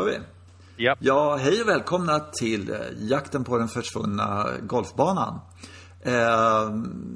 kör 0.00 0.06
vi. 0.06 0.18
Ja. 0.76 0.96
Ja, 0.98 1.36
hej 1.36 1.62
och 1.62 1.68
välkomna 1.68 2.20
till 2.20 2.70
eh, 2.70 2.76
jakten 2.98 3.44
på 3.44 3.58
den 3.58 3.68
försvunna 3.68 4.46
golfbanan. 4.62 5.40
Eh, 6.02 6.70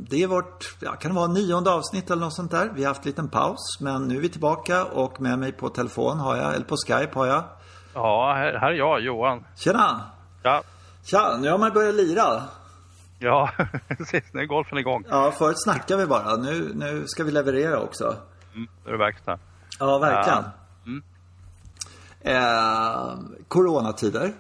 det 0.09 0.23
är 0.23 0.27
vårt, 0.27 0.77
ja, 0.81 0.93
kan 0.93 1.11
det 1.11 1.17
vara 1.17 1.27
nionde 1.27 1.71
avsnitt 1.71 2.11
eller 2.11 2.23
något 2.23 2.35
sånt 2.35 2.51
där. 2.51 2.71
Vi 2.75 2.85
har 2.85 2.89
haft 2.89 3.05
en 3.05 3.11
liten 3.11 3.29
paus, 3.29 3.81
men 3.81 4.09
nu 4.09 4.17
är 4.17 4.21
vi 4.21 4.29
tillbaka 4.29 4.85
och 4.85 5.21
med 5.21 5.39
mig 5.39 5.53
på 5.53 5.69
telefon 5.69 6.19
har 6.19 6.37
jag, 6.37 6.55
eller 6.55 6.65
på 6.65 6.77
Skype 6.87 7.19
har 7.19 7.27
jag. 7.27 7.45
Ja, 7.95 8.35
här, 8.37 8.59
här 8.61 8.71
är 8.71 8.75
jag, 8.75 9.01
Johan. 9.01 9.45
Tjena! 9.57 10.01
Ja, 10.43 10.63
Tja, 11.05 11.37
nu 11.41 11.51
har 11.51 11.59
man 11.59 11.73
börjat 11.73 11.95
lira. 11.95 12.43
ja 13.19 13.51
precis. 13.89 14.25
Nu 14.33 14.41
är 14.41 14.47
golfen 14.47 14.79
igång. 14.79 15.05
Ja, 15.09 15.33
förut 15.39 15.63
snackade 15.63 16.01
vi 16.03 16.07
bara. 16.07 16.37
Nu, 16.37 16.73
nu 16.75 17.05
ska 17.07 17.25
vi 17.25 17.31
leverera 17.31 17.81
också. 17.81 18.17
Mm, 18.55 18.69
nu 18.85 18.89
är 18.89 18.93
det 18.93 18.99
verkstad. 18.99 19.39
Ja, 19.79 19.99
verkligen. 19.99 20.45
Ja. 20.45 20.64
Mm. 22.25 22.37
Eh, 22.37 23.19
coronatider. 23.49 24.33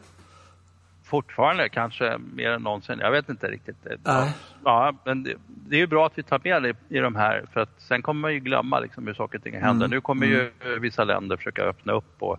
Fortfarande 1.04 1.68
kanske 1.68 2.18
mer 2.34 2.50
än 2.50 2.62
någonsin. 2.62 2.98
Jag 2.98 3.10
vet 3.10 3.28
inte 3.28 3.46
riktigt. 3.46 3.76
Nej. 4.04 4.32
Ja, 4.64 4.92
men 5.04 5.22
det, 5.22 5.34
det 5.46 5.76
är 5.76 5.80
ju 5.80 5.86
bra 5.86 6.06
att 6.06 6.18
vi 6.18 6.22
tar 6.22 6.40
med 6.44 6.62
det 6.62 6.76
i 6.96 6.98
de 6.98 7.16
här 7.16 7.44
för 7.52 7.60
att 7.60 7.70
sen 7.78 8.02
kommer 8.02 8.20
man 8.20 8.32
ju 8.34 8.40
glömma 8.40 8.80
liksom 8.80 9.06
hur 9.06 9.14
saker 9.14 9.38
och 9.38 9.44
ting 9.44 9.54
händer. 9.54 9.86
Mm. 9.86 9.90
Nu 9.96 10.00
kommer 10.00 10.26
ju 10.26 10.50
vissa 10.80 11.04
länder 11.04 11.36
försöka 11.36 11.62
öppna 11.62 11.92
upp 11.92 12.14
och 12.22 12.38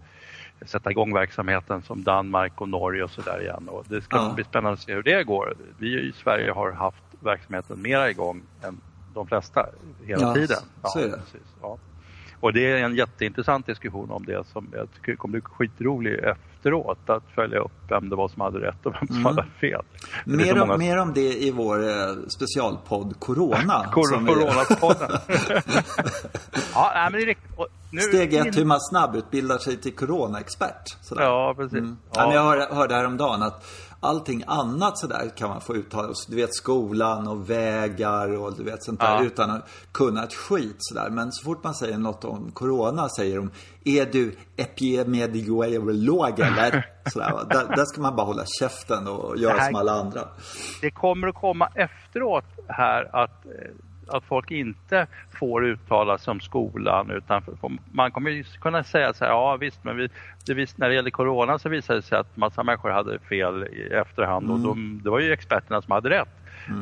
sätta 0.65 0.91
igång 0.91 1.13
verksamheten 1.13 1.81
som 1.81 2.03
Danmark 2.03 2.61
och 2.61 2.69
Norge 2.69 3.03
och 3.03 3.09
sådär 3.11 3.41
igen. 3.41 3.69
Och 3.69 3.85
det 3.89 4.01
ska 4.01 4.17
Ja. 4.17 4.31
bli 4.35 4.43
spännande 4.43 4.73
att 4.73 4.79
se 4.79 4.93
hur 4.93 5.03
det 5.03 5.23
går. 5.23 5.53
Vi 5.77 5.87
i 6.01 6.11
Sverige 6.11 6.51
har 6.51 6.71
haft 6.71 7.03
verksamheten 7.19 7.81
mera 7.81 8.09
igång 8.09 8.41
än 8.63 8.81
de 9.13 9.27
flesta 9.27 9.65
hela 10.05 10.21
Ja, 10.21 10.33
tiden. 10.33 10.57
så 10.83 10.99
är 10.99 11.03
det. 11.03 11.17
Precis, 11.17 11.41
ja. 11.61 11.77
Och 12.39 12.53
det 12.53 12.71
är 12.71 12.77
en 12.83 12.95
jätteintressant 12.95 13.65
diskussion 13.65 14.11
om 14.11 14.25
det 14.25 14.43
som 14.53 14.67
jag 14.73 14.87
tycker 14.95 15.15
kommer 15.15 15.31
bli 15.31 15.41
skitrolig 15.41 16.19
efteråt 16.19 17.09
att 17.09 17.23
följa 17.35 17.59
upp 17.59 17.71
vem 17.89 18.09
det 18.09 18.15
var 18.15 18.27
som 18.27 18.41
hade 18.41 18.59
rätt 18.59 18.85
och 18.85 18.93
vem 18.93 19.07
som 19.07 19.25
hade 19.25 19.45
fel. 19.59 19.81
Mer 20.25 20.53
om, 20.53 20.67
många- 20.67 20.77
mer 20.77 20.97
om 20.97 21.13
det 21.13 21.43
i 21.43 21.51
vår 21.51 21.83
eh, 21.89 22.15
specialpodd 22.27 23.19
Corona. 23.19 23.85
Cor- 23.91 24.27
Coronapodden. 24.27 25.11
ja, 26.73 26.91
nej, 26.95 27.03
men 27.11 27.13
det 27.13 27.21
är 27.21 27.25
riktigt. 27.25 27.51
och 27.57 27.67
nu- 27.91 28.01
Steg 28.01 28.33
ett, 28.33 28.57
hur 28.57 28.65
man 28.65 28.79
snabbutbildar 28.81 29.57
sig 29.57 29.77
till 29.77 29.95
coronaexpert. 29.95 30.97
Sådär. 31.01 31.23
Ja, 31.23 31.53
precis. 31.57 31.77
Mm. 31.79 31.97
Ja. 32.13 32.21
Ja. 32.21 32.27
men 32.27 32.59
jag 32.59 32.75
hörde 32.75 32.95
häromdagen 32.95 33.41
att 33.43 33.65
allting 34.05 34.43
annat 34.47 34.97
sådär 34.99 35.31
kan 35.37 35.49
man 35.49 35.61
få 35.61 35.75
uttala 35.75 36.13
sig. 36.13 36.25
Du 36.35 36.35
vet 36.41 36.55
skolan 36.55 37.27
och 37.27 37.49
vägar 37.49 38.37
och 38.37 38.53
du 38.57 38.63
vet 38.63 38.83
sånt 38.83 38.99
där 38.99 39.15
Ja. 39.15 39.23
utan 39.23 39.49
att 39.51 39.69
kunna 39.91 40.23
ett 40.23 40.33
skit 40.33 40.75
sådär. 40.79 41.09
Men 41.09 41.31
så 41.31 41.43
fort 41.45 41.63
man 41.63 41.73
säger 41.75 41.97
något 41.97 42.25
om 42.25 42.51
corona 42.51 43.09
säger 43.09 43.35
de 43.37 43.51
Är 43.85 44.05
du 44.05 44.35
epidemiolog 44.57 46.39
eller? 46.39 46.85
Sådär, 47.13 47.31
där, 47.49 47.75
där 47.75 47.85
ska 47.85 48.01
man 48.01 48.15
bara 48.15 48.25
hålla 48.25 48.43
käften 48.59 49.07
och 49.07 49.37
göra 49.37 49.57
här- 49.57 49.65
som 49.67 49.75
alla 49.75 49.91
andra. 49.91 50.21
det 50.81 50.91
kommer 50.91 51.27
att 51.27 51.35
komma 51.35 51.69
efteråt 51.75 52.45
här 52.67 53.23
att, 53.23 53.45
eh, 53.45 53.51
att 54.09 54.23
folk 54.23 54.51
inte 54.51 55.07
får 55.39 55.65
uttala 55.65 56.17
sig 56.17 56.31
om 56.31 56.39
skolan 56.39 57.11
utan 57.11 57.41
man 57.91 58.11
kommer 58.11 58.31
ju 58.31 58.43
kunna 58.43 58.83
säga 58.83 59.13
så 59.13 59.25
här, 59.25 59.31
ja 59.31 59.57
visst 59.57 59.83
men 59.83 59.97
vi, 59.97 60.09
det 60.45 60.53
vis, 60.53 60.77
när 60.77 60.89
det 60.89 60.95
gäller 60.95 61.09
corona 61.09 61.59
så 61.59 61.69
visade 61.69 61.99
det 61.99 62.03
sig 62.03 62.17
att 62.17 62.37
massa 62.37 62.63
människor 62.63 62.89
hade 62.89 63.19
fel 63.19 63.63
i 63.63 63.93
efterhand 63.93 64.51
och 64.51 64.59
de, 64.59 65.01
det 65.03 65.09
var 65.09 65.19
ju 65.19 65.33
experterna 65.33 65.81
som 65.81 65.91
hade 65.91 66.09
rätt. 66.09 66.29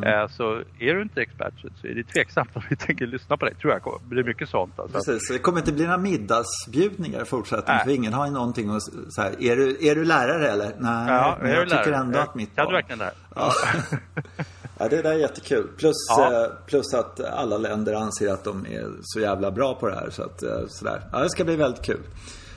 Eh, 0.05 0.27
så 0.27 0.61
är 0.79 0.93
du 0.93 1.01
inte 1.01 1.21
expert 1.21 1.53
så, 1.81 1.87
är 1.87 1.95
det 1.95 2.03
tveksamt 2.03 2.49
om 2.53 2.61
vi 2.69 2.75
tänker 2.75 3.07
lyssna 3.07 3.37
på 3.37 3.45
dig, 3.45 3.55
tror 3.55 3.73
jag. 3.73 3.99
Det 4.03 4.09
blir 4.09 4.23
mycket 4.23 4.49
sånt. 4.49 4.79
Alltså. 4.79 4.97
Precis, 4.97 5.27
så 5.27 5.33
det 5.33 5.39
kommer 5.39 5.59
inte 5.59 5.73
bli 5.73 5.83
några 5.85 5.97
middagsbjudningar 5.97 7.21
i 7.21 7.25
fortsättningen. 7.25 7.83
För 7.85 7.91
ingen 7.91 8.13
har 8.13 8.25
ju 8.25 8.31
någonting 8.31 8.69
att 8.75 8.81
så 9.09 9.21
här, 9.21 9.43
är 9.43 9.55
du, 9.55 9.87
är 9.87 9.95
du 9.95 10.05
lärare 10.05 10.47
eller? 10.49 10.71
Nej, 10.79 11.07
Ja, 11.13 11.37
men 11.41 11.51
jag 11.51 11.65
du 11.65 11.69
tycker 11.69 11.85
lärare? 11.85 11.95
ändå 12.01 12.17
Jag- 12.17 12.23
att 12.27 12.35
mitt 12.35 12.55
Kan 12.55 12.67
du 12.67 12.73
verkligen 12.73 12.99
det 12.99 13.05
här? 13.05 13.13
Ja. 13.35 13.51
ja, 14.83 14.89
det 14.89 15.01
där 15.01 15.11
är 15.13 15.17
jättekul. 15.17 15.67
Plus, 15.77 15.95
Ja. 16.17 16.43
eh, 16.43 16.49
plus 16.67 16.93
att 16.93 17.19
alla 17.25 17.57
länder 17.57 17.93
anser 17.93 18.33
att 18.33 18.43
de 18.43 18.65
är 18.65 18.87
så 19.01 19.19
jävla 19.19 19.51
bra 19.51 19.73
på 19.75 19.87
det 19.89 19.95
här. 19.95 20.09
Så 20.09 20.23
att, 20.23 20.43
eh, 20.43 20.49
sådär. 20.67 21.01
Ja, 21.11 21.19
det 21.19 21.29
ska 21.29 21.43
bli 21.43 21.55
väldigt 21.55 21.85
kul. 21.85 21.99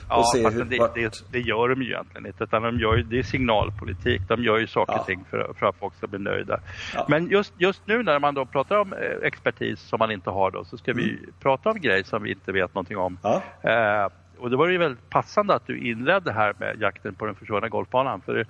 Ja, 0.09 0.17
Och 0.17 0.27
se 0.31 0.43
fast 0.43 0.55
hur- 0.55 0.63
det, 0.63 0.79
vart- 0.79 0.95
det, 0.95 1.13
det 1.31 1.39
gör 1.39 1.69
de 1.69 1.81
ju 1.81 1.87
egentligen 1.89 2.25
inte. 2.25 2.43
Utan 2.43 2.61
de 2.61 2.79
gör 2.79 2.95
ju, 2.97 3.03
det 3.03 3.19
är 3.19 3.23
signalpolitik. 3.23 4.21
De 4.27 4.43
gör 4.43 4.57
ju 4.57 4.67
saker 4.67 4.93
Ja. 4.93 4.99
och 4.99 5.05
ting 5.05 5.23
för, 5.29 5.53
för 5.59 5.65
att 5.65 5.75
folk 5.79 5.95
ska 5.95 6.07
bli 6.07 6.19
nöjda. 6.19 6.59
Ja. 6.95 7.05
Men 7.09 7.27
just, 7.29 7.53
just 7.57 7.81
nu 7.87 8.03
när 8.03 8.19
man 8.19 8.33
då 8.33 8.45
pratar 8.45 8.77
om 8.79 8.93
eh, 8.93 8.99
expertis 9.23 9.79
som 9.79 9.99
man 9.99 10.11
inte 10.11 10.29
har 10.29 10.51
då 10.51 10.63
så 10.65 10.77
ska 10.77 10.93
vi 10.93 11.19
prata 11.39 11.69
om 11.69 11.81
grejer 11.81 12.03
som 12.03 12.23
vi 12.23 12.31
inte 12.31 12.51
vet 12.51 12.73
någonting 12.75 12.97
om. 12.97 13.17
Mm. 13.23 13.39
Ja. 13.63 14.03
Eh, 14.05 14.09
och 14.39 14.49
det 14.49 14.57
var 14.57 14.67
ju 14.67 14.77
väldigt 14.77 15.09
passande 15.09 15.53
att 15.55 15.67
du 15.67 15.79
inledde 15.89 16.31
här 16.33 16.53
med 16.59 16.77
jakten 16.81 17.15
på 17.15 17.25
den 17.25 17.35
försvunna 17.35 17.67
golfbanan. 17.69 18.21
För 18.21 18.33
det, 18.33 18.45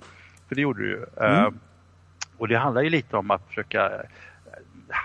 för 0.48 0.54
det 0.54 0.60
gjorde 0.60 0.82
du 0.82 0.88
ju. 0.88 1.02
Eh, 1.24 1.38
Mm. 1.40 1.58
Och 2.38 2.48
det 2.48 2.58
handlar 2.58 2.82
ju 2.82 2.90
lite 2.90 3.16
om 3.16 3.30
att 3.30 3.42
försöka 3.48 3.90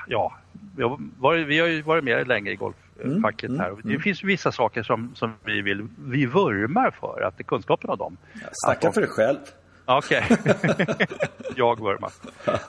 Ja, 0.07 0.33
vi 0.75 0.83
har 0.83 0.99
varit, 1.19 1.47
vi 1.47 1.59
har 1.59 1.67
ju 1.67 1.81
varit 1.81 2.03
med 2.03 2.27
länge 2.27 2.51
i 2.51 2.55
golffacket 2.55 3.49
Mm, 3.49 3.59
här. 3.59 3.71
Och 3.71 3.79
Det 3.83 3.99
finns 3.99 4.23
vissa 4.23 4.51
saker 4.51 4.83
som, 4.83 5.15
som 5.15 5.33
vi 5.43 5.61
vill, 5.61 5.87
vi 5.99 6.25
vurmar 6.25 6.91
för, 6.91 7.21
att 7.21 7.37
det 7.37 7.43
kunskapen 7.43 7.89
om 7.89 7.97
dem. 7.97 8.17
Snacka 8.51 8.91
för 8.91 9.01
dig 9.01 9.09
själv. 9.09 9.37
Okej. 9.85 10.23
jag 11.55 11.79
vurmar. 11.79 12.11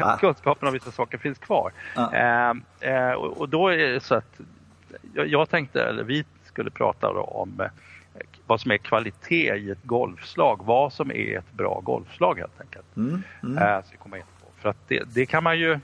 Ja, 0.00 0.16
kunskapen 0.20 0.68
om 0.68 0.74
vissa 0.74 0.90
saker 0.90 1.18
finns 1.18 1.38
kvar. 1.38 1.72
Ja. 1.94 2.54
Eh, 2.80 3.12
och, 3.12 3.40
och 3.40 3.48
då 3.48 3.68
är 3.68 3.76
det 3.76 4.00
så 4.00 4.14
att 4.14 4.40
jag, 5.14 5.26
jag 5.26 5.50
tänkte, 5.50 5.82
eller 5.82 6.04
vi 6.04 6.24
skulle 6.44 6.70
prata 6.70 7.10
om 7.10 7.62
vad 8.46 8.60
som 8.60 8.70
är 8.70 8.76
kvalitet 8.76 9.54
i 9.54 9.70
ett 9.70 9.82
golfslag. 9.82 10.60
Vad 10.64 10.92
som 10.92 11.10
är 11.10 11.38
ett 11.38 11.52
bra 11.52 11.80
golfslag 11.84 12.38
helt 12.38 12.60
enkelt. 12.60 12.96
Mm, 12.96 13.22
mm. 13.42 13.58
Eh, 13.58 13.84
ska 13.84 13.96
komma 13.96 14.16
in 14.16 14.22
på. 14.40 14.46
För 14.58 14.68
att 14.68 14.88
det, 14.88 15.02
det 15.14 15.26
kan 15.26 15.42
man 15.42 15.58
ju 15.58 15.78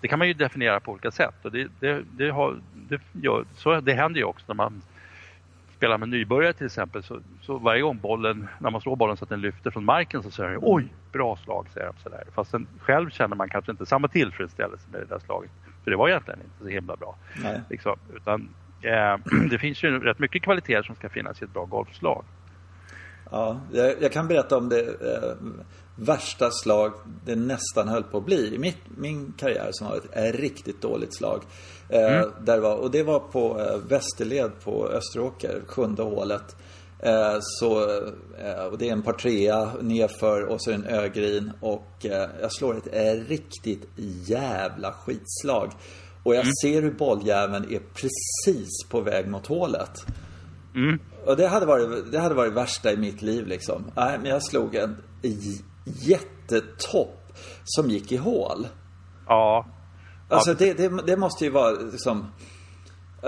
det 0.00 0.08
kan 0.08 0.18
man 0.18 0.28
ju 0.28 0.34
definiera 0.34 0.80
på 0.80 0.92
olika 0.92 1.10
sätt. 1.10 1.34
Och 1.42 1.52
det, 1.52 1.68
det, 1.80 2.02
det, 2.10 2.30
har, 2.30 2.60
det, 2.88 3.00
gör, 3.12 3.44
så 3.56 3.80
det 3.80 3.92
händer 3.92 4.20
ju 4.20 4.24
också 4.24 4.44
när 4.48 4.54
man 4.54 4.82
spelar 5.76 5.98
med 5.98 6.08
nybörjare 6.08 6.52
till 6.52 6.66
exempel. 6.66 7.02
Så, 7.02 7.20
så 7.40 7.58
varje 7.58 7.82
gång 7.82 7.98
bollen, 7.98 8.48
när 8.58 8.70
man 8.70 8.80
slår 8.80 8.96
bollen 8.96 9.16
så 9.16 9.24
att 9.24 9.30
den 9.30 9.40
lyfter 9.40 9.70
från 9.70 9.84
marken 9.84 10.22
så 10.22 10.30
säger 10.30 10.50
de 10.50 10.58
oj, 10.62 10.88
bra 11.12 11.36
slag 11.36 11.66
säger 11.74 11.86
de 11.86 12.02
sådär. 12.02 12.24
Fast 12.34 12.50
sen 12.50 12.66
själv 12.80 13.10
känner 13.10 13.36
man 13.36 13.48
kanske 13.48 13.70
inte 13.70 13.86
samma 13.86 14.08
tillfredsställelse 14.08 14.86
med 14.92 15.00
det 15.00 15.06
där 15.06 15.18
slaget. 15.18 15.50
För 15.84 15.90
det 15.90 15.96
var 15.96 16.08
egentligen 16.08 16.40
inte 16.40 16.64
så 16.64 16.68
himla 16.68 16.96
bra. 16.96 17.16
Liksom. 17.70 17.96
Utan, 18.16 18.48
eh, 18.84 19.16
det 19.50 19.58
finns 19.58 19.84
ju 19.84 19.98
rätt 19.98 20.18
mycket 20.18 20.42
kvaliteter 20.42 20.82
som 20.82 20.94
ska 20.94 21.08
finnas 21.08 21.42
i 21.42 21.44
ett 21.44 21.52
bra 21.52 21.64
golfslag. 21.64 22.24
Ja, 23.30 23.60
jag, 23.72 23.94
jag 24.00 24.12
kan 24.12 24.28
berätta 24.28 24.56
om 24.56 24.68
det 24.68 24.80
eh, 24.80 25.36
värsta 25.96 26.50
slag 26.50 26.92
det 27.24 27.36
nästan 27.36 27.88
höll 27.88 28.02
på 28.02 28.18
att 28.18 28.24
bli 28.24 28.54
i 28.54 28.58
mitt, 28.58 28.78
min 28.98 29.32
karriär 29.38 29.68
som 29.72 29.88
var 29.88 29.96
ett, 29.96 30.16
ett 30.16 30.34
riktigt 30.34 30.82
dåligt 30.82 31.14
slag. 31.16 31.42
Eh, 31.88 32.16
Mm. 32.16 32.30
där 32.44 32.60
var, 32.60 32.76
och 32.76 32.90
det 32.90 33.02
var 33.02 33.18
på 33.20 33.60
eh, 33.60 33.76
Västerled 33.88 34.50
på 34.64 34.88
Österåker, 34.88 35.60
sjunde 35.66 36.02
hålet. 36.02 36.56
Eh, 36.98 37.36
så, 37.40 37.82
eh, 38.38 38.64
och 38.72 38.78
det 38.78 38.88
är 38.88 38.92
en 38.92 39.02
par 39.02 39.12
trea 39.12 39.72
nerför 39.80 40.44
och 40.44 40.62
så 40.62 40.70
är 40.70 40.78
det 40.78 40.88
en 40.88 40.94
ögrin 40.94 41.52
och 41.60 42.06
eh, 42.06 42.28
jag 42.40 42.52
slår 42.52 42.76
ett 42.76 42.88
eh, 42.92 43.28
riktigt 43.28 43.88
jävla 44.26 44.92
skitslag. 44.92 45.72
Och 46.24 46.34
jag 46.34 46.40
Mm. 46.42 46.52
ser 46.62 46.82
hur 46.82 46.90
bolljäveln 46.92 47.64
är 47.70 47.78
precis 47.94 48.88
på 48.88 49.00
väg 49.00 49.28
mot 49.28 49.46
hålet. 49.46 50.06
Mm. 50.74 50.98
Och 51.26 51.36
det 51.36 51.48
hade 51.48 51.66
varit 51.66 52.12
det 52.12 52.18
hade 52.18 52.34
varit 52.34 52.52
värsta 52.52 52.92
i 52.92 52.96
mitt 52.96 53.22
liv 53.22 53.46
liksom. 53.46 53.84
Nej, 53.96 54.18
men 54.18 54.30
jag 54.30 54.42
slog 54.42 54.74
en 54.74 54.96
jättetopp 55.84 57.32
som 57.64 57.90
gick 57.90 58.12
i 58.12 58.16
hål. 58.16 58.66
Ja, 59.26 59.66
Alltså 60.28 60.54
det, 60.54 60.72
det, 60.74 61.02
det 61.06 61.16
måste 61.16 61.44
ju 61.44 61.50
vara 61.50 61.70
liksom 61.70 62.26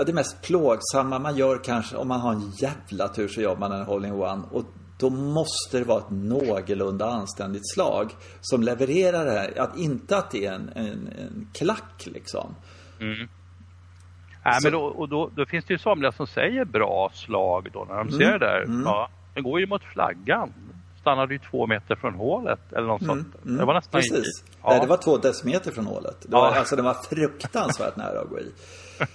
det 0.05 0.13
mest 0.13 0.41
plågsamma 0.41 1.19
man 1.19 1.37
gör 1.37 1.63
kanske 1.63 1.95
om 1.95 2.07
man 2.07 2.19
har 2.19 2.31
en 2.31 2.51
jävla 2.57 3.07
tur 3.07 3.27
så 3.27 3.41
gör 3.41 3.55
man 3.55 3.71
en 3.71 3.85
hole-in-one. 3.85 4.43
Och 4.51 4.63
då 4.99 5.09
måste 5.09 5.77
det 5.79 5.83
vara 5.83 5.99
ett 5.99 6.09
någorlunda 6.09 7.05
anständigt 7.05 7.73
slag 7.73 8.11
som 8.41 8.63
levererar 8.63 9.25
det 9.25 9.31
här. 9.31 9.59
Att 9.59 9.77
inte 9.77 10.17
att 10.17 10.31
det 10.31 10.45
är 10.45 10.53
en, 10.53 10.69
en, 10.75 11.07
en 11.07 11.49
klack 11.53 12.03
liksom. 12.05 12.55
Nej, 12.99 14.53
Så- 14.53 14.59
men 14.63 14.71
då, 14.71 14.83
och 14.85 15.09
då, 15.09 15.29
då 15.35 15.45
finns 15.45 15.65
det 15.65 15.73
ju 15.73 15.77
somliga 15.77 16.11
som 16.11 16.27
säger 16.27 16.65
bra 16.65 17.09
slag 17.13 17.67
då 17.73 17.85
när 17.89 17.95
de 17.95 18.07
Mm, 18.07 18.11
ser 18.19 18.31
det 18.31 18.39
där. 18.39 18.65
Ja, 18.85 19.09
den 19.33 19.43
går 19.43 19.59
ju 19.59 19.67
mot 19.67 19.83
flaggan. 19.83 20.53
Stannade 21.01 21.33
ju 21.33 21.39
två 21.39 21.67
meter 21.67 21.95
från 21.95 22.13
hålet 22.13 22.59
eller 22.73 22.87
något 22.87 23.05
sånt. 23.05 23.27
Det 23.43 23.65
var 23.65 23.73
nästan 23.73 24.01
Mm, 24.01 24.11
Precis. 24.21 24.43
i. 24.43 24.51
Nej, 24.63 24.79
det 24.79 24.87
var 24.87 24.97
två 24.97 25.17
decimeter 25.17 25.71
från 25.71 25.85
hålet. 25.85 26.15
Det 26.21 26.31
var, 26.35 26.51
Ja. 26.51 26.59
Alltså 26.59 26.75
den 26.75 26.85
var 26.85 26.93
fruktansvärt 26.93 27.95
nära 27.95 28.19
att 28.21 28.29
gå 28.29 28.39
i. 28.39 28.51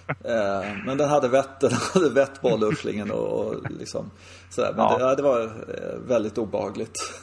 Eh, 0.09 0.85
men 0.87 0.99
den 0.99 1.09
hade 1.09 1.29
vett, 1.29 1.61
den 1.61 1.71
hade 1.95 2.11
vett 2.11 2.41
bollurslingen 2.43 3.11
och, 3.11 3.47
och 3.47 3.71
liksom 3.71 4.11
sådär. 4.51 4.73
Men 4.77 4.85
Ja. 4.85 4.99
det, 4.99 5.05
ja, 5.05 5.15
det 5.15 5.23
var 5.23 5.41
eh, 5.43 5.99
väldigt 6.09 6.39
obehagligt. 6.39 7.21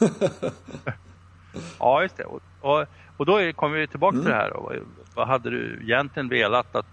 Ja, 1.78 2.02
just 2.02 2.16
det. 2.16 2.24
Och, 2.24 2.40
och, 2.60 2.86
och 3.20 3.26
då 3.26 3.52
kommer 3.52 3.78
vi 3.78 3.86
tillbaka 3.86 4.14
Mm. 4.14 4.24
till 4.24 4.30
det 4.32 4.36
här. 4.38 4.80
Vad 5.14 5.28
hade 5.28 5.50
du 5.50 5.78
egentligen 5.82 6.28
velat 6.28 6.76
att 6.76 6.86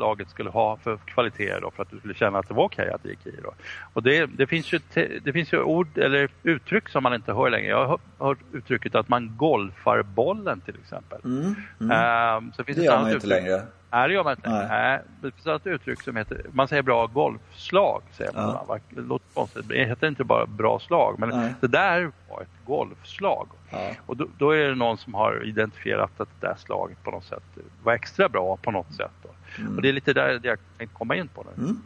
slaget 0.00 0.30
skulle 0.30 0.50
ha 0.50 0.76
för 0.76 0.96
kvaliteter 0.96 1.60
då, 1.60 1.70
för 1.70 1.82
att 1.82 1.90
du 1.90 1.98
skulle 1.98 2.14
känna 2.14 2.38
att 2.38 2.48
det 2.48 2.54
var 2.54 2.64
okej 2.64 2.82
okay 2.82 2.94
att 2.94 3.02
det 3.02 3.08
gick 3.08 3.26
i. 3.26 3.40
Då. 3.42 3.52
Och 3.92 4.02
det, 4.02 4.26
det, 4.26 4.46
finns 4.46 4.72
ju 4.72 4.80
det 5.22 5.32
finns 5.32 5.52
ju 5.52 5.62
ord 5.62 5.98
eller 5.98 6.30
uttryck 6.42 6.88
som 6.88 7.02
man 7.02 7.14
inte 7.14 7.32
hör 7.32 7.50
längre. 7.50 7.68
Jag 7.68 7.86
har 7.86 8.00
hört 8.18 8.38
uttrycket 8.52 8.94
att 8.94 9.08
man 9.08 9.36
golfar 9.36 10.02
bollen 10.02 10.60
till 10.60 10.74
exempel. 10.82 11.20
Mm, 11.24 11.54
mm. 11.80 12.36
Um, 12.36 12.52
så 12.52 12.64
finns 12.64 12.78
det 12.78 12.84
gör 12.84 13.00
man 13.00 13.12
inte 13.12 13.26
längre. 13.26 13.62
Nej, 13.92 14.08
det 14.08 14.14
gör 14.14 14.24
man 14.24 14.32
inte. 14.32 14.50
Nej. 14.50 14.66
Nej. 14.68 15.00
Det 15.22 15.30
finns 15.30 15.46
ett 15.46 15.66
uttryck 15.66 16.02
som 16.02 16.16
heter, 16.16 16.46
man 16.52 16.68
säger 16.68 16.82
bra 16.82 17.06
golfslag, 17.06 18.02
säger 18.12 18.32
man. 18.32 18.58
Ja. 18.68 18.78
Det 18.90 19.00
låter 19.00 19.34
konstigt. 19.34 19.68
Det 19.68 19.84
heter 19.84 20.08
inte 20.08 20.24
bara 20.24 20.46
bra 20.46 20.78
slag, 20.78 21.14
men 21.18 21.28
Nej. 21.28 21.54
det 21.60 21.66
där 21.66 22.12
var 22.30 22.40
ett 22.40 22.66
golfslag. 22.66 23.48
Ja. 23.70 23.78
Och 24.06 24.16
då, 24.16 24.26
då, 24.38 24.50
är 24.50 24.68
det 24.68 24.74
någon 24.74 24.98
som 24.98 25.14
har 25.14 25.44
identifierat 25.44 26.20
att 26.20 26.28
det 26.40 26.46
där 26.46 26.54
slaget 26.58 27.02
på 27.04 27.10
något 27.10 27.24
sätt 27.24 27.42
var 27.82 27.92
extra 27.92 28.28
bra 28.28 28.56
på 28.56 28.70
något 28.70 28.94
sätt. 28.94 29.10
Mm. 29.58 29.76
Och 29.76 29.82
det 29.82 29.88
är 29.88 29.92
lite 29.92 30.12
där 30.12 30.40
jag 30.42 30.58
tänkte 30.78 30.96
komma 30.96 31.16
in 31.16 31.28
på 31.28 31.46
nu. 31.56 31.62
Mm. 31.62 31.82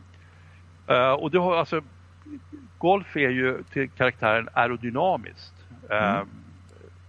Uh, 0.90 1.12
och 1.12 1.30
du 1.30 1.38
har 1.38 1.56
alltså, 1.56 1.82
golf 2.78 3.16
är 3.16 3.30
ju 3.30 3.62
till 3.72 3.90
karaktären 3.90 4.48
aerodynamiskt. 4.52 5.54
Uh, 5.90 6.22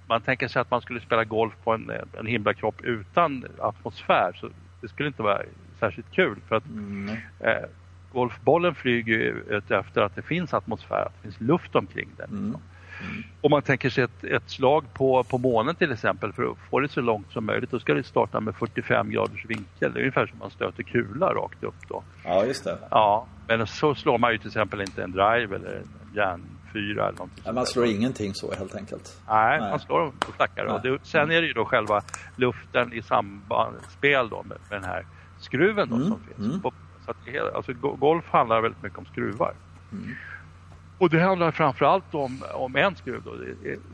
man 0.07 0.21
tänker 0.21 0.47
sig 0.47 0.61
att 0.61 0.71
man 0.71 0.81
skulle 0.81 1.01
spela 1.01 1.23
golf 1.23 1.53
på 1.63 1.73
en, 1.73 1.91
en 2.19 2.25
himlakropp 2.25 2.81
utan 2.81 3.45
atmosfär. 3.59 4.33
Så 4.35 4.49
det 4.81 4.87
skulle 4.87 5.07
inte 5.07 5.23
vara 5.23 5.41
särskilt 5.79 6.11
kul 6.11 6.39
för 6.47 6.55
att 6.55 6.65
mm. 6.65 7.09
eh, 7.39 7.65
golfbollen 8.13 8.75
flyger 8.75 9.17
ut 9.49 9.71
efter 9.71 10.01
att 10.01 10.15
det 10.15 10.21
finns 10.21 10.53
atmosfär, 10.53 11.05
att 11.05 11.13
det 11.15 11.21
finns 11.21 11.41
luft 11.41 11.75
omkring 11.75 12.09
den. 12.17 12.29
Mm. 12.29 12.57
Mm. 13.01 13.23
Om 13.41 13.51
man 13.51 13.61
tänker 13.61 13.89
sig 13.89 14.03
ett, 14.03 14.23
ett, 14.23 14.49
slag 14.49 14.83
på, 14.93 15.23
på 15.23 15.37
månen 15.37 15.75
till 15.75 15.91
exempel 15.91 16.33
för 16.33 16.43
att 16.43 16.57
få 16.69 16.79
det 16.79 16.89
så 16.89 17.01
långt 17.01 17.31
som 17.31 17.45
möjligt 17.45 17.71
då 17.71 17.79
ska 17.79 17.93
det 17.93 18.03
starta 18.03 18.39
med 18.39 18.55
45 18.55 19.09
graders 19.09 19.45
vinkel. 19.45 19.93
Det 19.93 19.99
är 19.99 20.01
ungefär 20.01 20.27
som 20.27 20.39
man 20.39 20.51
stöter 20.51 20.83
kula 20.83 21.33
rakt 21.33 21.63
upp 21.63 21.87
då. 21.87 22.03
Ja, 22.23 22.45
just 22.45 22.63
det. 22.63 22.77
Ja, 22.91 23.27
men 23.47 23.67
så 23.67 23.95
slår 23.95 24.17
man 24.17 24.31
ju 24.31 24.37
till 24.37 24.47
exempel 24.47 24.81
inte 24.81 25.03
en 25.03 25.11
drive 25.11 25.55
eller 25.55 25.75
en 25.75 26.15
järnfyra 26.15 27.07
eller 27.07 27.17
någonting. 27.17 27.43
Ja, 27.45 27.51
man 27.51 27.65
slår 27.65 27.85
ingenting 27.85 28.33
så 28.33 28.53
helt 28.53 28.75
enkelt. 28.75 29.21
Nej, 29.27 29.59
Nej. 29.59 29.69
man 29.69 29.79
slår 29.79 29.99
dem 29.99 30.13
på 30.19 30.31
stackare. 30.31 30.99
sen 31.03 31.31
är 31.31 31.41
det 31.41 31.47
ju 31.47 31.53
då 31.53 31.65
själva 31.65 32.01
luften 32.35 32.93
i 32.93 33.01
samspel 33.01 34.29
då 34.29 34.43
med, 34.43 34.57
med 34.69 34.81
den 34.81 34.89
här 34.89 35.05
skruven 35.39 35.89
då 35.89 35.95
mm. 35.95 36.07
som 36.07 36.19
finns. 36.19 36.49
Mm. 36.49 36.61
Så 37.05 37.11
att, 37.11 37.55
alltså, 37.55 37.73
golf 37.73 38.25
handlar 38.29 38.61
väldigt 38.61 38.83
mycket 38.83 38.99
om 38.99 39.05
skruvar. 39.05 39.53
Mm. 39.91 40.15
Och 40.97 41.09
det 41.09 41.19
handlar 41.19 41.51
framförallt 41.51 42.13
om, 42.13 42.43
om 42.53 42.75
en 42.75 42.95
skruv 42.95 43.21
då, 43.25 43.35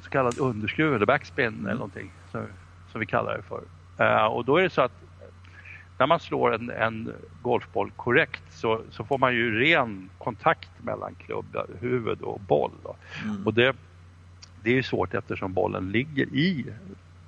så 0.01 0.09
kallad 0.09 0.39
underskruv 0.39 0.95
eller 0.95 1.06
backspin 1.06 1.59
eller 1.65 1.74
någonting 1.74 2.12
som, 2.31 2.42
som 2.92 3.00
vi 3.00 3.06
kallar 3.06 3.38
det 3.38 3.44
för. 3.44 3.62
Uh, 4.06 4.25
och 4.25 4.45
då 4.45 4.57
är 4.57 4.63
det 4.63 4.69
så 4.69 4.81
att 4.81 4.92
när 5.98 6.07
man 6.07 6.19
slår 6.19 6.56
en, 6.56 6.69
en 6.69 7.13
golfboll 7.42 7.92
korrekt 7.92 8.44
så, 8.50 8.81
så, 8.89 9.03
får 9.03 9.18
man 9.18 9.33
ju 9.33 9.59
ren 9.59 10.09
kontakt 10.18 10.69
mellan 10.83 11.15
klubbhuvud 11.15 12.21
och 12.21 12.39
boll. 12.39 12.71
Mm. 13.24 13.45
Och 13.48 13.53
det, 13.53 13.75
det 14.63 14.69
är 14.69 14.74
ju 14.74 14.83
svårt 14.83 15.13
eftersom 15.13 15.53
bollen 15.53 15.92
ligger 15.92 16.25
i, 16.25 16.65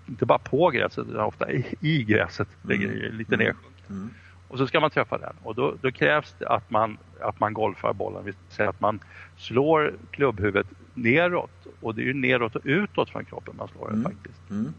inte 0.05 0.25
bara 0.25 0.39
på 0.39 0.69
gräset 0.69 1.07
utan 1.07 1.21
ofta 1.21 1.51
i, 1.51 1.75
i 1.79 2.03
gräset, 2.03 2.47
ligger 2.61 2.87
mm. 2.87 3.17
lite 3.17 3.35
mm. 3.35 3.45
nedsjunken. 3.45 3.85
Mm. 3.89 4.09
Och 4.53 4.59
så 4.59 4.67
ska 4.67 4.79
man 4.79 4.89
träffa 4.89 5.17
den 5.17 5.35
och 5.43 5.55
då, 5.55 5.75
då, 5.81 5.91
krävs 5.91 6.35
det 6.39 6.47
att 6.47 6.69
man, 6.69 6.97
att 7.21 7.39
man 7.39 7.53
golfar 7.53 7.93
bollen, 7.93 8.25
vi 8.25 8.33
säger 8.49 8.69
att 8.69 8.81
man 8.81 8.99
slår 9.37 9.93
klubbhuvudet 10.11 10.67
neråt 10.93 11.67
och 11.81 11.95
det 11.95 12.01
är 12.01 12.05
ju 12.05 12.13
neråt 12.13 12.55
och 12.55 12.61
utåt 12.63 13.09
från 13.09 13.25
kroppen 13.25 13.55
man 13.57 13.67
slår 13.67 13.87
den 13.87 13.99
mm. 13.99 14.11
faktiskt. 14.11 14.49
Mm. 14.49 14.73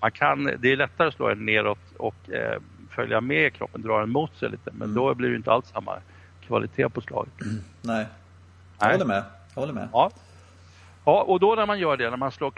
Man 0.00 0.10
kan, 0.10 0.44
det 0.58 0.72
är 0.72 0.76
lättare 0.76 1.08
att 1.08 1.14
slå 1.14 1.28
den 1.28 1.46
neråt 1.46 1.78
och 1.96 2.30
eh, 2.30 2.60
följa 2.90 3.20
med 3.20 3.54
kroppen, 3.54 3.82
dra 3.82 4.00
den 4.00 4.10
mot 4.10 4.36
sig 4.36 4.50
lite 4.50 4.70
men 4.72 4.82
mm. 4.82 4.94
då 4.94 5.14
blir 5.14 5.30
det 5.30 5.36
inte 5.36 5.52
alls 5.52 5.68
samma 5.68 5.98
kvalitet 6.46 6.88
på 6.88 7.00
slaget. 7.00 7.32
Nej, 7.82 8.06
jag 8.78 8.90
håller 8.90 9.04
med. 9.04 9.24
Jag 9.54 9.60
håller 9.60 9.74
med. 9.74 9.88
Ja. 9.92 10.10
ja, 11.04 11.22
och 11.22 11.40
då 11.40 11.54
när 11.54 11.66
man 11.66 11.78
gör 11.78 11.96
det, 11.96 12.10
när 12.10 12.16
man 12.16 12.32
slår 12.32 12.50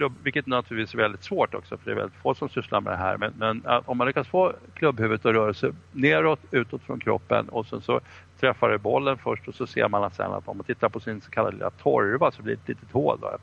klubb, 0.00 0.12
vilket 0.22 0.46
naturligtvis 0.46 0.94
är 0.94 0.98
väldigt 0.98 1.24
svårt 1.24 1.54
också 1.54 1.76
för 1.76 1.84
det 1.84 1.90
är 1.90 1.94
väldigt 1.94 2.18
få 2.22 2.34
som 2.34 2.48
sysslar 2.48 2.80
med 2.80 2.92
det 2.92 2.96
här. 2.96 3.16
Men, 3.16 3.32
men 3.38 3.62
om 3.84 3.98
man 3.98 4.06
lyckas 4.06 4.28
få 4.28 4.52
klubbhuvudet 4.74 5.26
att 5.26 5.34
röra 5.34 5.54
sig 5.54 5.70
neråt, 5.92 6.40
utåt 6.50 6.82
från 6.82 7.00
kroppen 7.00 7.48
och 7.48 7.66
sen 7.66 7.80
så 7.80 8.00
träffar 8.40 8.70
det 8.70 8.78
bollen 8.78 9.18
först 9.18 9.48
och 9.48 9.54
så 9.54 9.66
ser 9.66 9.88
man 9.88 10.04
att 10.04 10.14
sen 10.14 10.32
att 10.32 10.48
om 10.48 10.56
man 10.56 10.64
tittar 10.64 10.88
på 10.88 11.00
sin 11.00 11.20
så 11.20 11.30
kallade 11.30 11.56
lilla 11.56 11.70
torva 11.70 12.30
så 12.30 12.42
blir 12.42 12.54
det 12.54 12.60
ett 12.62 12.68
litet 12.68 12.92
hål 12.92 13.18
då, 13.20 13.36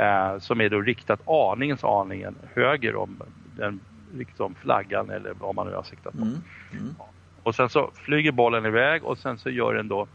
eh, 0.00 0.38
som 0.38 0.60
är 0.60 0.68
då 0.68 0.80
riktat 0.80 1.28
aningens 1.28 1.84
aningen 1.84 2.34
höger 2.54 2.96
om 2.96 3.22
den 3.56 3.80
liksom 4.14 4.54
flaggan 4.54 5.10
eller 5.10 5.34
vad 5.40 5.54
man 5.54 5.66
nu 5.66 5.74
har 5.74 5.82
siktat 5.82 6.12
på. 6.12 6.22
Mm. 6.22 6.40
Mm. 6.72 6.94
Och 7.42 7.54
sen 7.54 7.68
så 7.68 7.90
flyger 7.94 8.32
bollen 8.32 8.66
iväg 8.66 9.04
och 9.04 9.18
sen 9.18 9.38
så 9.38 9.50
gör 9.50 9.74
den 9.74 9.88
då 9.88 10.06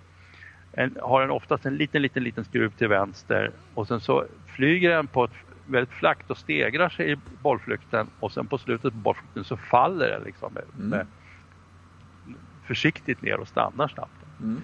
en, 0.71 0.97
har 1.01 1.21
den 1.21 1.31
oftast 1.31 1.65
en 1.65 1.75
liten, 1.75 2.01
liten, 2.01 2.23
liten 2.23 2.45
skruv 2.45 2.69
till 2.69 2.87
vänster 2.87 3.51
och 3.73 3.87
sen 3.87 4.01
så 4.01 4.25
flyger 4.59 4.89
den 4.89 5.07
på 5.07 5.23
ett 5.23 5.31
väldigt 5.71 5.93
flackt 5.93 6.31
och 6.31 6.37
stegrar 6.37 6.89
sig 6.89 7.11
i 7.11 7.15
bollflykten 7.41 8.07
och 8.19 8.31
sen 8.31 8.47
på 8.47 8.57
slutet 8.57 8.93
på 8.93 8.99
bollflykten 8.99 9.43
så 9.43 9.57
faller 9.57 10.09
den 10.09 10.23
liksom 10.23 10.53
med, 10.53 10.63
mm. 10.77 10.89
med 10.89 11.07
försiktigt 12.67 13.21
ner 13.21 13.39
och 13.39 13.47
stannar 13.47 13.87
snabbt. 13.87 14.25
Mm. 14.39 14.61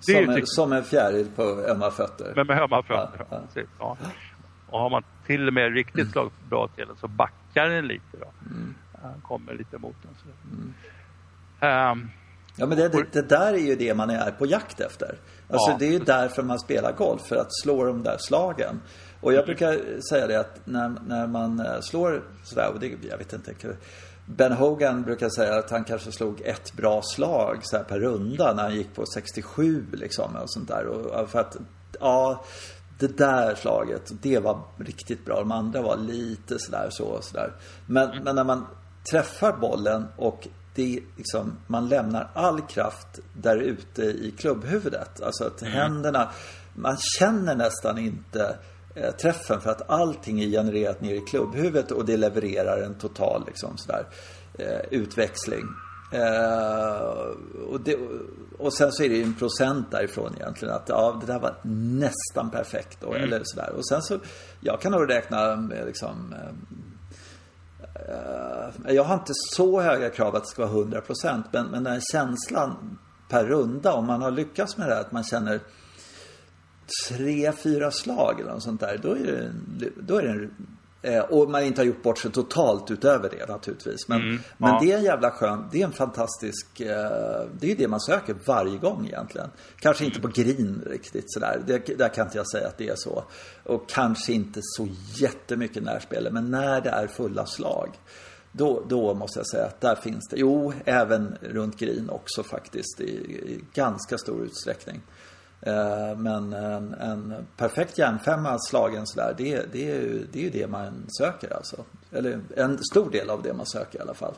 Som, 0.00 0.30
en, 0.30 0.46
som 0.46 0.72
en 0.72 0.84
fjäril 0.84 1.26
på 1.36 1.42
ömma 1.42 1.90
fötter. 1.90 2.32
Men 2.36 2.46
med 2.46 2.62
ömma 2.62 2.82
fötter, 2.82 3.26
ja. 3.30 3.42
ja. 3.54 3.62
ja. 3.78 3.96
Och 4.66 4.80
har 4.80 4.90
man 4.90 5.02
till 5.26 5.48
och 5.48 5.54
med 5.54 5.74
riktigt 5.74 6.00
mm. 6.00 6.12
slagit 6.12 6.48
bra 6.48 6.68
till 6.68 6.86
den 6.86 6.96
så 6.96 7.08
backar 7.08 7.68
den 7.68 7.86
lite 7.86 8.16
då. 8.20 8.32
Mm. 8.50 8.74
kommer 9.22 9.54
lite 9.54 9.78
mot 9.78 9.96
den. 10.02 10.74
Um, 11.60 12.10
ja 12.56 12.66
men 12.66 12.78
det, 12.78 12.88
det, 12.88 13.06
det, 13.12 13.28
där 13.28 13.52
är 13.52 13.66
ju 13.66 13.76
det 13.76 13.94
man 13.94 14.10
är 14.10 14.30
på 14.30 14.46
jakt 14.46 14.80
efter. 14.80 15.18
Alltså 15.50 15.70
ja. 15.70 15.76
det 15.78 15.86
är 15.86 15.92
ju 15.92 15.98
därför 15.98 16.42
man 16.42 16.58
spelar 16.58 16.92
golf, 16.92 17.22
för 17.22 17.36
att 17.36 17.54
slå 17.62 17.84
de 17.84 18.02
där 18.02 18.16
slagen. 18.18 18.80
Och 19.20 19.32
jag 19.32 19.44
brukar 19.44 20.00
säga 20.10 20.26
det 20.26 20.40
att 20.40 20.60
när, 20.64 20.94
när 21.06 21.26
man 21.26 21.60
eh, 21.60 21.80
slår 21.80 22.22
sådär, 22.44 22.70
och 22.74 22.80
det, 22.80 22.92
jag 23.10 23.18
vet 23.18 23.32
inte. 23.32 23.54
Ben 24.26 24.52
Hogan 24.52 25.02
brukar 25.02 25.28
säga 25.28 25.54
att 25.54 25.70
han 25.70 25.84
kanske 25.84 26.12
slog 26.12 26.40
ett 26.40 26.72
bra 26.72 27.02
slag 27.02 27.58
så 27.62 27.78
per 27.78 28.00
runda 28.00 28.52
när 28.52 28.62
han 28.62 28.74
gick 28.74 28.94
på 28.94 29.06
67 29.14 29.86
liksom 29.92 30.36
och 30.36 30.50
sånt 30.50 30.68
där. 30.68 30.86
Och 30.86 31.30
för 31.30 31.40
att, 31.40 31.56
ja, 32.00 32.44
det 32.98 33.18
där 33.18 33.54
slaget, 33.54 34.12
det 34.22 34.38
var 34.38 34.60
riktigt 34.78 35.24
bra. 35.24 35.38
De 35.38 35.52
andra 35.52 35.82
var 35.82 35.96
lite 35.96 36.58
sådär 36.58 36.88
så 36.90 37.04
och 37.04 37.24
sådär. 37.24 37.52
Men, 37.86 38.10
mm. 38.10 38.24
men 38.24 38.36
när 38.36 38.44
man 38.44 38.66
träffar 39.10 39.52
bollen 39.52 40.06
och 40.16 40.48
det 40.74 41.00
liksom, 41.16 41.58
man 41.66 41.88
lämnar 41.88 42.30
all 42.34 42.60
kraft 42.60 43.20
där 43.32 43.56
ute 43.56 44.02
i 44.02 44.34
klubbhuvudet. 44.38 45.22
Alltså 45.22 45.44
att 45.44 45.62
mm. 45.62 45.72
händerna, 45.72 46.30
man 46.74 46.96
känner 47.18 47.54
nästan 47.54 47.98
inte 47.98 48.56
träffen 49.20 49.60
för 49.60 49.70
att 49.70 49.90
allting 49.90 50.40
är 50.40 50.46
genererat 50.46 51.00
ner 51.00 51.14
i 51.14 51.20
klubbhuvudet 51.20 51.90
och 51.90 52.04
det 52.04 52.16
levererar 52.16 52.82
en 52.82 52.94
total 52.94 53.44
liksom 53.46 53.76
sådär 53.76 54.06
eh, 54.58 54.80
utväxling. 54.90 55.64
Eh, 56.12 56.96
och, 57.68 57.80
det, 57.80 57.96
och 58.58 58.72
sen 58.72 58.92
så 58.92 59.02
är 59.02 59.08
det 59.08 59.16
ju 59.16 59.22
en 59.22 59.34
procent 59.34 59.90
därifrån 59.90 60.34
egentligen 60.36 60.74
att 60.74 60.88
ja, 60.88 61.20
det 61.20 61.32
där 61.32 61.38
var 61.38 61.56
nästan 61.98 62.50
perfekt 62.50 62.98
då, 63.00 63.12
mm. 63.12 63.22
eller 63.22 63.40
sådär. 63.44 63.72
Och 63.76 63.88
sen 63.88 64.02
så, 64.02 64.18
jag 64.60 64.80
kan 64.80 64.92
nog 64.92 65.10
räkna 65.10 65.56
med 65.56 65.86
liksom 65.86 66.34
eh, 66.34 66.50
eh, 68.86 68.94
jag 68.94 69.04
har 69.04 69.14
inte 69.14 69.32
så 69.34 69.80
höga 69.80 70.10
krav 70.10 70.36
att 70.36 70.42
det 70.42 70.48
ska 70.48 70.66
vara 70.66 70.84
100% 70.84 71.42
men, 71.50 71.66
men 71.66 71.84
den 71.84 72.00
känslan 72.12 72.98
per 73.28 73.44
runda, 73.44 73.92
om 73.92 74.06
man 74.06 74.22
har 74.22 74.30
lyckats 74.30 74.76
med 74.76 74.88
det 74.88 74.94
här, 74.94 75.00
att 75.00 75.12
man 75.12 75.24
känner 75.24 75.60
tre, 77.08 77.52
fyra 77.52 77.90
slag 77.90 78.40
eller 78.40 78.52
något 78.52 78.62
sånt 78.62 78.80
där, 78.80 79.00
då 79.02 79.10
är 79.10 79.50
det, 79.78 79.90
då 80.00 80.16
är 80.16 80.22
det 80.22 80.30
en 80.30 80.50
Eh, 81.06 81.20
och 81.20 81.50
man 81.50 81.62
inte 81.62 81.80
har 81.80 81.86
gjort 81.86 82.02
bort 82.02 82.18
sig 82.18 82.30
totalt 82.30 82.90
utöver 82.90 83.30
det 83.30 83.46
naturligtvis. 83.48 84.08
Men, 84.08 84.20
mm, 84.20 84.38
men 84.58 84.70
ja. 84.70 84.80
det 84.82 84.92
är 84.92 84.96
en 84.96 85.04
jävla 85.04 85.30
skön, 85.30 85.68
det 85.72 85.80
är 85.80 85.86
en 85.86 85.92
fantastisk, 85.92 86.80
eh, 86.80 87.46
det 87.58 87.66
är 87.66 87.70
ju 87.70 87.74
det 87.74 87.88
man 87.88 88.00
söker 88.00 88.36
varje 88.44 88.78
gång 88.78 89.06
egentligen. 89.06 89.50
Kanske 89.80 90.04
inte 90.04 90.20
på 90.20 90.28
green 90.28 90.82
riktigt 90.86 91.32
sådär, 91.32 91.62
det, 91.66 91.98
där 91.98 92.08
kan 92.08 92.26
inte 92.26 92.38
jag 92.38 92.50
säga 92.50 92.68
att 92.68 92.78
det 92.78 92.88
är 92.88 92.96
så. 92.96 93.24
Och 93.64 93.88
kanske 93.88 94.32
inte 94.32 94.60
så 94.62 94.88
jättemycket 95.14 95.82
närspel, 95.82 96.28
men 96.32 96.50
när 96.50 96.80
det 96.80 96.90
är 96.90 97.06
fulla 97.06 97.46
slag. 97.46 97.88
Då, 98.52 98.82
då 98.88 99.14
måste 99.14 99.38
jag 99.38 99.46
säga 99.46 99.66
att 99.66 99.80
där 99.80 99.94
finns 99.94 100.28
det, 100.30 100.36
jo, 100.36 100.72
även 100.84 101.36
runt 101.40 101.78
green 101.78 102.10
också 102.10 102.42
faktiskt 102.42 103.00
i, 103.00 103.10
i 103.10 103.64
ganska 103.74 104.18
stor 104.18 104.44
utsträckning. 104.44 105.02
Eh, 105.60 106.16
men 106.16 106.52
en, 106.52 106.94
en 106.94 107.46
perfekt 107.56 107.98
järnfemma 107.98 108.58
slagen 108.58 109.06
sådär, 109.06 109.34
det, 109.38 109.72
det, 109.72 109.90
är 109.90 110.00
ju, 110.00 110.26
det 110.32 110.38
är 110.38 110.42
ju 110.42 110.50
det 110.50 110.66
man 110.66 111.04
söker 111.18 111.56
alltså. 111.56 111.84
Eller 112.12 112.40
en 112.56 112.78
stor 112.78 113.10
del 113.10 113.30
av 113.30 113.42
det 113.42 113.54
man 113.54 113.66
söker 113.66 113.98
i 113.98 114.02
alla 114.02 114.14
fall. 114.14 114.34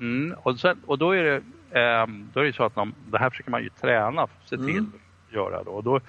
Mm, 0.00 0.36
och, 0.42 0.60
sen, 0.60 0.80
och 0.86 0.98
då 0.98 1.12
är 1.12 1.22
det 1.22 1.42
ehm, 1.80 2.28
då 2.32 2.40
är 2.40 2.44
det 2.44 2.52
så 2.52 2.64
att 2.64 2.76
man, 2.76 2.94
det 3.10 3.18
här 3.18 3.30
försöker 3.30 3.50
man 3.50 3.62
ju 3.62 3.68
träna, 3.68 4.28
se 4.44 4.56
till 4.56 4.70
mm. 4.70 4.92
att 5.28 5.34
göra 5.34 5.62
då. 5.62 5.70
Och 5.70 5.84
då 5.84 6.00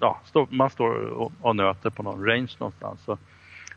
ja, 0.00 0.20
stå, 0.24 0.46
man 0.50 0.70
står 0.70 0.94
och, 0.94 1.32
och, 1.40 1.56
nöter 1.56 1.90
på 1.90 2.02
någon 2.02 2.26
range 2.26 2.52
någonstans. 2.58 3.00
Så, 3.04 3.18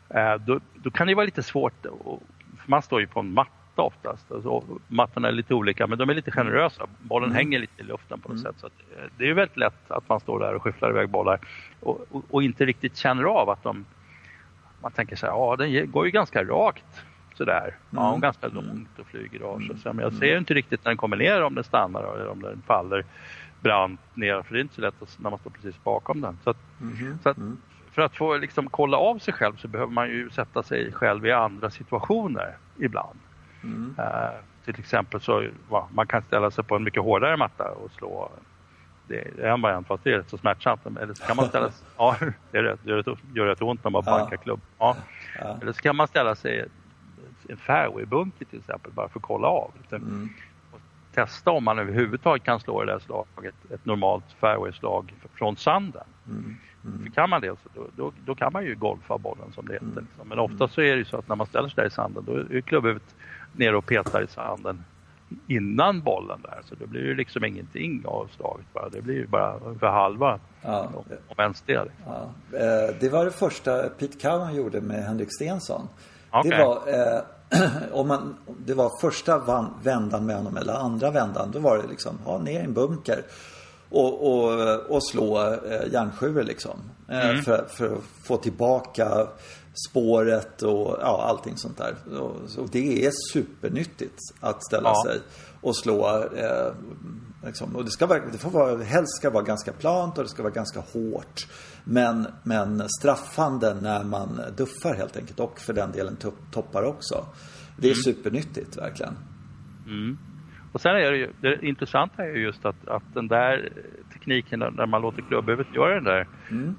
eh, 0.08 0.34
då, 0.34 0.60
då, 0.74 0.90
kan 0.90 1.06
det 1.06 1.14
vara 1.14 1.26
lite 1.26 1.42
svårt, 1.42 1.86
och, 1.86 2.22
man 2.66 2.82
står 2.82 3.00
ju 3.00 3.06
på 3.06 3.20
en 3.20 3.32
matta 3.32 3.52
matta 3.78 3.82
oftast. 3.82 4.32
Alltså, 4.32 4.78
mattorna 4.88 5.28
är 5.28 5.32
lite 5.32 5.54
olika 5.54 5.86
men 5.86 5.98
de 5.98 6.10
är 6.10 6.14
lite 6.14 6.30
generösa. 6.30 6.86
Bollen 6.98 7.30
mm. 7.30 7.36
hänger 7.36 7.58
lite 7.58 7.82
i 7.82 7.84
luften 7.84 8.20
på 8.20 8.28
något 8.28 8.40
mm. 8.40 8.52
sätt. 8.52 8.60
Så 8.60 8.66
eh, 8.66 9.04
det 9.18 9.30
är 9.30 9.34
väldigt 9.34 9.56
lätt 9.56 9.90
att 9.90 10.08
man 10.08 10.20
står 10.20 10.40
där 10.40 10.54
och 10.54 10.62
skyfflar 10.62 10.90
iväg 10.90 11.08
bollar 11.08 11.40
och, 11.80 12.06
och, 12.10 12.24
och 12.30 12.42
inte 12.42 12.64
riktigt 12.64 12.96
känner 12.96 13.24
av 13.24 13.50
att 13.50 13.62
de... 13.62 13.84
Man 14.82 14.92
tänker 14.92 15.16
så 15.16 15.26
här, 15.26 15.32
ja 15.32 15.56
den 15.56 15.90
går 15.90 16.06
ju 16.06 16.10
ganska 16.10 16.44
rakt 16.44 17.04
sådär. 17.34 17.76
Ja, 17.90 18.08
mm. 18.08 18.20
ganska 18.20 18.48
långt 18.48 18.98
och 18.98 19.06
flyger 19.06 19.40
av 19.40 19.58
sig. 19.58 19.92
Men 19.94 19.98
jag 19.98 20.12
ser 20.12 20.38
inte 20.38 20.54
riktigt 20.54 20.84
när 20.84 20.90
den 20.90 20.96
kommer 20.96 21.16
ner 21.16 21.42
om 21.42 21.54
den 21.54 21.64
stannar 21.64 22.14
eller 22.14 22.28
om 22.28 22.42
den 22.42 22.62
faller 22.66 23.04
brant 23.60 24.00
ner. 24.14 24.42
För 24.42 24.54
det 24.54 24.60
är 24.60 24.62
inte 24.62 24.74
så 24.74 24.80
lätt 24.80 25.18
när 25.18 25.30
man 25.30 25.38
står 25.38 25.50
precis 25.50 25.84
bakom 25.84 26.20
den. 26.20 26.38
Så, 26.44 26.50
att, 26.50 26.56
mm. 26.80 27.18
så 27.22 27.28
att, 27.28 27.36
mm. 27.36 27.56
för 27.92 28.02
att 28.02 28.16
få 28.16 28.36
liksom 28.36 28.70
kolla 28.70 28.96
av 28.96 29.18
sig 29.18 29.34
själv 29.34 29.56
så 29.56 29.68
behöver 29.68 29.92
man 29.92 30.08
ju 30.08 30.30
sätta 30.30 30.62
sig 30.62 30.92
själv 30.92 31.26
i 31.26 31.32
andra 31.32 31.70
situationer 31.70 32.56
ibland. 32.78 33.18
Mm. 33.62 33.94
Uh, 33.98 34.04
till 34.64 34.78
exempel 34.78 35.20
så 35.20 35.44
va, 35.68 35.88
man 35.94 36.06
kan 36.06 36.22
ställa 36.22 36.50
sig 36.50 36.64
på 36.64 36.76
en 36.76 36.84
mycket 36.84 37.02
hårdare 37.02 37.36
matta 37.36 37.70
och 37.70 37.90
slå 37.90 38.30
det 39.08 39.42
är 39.42 39.52
en 39.52 39.60
variant 39.60 39.86
fast 39.86 40.04
det 40.04 40.12
är 40.12 40.18
rätt 40.18 40.30
så 40.30 40.38
smärtsamt. 40.38 40.86
Eller 40.86 41.14
så 41.14 41.24
kan 41.24 41.36
man 41.36 41.48
ställa 41.48 41.70
sig, 41.70 41.86
ja 41.96 42.16
det, 42.50 42.58
är 42.58 42.62
rätt, 42.62 42.80
det 42.82 42.90
gör 43.34 43.46
rätt 43.46 43.62
ont 43.62 43.84
när 43.84 43.90
man 43.90 44.04
bankar 44.04 44.36
klubb. 44.36 44.60
Ja. 44.78 44.96
ja. 45.38 45.58
Eller 45.62 45.72
så 45.72 45.80
kan 45.80 45.96
man 45.96 46.08
ställa 46.08 46.34
sig 46.34 46.68
en 47.48 47.56
fairwaybunker 47.56 48.44
till 48.44 48.58
exempel 48.58 48.92
bara 48.92 49.08
för 49.08 49.18
att 49.18 49.24
kolla 49.24 49.48
av. 49.48 49.72
Mm. 49.90 50.28
testa 51.14 51.50
om 51.50 51.64
man 51.64 51.78
överhuvudtaget 51.78 52.44
kan 52.44 52.60
slå 52.60 52.84
det 52.84 52.92
där 52.92 52.98
slaget, 52.98 53.54
ett 53.70 53.84
normalt 53.84 54.24
fairwayslag 54.40 55.14
från 55.34 55.56
sanden. 55.56 56.04
Mm. 56.26 56.56
Mm. 56.84 57.04
För 57.04 57.10
kan 57.10 57.30
man 57.30 57.40
det 57.40 57.48
så 57.48 57.68
då, 57.74 57.86
då, 57.96 58.12
då, 58.24 58.34
kan 58.34 58.52
man 58.52 58.64
ju 58.64 58.74
golfa 58.74 59.18
bollen 59.18 59.52
som 59.52 59.66
det 59.66 59.72
heter. 59.72 59.86
Mm. 59.86 60.04
Liksom. 60.04 60.28
Men 60.28 60.38
ofta 60.38 60.68
så 60.68 60.80
är 60.80 60.92
det 60.92 60.98
ju 60.98 61.04
så 61.04 61.16
att 61.16 61.28
när 61.28 61.36
man 61.36 61.46
ställer 61.46 61.68
sig 61.68 61.76
där 61.76 61.86
i 61.86 61.90
sanden 61.90 62.24
då 62.26 62.56
är 62.56 62.60
klubbhuvudet 62.60 63.14
nere 63.58 63.76
och 63.76 63.86
petar 63.86 64.22
i 64.22 64.26
sanden 64.26 64.84
innan 65.46 66.02
bollen 66.02 66.42
där. 66.42 66.60
Så 66.68 66.74
det 66.74 66.86
blir 66.86 67.00
ju 67.00 67.14
liksom 67.14 67.44
ingenting 67.44 68.02
av 68.06 68.28
slaget 68.36 68.66
bara. 68.72 68.88
Det 68.88 69.02
blir 69.02 69.14
ju 69.14 69.26
bara 69.26 69.58
ungefär 69.58 69.90
halva. 69.90 70.40
Ja. 70.62 70.90
Om 71.28 71.36
ens 71.38 71.60
det. 71.60 71.84
Liksom. 71.84 72.12
Ja. 72.52 72.58
Eh, 72.58 72.94
det 73.00 73.08
var 73.08 73.24
det 73.24 73.30
första 73.30 73.82
Pete 73.88 74.18
Cowan 74.18 74.54
gjorde 74.54 74.80
med 74.80 75.04
Henrik 75.04 75.28
Stensson. 75.34 75.88
Okay. 76.32 76.50
Det 76.50 76.64
var 76.64 76.76
eh, 76.76 77.22
om 77.92 78.08
man, 78.08 78.36
det 78.66 78.74
var 78.74 79.00
första 79.00 79.38
van, 79.38 79.74
vändan 79.82 80.26
med 80.26 80.36
honom 80.36 80.56
eller 80.56 80.72
andra 80.72 81.10
vändan. 81.10 81.50
Då 81.50 81.58
var 81.58 81.78
det 81.78 81.86
liksom, 81.88 82.18
ha 82.24 82.38
ner 82.38 82.60
i 82.60 82.64
en 82.64 82.74
bunker. 82.74 83.22
Och, 83.90 84.26
och, 84.28 84.80
och 84.90 85.04
slå 85.04 85.38
eh, 85.38 85.92
järnsjuor 85.92 86.42
liksom. 86.42 86.80
Eh, 87.08 87.30
mm. 87.30 87.42
för, 87.42 87.64
för 87.68 87.86
att 87.86 88.04
få 88.24 88.36
tillbaka 88.36 89.26
spåret 89.88 90.62
och 90.62 90.96
ja, 91.00 91.24
allting 91.28 91.56
sånt 91.56 91.78
där. 91.78 92.20
Och, 92.20 92.50
så 92.50 92.66
det 92.72 93.06
är 93.06 93.10
supernyttigt 93.32 94.18
att 94.40 94.64
ställa 94.64 94.88
ja. 94.88 95.02
sig 95.06 95.20
och 95.60 95.76
slå. 95.76 96.06
Eh, 96.36 96.72
liksom. 97.46 97.76
Och 97.76 97.84
det, 97.84 97.90
ska 97.90 98.06
vara, 98.06 98.20
det 98.32 98.38
får 98.38 98.50
vara, 98.50 98.82
helst 98.82 99.16
ska 99.16 99.30
vara 99.30 99.44
ganska 99.44 99.72
plant 99.72 100.18
och 100.18 100.24
det 100.24 100.30
ska 100.30 100.42
vara 100.42 100.52
ganska 100.52 100.80
hårt. 100.80 101.46
Men, 101.84 102.26
men 102.42 102.88
straffande 102.88 103.74
när 103.74 104.04
man 104.04 104.40
duffar 104.56 104.94
helt 104.94 105.16
enkelt 105.16 105.40
och 105.40 105.60
för 105.60 105.72
den 105.72 105.92
delen 105.92 106.16
toppar 106.50 106.82
också. 106.82 107.26
Det 107.76 107.88
är 107.88 107.92
mm. 107.92 108.02
supernyttigt 108.02 108.78
verkligen. 108.78 109.16
Mm. 109.86 110.18
Och 110.72 110.80
sen 110.80 110.90
är 110.90 111.10
det 111.10 111.16
ju, 111.16 111.32
det 111.40 111.66
intressanta 111.66 112.22
är 112.22 112.28
ju 112.28 112.42
just 112.42 112.64
att, 112.64 112.88
att 112.88 113.14
den 113.14 113.28
där 113.28 113.72
tekniken 114.12 114.58
när 114.58 114.86
man 114.86 115.02
låter 115.02 115.22
klubbhuvudet 115.22 115.74
göra 115.74 115.94
den 115.94 116.04
där 116.04 116.28
mm. 116.50 116.74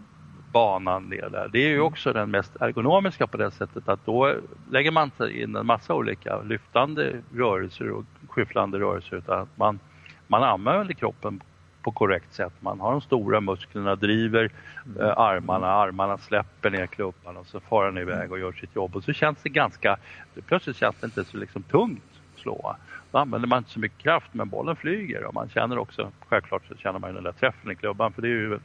Banan 0.52 1.04
ner 1.04 1.30
där. 1.30 1.50
Det 1.54 1.60
är 1.60 1.68
ju 1.68 1.74
mm. 1.74 1.86
också 1.86 2.14
den 2.14 2.32
mest 2.32 2.52
ergonomiska 2.60 3.28
på 3.28 3.38
det 3.38 3.52
sättet 3.52 3.90
att 3.90 4.06
då 4.06 4.36
lägger 4.72 4.92
man 4.92 5.12
in 5.32 5.56
en 5.56 5.66
massa 5.66 5.94
olika 5.96 6.42
lyftande 6.42 7.22
rörelser 7.36 7.92
och 7.92 8.04
skyfflande 8.28 8.80
rörelser 8.80 9.18
utan 9.18 9.42
att 9.42 9.58
man, 9.58 9.80
man 10.28 10.44
använder 10.44 10.94
kroppen 10.94 11.42
på 11.82 11.92
korrekt 11.92 12.34
sätt. 12.34 12.54
Man 12.60 12.80
har 12.80 12.92
de 12.92 13.02
stora 13.02 13.42
musklerna, 13.42 13.96
driver 13.96 14.52
mm. 14.86 15.02
eh, 15.02 15.18
armarna, 15.18 15.68
armarna 15.68 16.18
släpper 16.18 16.70
ner 16.70 16.88
klubban 16.88 17.38
och 17.38 17.48
så 17.48 17.60
far 17.60 17.86
den 17.86 17.98
iväg 17.98 18.32
och 18.32 18.40
gör 18.40 18.52
sitt 18.52 18.76
jobb. 18.76 18.96
Och 18.96 19.04
så 19.04 19.14
känns 19.14 19.38
det 19.44 19.50
ganska, 19.50 19.98
plötsligt 20.46 20.78
känns 20.78 20.96
det 21.00 21.06
inte 21.06 21.24
så 21.24 21.38
liksom 21.38 21.64
tungt 21.64 22.04
att 22.34 22.42
slå. 22.42 22.76
Då 23.12 23.18
använder 23.18 23.48
man 23.48 23.58
inte 23.58 23.70
så 23.70 23.80
mycket 23.80 23.98
kraft 23.98 24.30
men 24.32 24.50
bollen 24.50 24.76
flyger 24.76 25.24
och 25.24 25.34
man 25.34 25.50
känner 25.50 25.78
också, 25.78 26.12
självklart 26.28 26.64
så 26.68 26.76
känner 26.76 27.00
man 27.00 27.14
den 27.14 27.24
där 27.24 27.32
träffen 27.32 27.72
i 27.72 27.76
klubban 27.76 28.14
för 28.14 28.22
det 28.22 28.28
är 28.28 28.32
ju, 28.32 28.60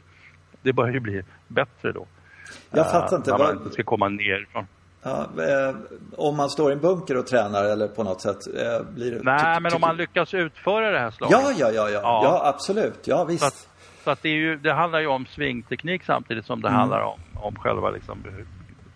det 0.65 0.73
börjar 0.73 0.93
ju 0.93 0.99
bli 0.99 1.23
bättre 1.47 1.91
då. 1.91 2.07
Jag 2.71 2.91
fattar 2.91 3.17
inte. 3.17 3.31
Uh, 3.31 3.37
när 3.37 3.45
man 3.45 3.57
inte 3.57 3.69
ska 3.69 3.83
komma 3.83 4.09
nerifrån. 4.09 4.67
Ja, 5.03 5.21
eh, 5.21 5.75
om 6.17 6.37
man 6.37 6.49
står 6.49 6.69
i 6.71 6.73
en 6.73 6.79
bunker 6.79 7.17
och 7.17 7.27
tränar 7.27 7.63
eller 7.63 7.87
på 7.87 8.03
något 8.03 8.21
sätt 8.21 8.37
eh, 8.57 8.87
blir 8.93 9.11
det... 9.11 9.19
Nej, 9.23 9.61
men 9.61 9.73
om 9.73 9.81
man 9.81 9.97
lyckas 9.97 10.33
utföra 10.33 10.91
det 10.91 10.99
här 10.99 11.11
slaget. 11.11 11.37
Ja, 11.41 11.51
ja, 11.57 11.71
ja, 11.71 11.89
ja, 11.89 12.01
ja. 12.03 12.21
ja 12.23 12.41
absolut. 12.43 13.07
Ja, 13.07 13.23
visst. 13.23 13.41
Så 13.41 13.47
att, 13.47 13.69
så 14.03 14.11
att 14.11 14.21
det, 14.21 14.29
ju, 14.29 14.55
det, 14.57 14.73
handlar 14.73 14.99
ju 14.99 15.07
om 15.07 15.25
svingteknik 15.25 16.03
samtidigt 16.03 16.45
som 16.45 16.61
det 16.61 16.67
mm. 16.67 16.79
handlar 16.79 17.01
om, 17.01 17.19
om 17.33 17.55
själva 17.55 17.89
liksom 17.89 18.23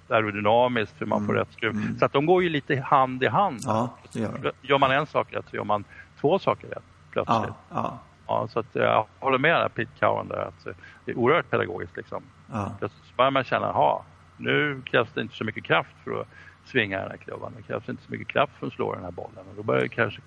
aerodynamiskt, 0.10 1.02
hur 1.02 1.06
man 1.06 1.18
mm. 1.18 1.28
får 1.28 1.34
rätt 1.34 1.52
skruv. 1.52 1.72
Mm. 1.72 2.00
Så 2.00 2.06
att 2.06 2.14
de 2.14 2.26
går 2.26 2.44
ju 2.44 2.50
lite 2.50 2.80
hand 2.80 3.24
i 3.24 3.28
hand. 3.28 3.60
Ja, 3.64 3.90
gör. 4.12 4.52
gör 4.62 4.78
man 4.78 4.92
en 4.92 5.08
sak 5.08 5.28
rätt 5.34 5.46
så 5.50 5.56
gör 5.56 5.64
man 5.64 5.84
två 6.22 6.40
saker 6.40 6.68
rätt 6.68 6.84
plötsligt. 7.12 7.38
Ja, 7.38 7.56
ja. 7.70 8.00
Ja 8.30 8.48
så 8.48 8.60
att 8.60 8.66
jag 8.74 9.06
håller 9.20 9.38
med 9.38 9.74
Pete 9.76 9.92
Cowan 10.00 10.28
där, 10.28 10.42
att 10.42 10.76
det 11.06 11.12
är 11.12 11.18
oerhört 11.18 11.50
pedagogiskt 11.50 11.98
liksom. 11.98 12.24
Ja. 12.52 12.72
Så 12.80 12.90
börjar 13.18 13.32
man 13.32 13.44
känna, 13.44 13.72
ha 13.72 14.06
nu 14.40 14.82
krävs 14.86 15.10
det 15.14 15.22
inte 15.22 15.36
så 15.36 15.44
mycket 15.44 15.64
kraft 15.64 15.96
för 16.04 16.22
att 16.22 16.28
svinga 16.66 17.00
den 17.00 17.12
här 17.12 17.18
klubban. 17.18 17.54
Det 17.58 17.64
krävs 17.64 17.90
inte 17.90 18.04
så 18.04 18.12
mycket 18.12 18.28
kraft 18.28 18.54
för 18.60 18.68
att 18.68 18.74
slå 18.74 18.94
den 18.94 19.04
här 19.04 19.12
bollen. 19.12 19.46
Och 19.50 19.56
då 19.56 19.64
börjar 19.64 19.88
kanske 19.88 20.22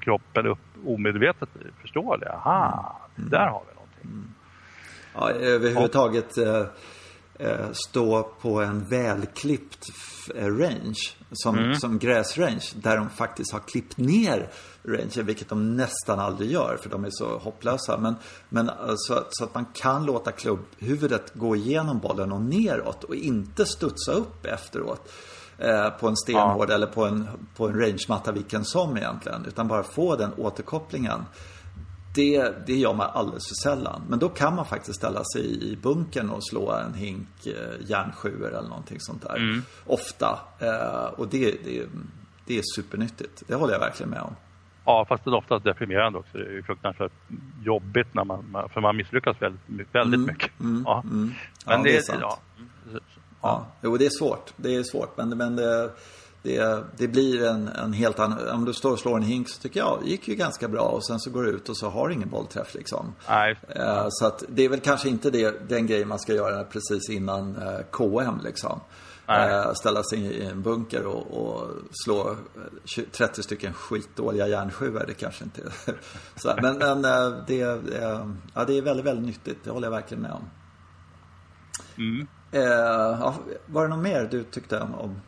kroppen 0.00 0.46
upp 0.46 0.58
omedvetet 0.86 1.48
förstå 1.80 2.16
det. 2.16 2.32
Aha, 2.32 3.00
mm. 3.18 3.30
där 3.30 3.46
har 3.46 3.62
vi 3.68 3.74
någonting. 3.74 4.04
Mm. 4.04 4.34
Ja, 5.14 5.30
överhuvudtaget 5.30 6.38
eh, 6.38 6.56
eh, 6.56 6.66
stå 7.72 8.22
på 8.40 8.62
en 8.62 8.88
välklippt 8.88 9.86
eh, 10.34 10.46
range 10.46 10.98
som, 11.32 11.58
mm. 11.58 11.74
som 11.74 11.98
gräsrange 11.98 12.64
där 12.74 12.96
de 12.96 13.10
faktiskt 13.10 13.52
har 13.52 13.60
klippt 13.60 13.96
ner 13.96 14.50
rangen, 14.84 15.26
vilket 15.26 15.48
de 15.48 15.76
nästan 15.76 16.18
aldrig 16.18 16.50
gör 16.50 16.78
för 16.82 16.90
de 16.90 17.04
är 17.04 17.10
så 17.10 17.38
hopplösa. 17.38 17.98
Men, 17.98 18.14
men 18.48 18.70
så, 18.96 19.24
så 19.30 19.44
att 19.44 19.54
man 19.54 19.66
kan 19.74 20.06
låta 20.06 20.32
klubbhuvudet 20.32 21.34
gå 21.34 21.56
igenom 21.56 21.98
bollen 21.98 22.32
och 22.32 22.40
neråt 22.40 23.04
och 23.04 23.14
inte 23.14 23.66
studsa 23.66 24.12
upp 24.12 24.46
efteråt 24.46 25.12
eh, 25.58 25.88
på 25.90 26.08
en 26.08 26.16
stenhård 26.16 26.70
ja. 26.70 26.74
eller 26.74 26.86
på 26.86 27.04
en, 27.04 27.28
på 27.56 27.68
en 27.68 27.80
rangematta 27.80 28.32
vilken 28.32 28.64
som 28.64 28.96
egentligen. 28.96 29.44
Utan 29.44 29.68
bara 29.68 29.82
få 29.82 30.16
den 30.16 30.32
återkopplingen. 30.36 31.24
Det, 32.18 32.66
det 32.66 32.74
gör 32.74 32.94
man 32.94 33.10
alldeles 33.10 33.48
för 33.48 33.54
sällan. 33.54 34.02
Men 34.08 34.18
då 34.18 34.28
kan 34.28 34.54
man 34.54 34.64
faktiskt 34.64 34.98
ställa 34.98 35.24
sig 35.24 35.72
i 35.72 35.76
bunkern 35.76 36.30
och 36.30 36.44
slå 36.46 36.72
en 36.72 36.94
hink 36.94 37.46
eh, 37.46 37.90
järnsjuor 37.90 38.48
eller 38.48 38.68
någonting 38.68 39.00
sånt 39.00 39.22
där. 39.22 39.36
Mm. 39.36 39.62
Ofta. 39.86 40.38
Eh, 40.58 41.04
och 41.04 41.28
det, 41.28 41.64
det, 41.64 41.86
det 42.44 42.58
är 42.58 42.62
supernyttigt. 42.76 43.42
Det 43.46 43.54
håller 43.54 43.72
jag 43.72 43.80
verkligen 43.80 44.10
med 44.10 44.20
om. 44.20 44.36
Ja, 44.84 45.06
fast 45.08 45.24
det 45.24 45.30
är 45.30 45.34
oftast 45.34 45.64
deprimerande 45.64 46.18
också. 46.18 46.38
Det 46.38 46.44
är 46.44 46.52
ju 46.52 46.62
fruktansvärt 46.62 47.12
jobbigt 47.62 48.14
när 48.14 48.24
man, 48.24 48.68
för 48.72 48.80
man 48.80 48.96
misslyckas 48.96 49.42
väldigt, 49.42 49.94
väldigt 49.94 50.18
mm, 50.18 50.26
mycket. 50.26 50.60
Mm, 50.60 50.82
ja. 50.86 51.02
Mm. 51.04 51.34
Men 51.66 51.78
ja, 51.78 51.82
det, 51.84 51.96
är 51.96 52.00
sant. 52.00 52.18
Ja. 52.22 52.38
Ja. 52.92 53.00
ja. 53.42 53.66
Jo, 53.82 53.96
det 53.96 54.06
är 54.06 54.18
svårt. 54.18 54.52
Det 54.56 54.74
är 54.74 54.82
svårt, 54.82 55.16
men, 55.16 55.28
men 55.28 55.56
det, 55.56 55.90
det, 56.42 56.84
det 56.96 57.08
blir 57.08 57.44
en, 57.44 57.68
en 57.68 57.92
helt 57.92 58.18
annan... 58.18 58.48
Om 58.48 58.64
du 58.64 58.72
står 58.72 58.92
och 58.92 58.98
slår 58.98 59.16
en 59.16 59.22
hink 59.22 59.48
så 59.48 59.62
tycker 59.62 59.80
jag, 59.80 59.98
gick 60.04 60.28
ju 60.28 60.34
ganska 60.34 60.68
bra 60.68 60.82
och 60.82 61.06
sen 61.06 61.20
så 61.20 61.30
går 61.30 61.42
du 61.42 61.50
ut 61.50 61.68
och 61.68 61.76
så 61.76 61.88
har 61.88 62.08
du 62.08 62.14
ingen 62.14 62.28
bollträff 62.28 62.74
liksom. 62.74 63.14
Nej. 63.28 63.60
Eh, 63.68 64.06
så 64.10 64.26
att 64.26 64.44
det 64.48 64.64
är 64.64 64.68
väl 64.68 64.80
kanske 64.80 65.08
inte 65.08 65.30
det, 65.30 65.68
den 65.68 65.86
grejen 65.86 66.08
man 66.08 66.18
ska 66.18 66.34
göra 66.34 66.64
precis 66.64 67.10
innan 67.10 67.56
eh, 67.56 67.80
KM 67.90 68.40
liksom. 68.44 68.80
Eh, 69.28 69.72
ställa 69.72 70.02
sig 70.02 70.18
i 70.18 70.44
en 70.44 70.62
bunker 70.62 71.06
och, 71.06 71.46
och 71.46 71.70
slå 72.04 72.36
30 73.12 73.42
stycken 73.42 73.72
skitdåliga 73.72 74.48
järnsjuor. 74.48 75.04
Det 75.06 75.14
kanske 75.14 75.44
inte 75.44 75.62
är 75.62 75.94
så. 76.36 76.54
Men, 76.62 76.78
men 76.78 77.04
eh, 77.04 77.44
det, 77.46 77.60
eh, 77.62 78.26
ja, 78.54 78.64
det 78.64 78.78
är 78.78 78.82
väldigt, 78.82 79.06
väldigt 79.06 79.26
nyttigt. 79.26 79.64
Det 79.64 79.70
håller 79.70 79.86
jag 79.86 79.92
verkligen 79.92 80.22
med 80.22 80.32
om. 80.32 80.44
Mm. 81.96 82.26
Eh, 82.52 82.62
ja, 83.20 83.34
var 83.66 83.82
det 83.82 83.88
något 83.88 84.04
mer 84.04 84.28
du 84.30 84.44
tyckte 84.44 84.80
om? 84.80 85.20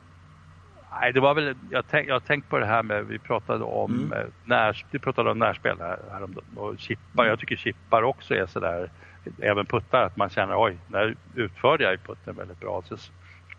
Nej, 0.91 1.13
det 1.13 1.21
var 1.21 1.35
väl, 1.35 1.55
jag, 1.71 1.85
tänk, 1.91 2.11
har 2.11 2.21
tänkt 2.21 2.49
på 2.49 2.59
det 2.59 2.67
här 2.67 2.83
med, 2.83 3.07
vi 3.07 3.19
pratade 3.19 3.65
om, 3.65 3.91
mm. 3.95 4.13
Eh, 4.13 4.27
när, 4.45 4.85
vi 4.91 4.99
pratade 4.99 5.31
om 5.31 5.39
närspel 5.39 5.77
här, 5.79 5.99
här 6.11 6.29
och 6.57 6.79
chippar. 6.79 7.27
Jag 7.27 7.39
tycker 7.39 7.57
chippar 7.57 8.03
också 8.03 8.35
är 8.35 8.47
sådär, 8.47 8.91
även 9.39 9.67
puttar, 9.67 10.03
att 10.03 10.17
man 10.17 10.31
känner 10.31 10.65
oj, 10.65 10.77
när 10.89 11.15
utförde 11.35 11.85
jag 11.85 12.03
putten 12.03 12.37
väldigt 12.37 12.61
bra. 12.61 12.83
Så 12.85 12.97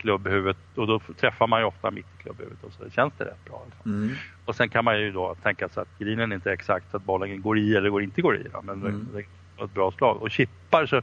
klubbhuvudet 0.01 0.57
och 0.75 0.87
då 0.87 0.99
träffar 0.99 1.47
man 1.47 1.59
ju 1.59 1.65
ofta 1.65 1.91
mitt 1.91 2.05
i 2.19 2.23
klubbhuvudet 2.23 2.63
och 2.63 2.73
så 2.73 2.89
känns 2.89 3.13
det 3.17 3.25
rätt 3.25 3.45
bra. 3.45 3.65
Liksom. 3.65 3.93
Mm. 3.93 4.15
Och 4.45 4.55
sen 4.55 4.69
kan 4.69 4.85
man 4.85 4.99
ju 4.99 5.11
då 5.11 5.35
tänka 5.35 5.69
sig 5.69 5.81
att 5.81 5.99
grinen 5.99 6.31
inte 6.31 6.49
är 6.49 6.53
exakt 6.53 6.95
att 6.95 7.03
bollen 7.03 7.41
går 7.41 7.57
i 7.57 7.75
eller 7.75 7.89
går 7.89 8.03
inte 8.03 8.21
går 8.21 8.37
i. 8.37 8.47
Men 8.63 8.81
mm. 8.81 9.07
det 9.13 9.19
är 9.61 9.65
ett 9.65 9.73
bra 9.73 9.91
slag. 9.91 10.21
Och 10.21 10.31
chippar 10.31 10.85
så 10.85 11.01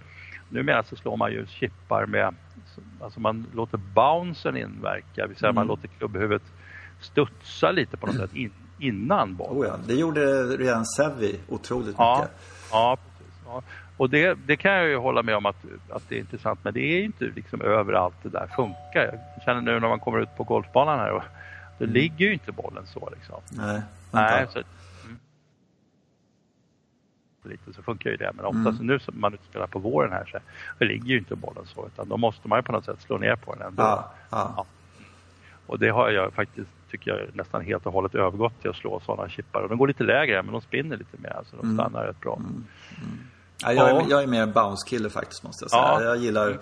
numera 0.48 0.82
så 0.82 0.96
slår 0.96 1.16
man 1.16 1.32
ju 1.32 1.46
chippar 1.46 2.06
med, 2.06 2.34
alltså 3.00 3.20
man 3.20 3.46
låter 3.54 3.78
bouncen 3.78 4.56
inverka, 4.56 5.06
det 5.14 5.26
vill 5.26 5.36
säga 5.36 5.48
mm. 5.48 5.54
man 5.54 5.66
låter 5.66 5.88
klubbhuvudet 5.88 6.42
studsa 7.00 7.70
lite 7.70 7.96
på 7.96 8.06
något 8.06 8.16
sätt 8.16 8.34
in, 8.34 8.52
innan 8.78 9.34
bollen. 9.34 9.62
Oh 9.62 9.66
ja, 9.66 9.76
det 9.86 9.94
gjorde 9.94 10.42
redan 10.44 10.86
Sevi 10.86 11.40
otroligt 11.48 11.94
Ja, 11.98 12.18
mycket. 12.20 12.36
ja 12.72 12.96
precis. 12.96 13.34
Ja. 13.46 13.62
Och 13.96 14.10
det, 14.10 14.38
det 14.46 14.56
kan 14.56 14.72
jag 14.72 14.88
ju 14.88 14.96
hålla 14.96 15.22
med 15.22 15.36
om 15.36 15.46
att, 15.46 15.64
att 15.90 16.02
det 16.08 16.14
är 16.14 16.20
intressant 16.20 16.60
men 16.62 16.74
det 16.74 16.80
är 16.80 16.96
ju 16.96 17.04
inte 17.04 17.24
liksom 17.24 17.60
överallt 17.60 18.16
det 18.22 18.28
där 18.28 18.46
funkar. 18.56 19.20
Jag 19.34 19.44
känner 19.44 19.60
nu 19.60 19.80
när 19.80 19.88
man 19.88 20.00
kommer 20.00 20.20
ut 20.20 20.36
på 20.36 20.44
golfbanan 20.44 20.98
här 20.98 21.10
och 21.10 21.22
då 21.78 21.86
ligger 21.86 22.26
ju 22.26 22.32
inte 22.32 22.52
bollen 22.52 22.86
så 22.86 23.10
liksom. 23.12 23.40
Nej, 23.50 23.82
Nej, 24.10 24.46
så, 24.52 24.58
mm. 24.58 24.68
Lite 27.48 27.72
så 27.72 27.82
funkar 27.82 28.10
ju 28.10 28.16
det 28.16 28.32
men 28.34 28.44
oftast 28.44 28.80
nu 28.80 28.98
som 28.98 29.20
man 29.20 29.38
spelar 29.50 29.66
på 29.66 29.78
våren 29.78 30.12
här 30.12 30.42
så 30.78 30.84
ligger 30.84 31.06
ju 31.06 31.18
inte 31.18 31.34
bollen 31.36 31.66
så 31.66 31.86
utan 31.86 32.08
då 32.08 32.16
måste 32.16 32.48
man 32.48 32.58
ju 32.58 32.62
på 32.62 32.72
något 32.72 32.84
sätt 32.84 33.00
slå 33.00 33.18
ner 33.18 33.36
på 33.36 33.54
den 33.54 33.66
ändå. 33.66 33.82
Ja, 33.82 34.12
ja. 34.30 34.66
Och 35.66 35.78
det 35.78 35.88
har 35.88 36.10
jag 36.10 36.32
faktiskt, 36.32 36.70
tycker 36.90 37.10
jag, 37.10 37.36
nästan 37.36 37.64
helt 37.64 37.86
och 37.86 37.92
hållet 37.92 38.14
övergått 38.14 38.60
till 38.60 38.70
att 38.70 38.76
slå 38.76 39.00
sådana 39.00 39.28
chippar. 39.28 39.60
Och 39.62 39.68
de 39.68 39.78
går 39.78 39.88
lite 39.88 40.04
lägre 40.04 40.42
men 40.42 40.52
de 40.52 40.60
spinner 40.60 40.96
lite 40.96 41.16
mer 41.18 41.40
så 41.50 41.56
de 41.56 41.74
stannar 41.74 42.04
rätt 42.06 42.20
bra. 42.20 42.40
Ja, 43.62 43.72
jag, 43.72 43.90
Ja. 43.90 44.00
är, 44.02 44.10
jag 44.10 44.22
är 44.22 44.26
mer 44.26 44.42
en 44.42 44.52
bounce-kille 44.52 45.10
faktiskt 45.10 45.42
måste 45.42 45.64
jag 45.64 45.70
säga. 45.70 45.82
Ja. 45.82 46.02
Jag 46.02 46.16
gillar 46.16 46.58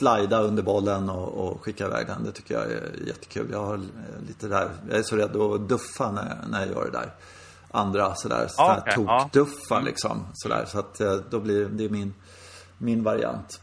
slida 0.00 0.40
under 0.40 0.62
bollen 0.62 1.10
och, 1.10 1.28
och 1.48 1.64
skicka 1.64 1.86
iväg 1.86 2.06
den. 2.06 2.24
Det 2.24 2.32
tycker 2.32 2.54
jag 2.54 2.64
är 2.64 3.06
jättekul. 3.06 3.48
Jag 3.52 3.64
har 3.64 3.80
lite 4.28 4.48
där, 4.48 4.68
jag 4.88 4.98
är 4.98 5.02
så 5.02 5.16
rädd 5.16 5.36
att 5.36 5.68
duffa 5.68 6.12
när, 6.12 6.36
när 6.50 6.60
jag 6.60 6.68
gör 6.68 6.84
det 6.84 6.90
där. 6.98 7.10
Andra 7.70 8.14
sådär, 8.14 8.46
sådär 8.48 8.82
okej, 8.86 9.04
ja. 9.06 9.20
tokduffa 9.20 9.80
liksom. 9.80 10.26
Sådär. 10.32 10.64
Så 10.64 10.78
att 10.78 11.00
eh, 11.00 11.14
då 11.30 11.40
blir 11.40 11.68
det 11.68 11.84
är 11.84 11.88
min, 11.88 12.14
min 12.78 13.02
variant. 13.02 13.60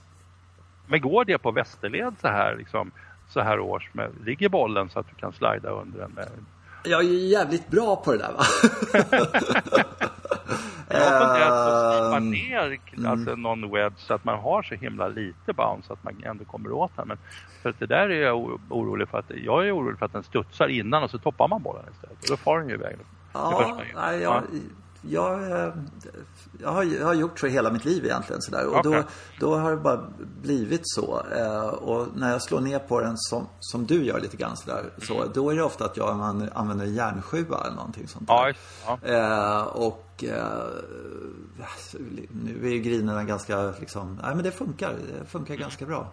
Men 0.88 1.02
går 1.02 1.26
det 1.26 1.38
på 1.38 1.52
västerled 1.52 2.16
så 2.22 2.28
här 2.28 2.56
liksom 2.56 2.92
så 3.30 3.42
här 3.42 3.60
års 3.60 3.90
med, 3.94 4.12
ligger 4.26 4.50
bollen 4.50 4.90
så 4.90 5.00
att 5.00 5.08
du 5.08 5.16
kan 5.16 5.34
slida 5.34 5.70
under 5.70 6.00
den 6.00 6.12
med 6.12 6.30
Jag 6.84 7.00
är 7.00 7.08
ju 7.10 7.18
jävligt 7.18 7.68
bra 7.68 7.96
på 7.96 8.12
det 8.12 8.18
där 8.18 8.32
va. 8.32 8.44
Jag 10.90 11.00
har 11.00 11.20
funderat 11.20 11.50
på 11.50 11.72
att 11.72 11.88
Ehm, 12.18 12.30
ner 12.30 12.80
alltså, 13.08 13.36
någon 13.36 13.72
wedge 13.72 13.98
så 13.98 14.14
att 14.14 14.26
man 14.26 14.40
har 14.40 14.64
så 14.64 14.76
himla 14.76 15.08
lite 15.08 15.54
bounce 15.54 15.88
så 15.88 15.94
att 15.94 16.04
man 16.04 16.24
ändå 16.24 16.46
kommer 16.46 16.72
åt 16.72 16.92
den. 16.96 17.08
Men 17.08 17.18
för 17.62 17.70
att 17.70 17.80
det 17.80 17.86
där 17.86 18.10
är 18.10 18.22
jag 18.22 18.60
orolig 18.70 19.10
för 19.10 19.18
att 19.18 19.32
jag 19.44 19.68
är 19.68 19.76
orolig 19.76 20.00
för 20.00 20.06
att 20.06 20.14
den 20.14 20.24
studsar 20.24 20.68
innan 20.68 21.04
och 21.04 21.10
så 21.10 21.18
toppar 21.18 21.48
man 21.48 21.64
bollen 21.64 21.84
istället. 21.92 22.18
Och 22.22 22.30
då 22.30 22.38
far 22.38 22.60
den 22.60 22.70
ju 22.70 22.76
iväg. 22.76 22.96
Ja, 23.38 23.82
nej, 23.96 24.22
jag, 24.22 24.44
jag, 25.01 25.51
eh, 25.51 25.74
jag, 26.62 26.72
har, 26.72 26.84
jag 26.84 27.06
har 27.06 27.13
gjort 27.13 27.39
så 27.39 27.48
hela 27.48 27.72
mitt 27.72 27.86
liv 27.86 28.06
egentligen. 28.06 28.41
Sådär. 28.41 28.67
Och 28.67 28.84
då, 28.84 28.89
Okej. 28.89 29.03
då 29.39 29.56
har 29.56 29.72
det 29.72 29.77
bara 29.77 30.03
blivit 30.41 30.82
så. 30.84 31.24
Eh, 31.36 31.67
och 31.67 32.08
när 32.15 32.32
jag 32.32 32.41
slår 32.41 32.60
ner 32.60 32.79
på 32.79 33.01
den 33.01 33.17
som, 33.17 33.48
som 33.60 33.86
du 33.86 34.06
gör 34.06 34.20
lite 34.20 34.38
grann 34.38 34.58
sådär, 34.58 34.84
så, 35.01 35.25
då 35.34 35.50
är 35.50 35.56
det 35.56 35.63
ofta 35.63 35.86
att 35.86 35.98
jag 35.98 36.10
använder, 36.10 36.51
använder 36.56 36.86
järnsjua 36.86 37.62
eller 37.65 37.75
någonting 37.75 38.08
sånt 38.08 38.27
där. 38.27 38.56
Ja, 38.86 39.00
ja. 39.03 39.10
Eh, 39.13 39.62
och 39.62 40.24
nu 42.29 42.67
är 42.67 42.70
ju 42.70 42.79
grinerna 42.79 43.24
ganska 43.24 43.74
liksom, 43.79 44.20
nej 44.24 44.36
men 44.36 44.44
det 44.44 44.51
funkar. 44.51 44.94
Det 45.20 45.25
funkar 45.25 45.56
ganska 45.56 45.86
bra. 45.86 46.12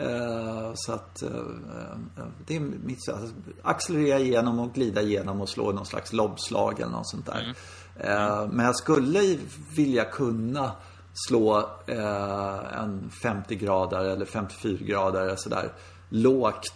Eh, 0.00 0.70
så 0.74 0.92
att 0.92 1.22
eh, 1.22 1.28
eh, 1.28 2.24
det 2.46 2.56
är 2.56 2.60
mitt 2.60 3.04
sätt. 3.04 3.14
Alltså, 3.14 3.34
accelerera 3.62 4.18
igenom 4.18 4.58
och 4.58 4.74
glida 4.74 5.02
igenom 5.02 5.40
och 5.40 5.48
slå 5.48 5.72
någon 5.72 5.86
slags 5.86 6.12
lobbslag 6.12 6.80
eller 6.80 6.92
något 6.92 7.08
sånt 7.08 7.26
där. 7.26 7.54
Eh, 7.96 8.48
men 8.52 8.66
jag 8.66 8.76
skulle 8.76 9.38
vilja 9.76 10.04
kunna 10.04 10.72
slå 11.28 11.68
en 11.86 13.10
50 13.22 13.56
grader 13.56 14.04
eller 14.04 14.24
54 14.24 14.78
grader 14.80 15.36
sådär 15.36 15.72
lågt 16.08 16.72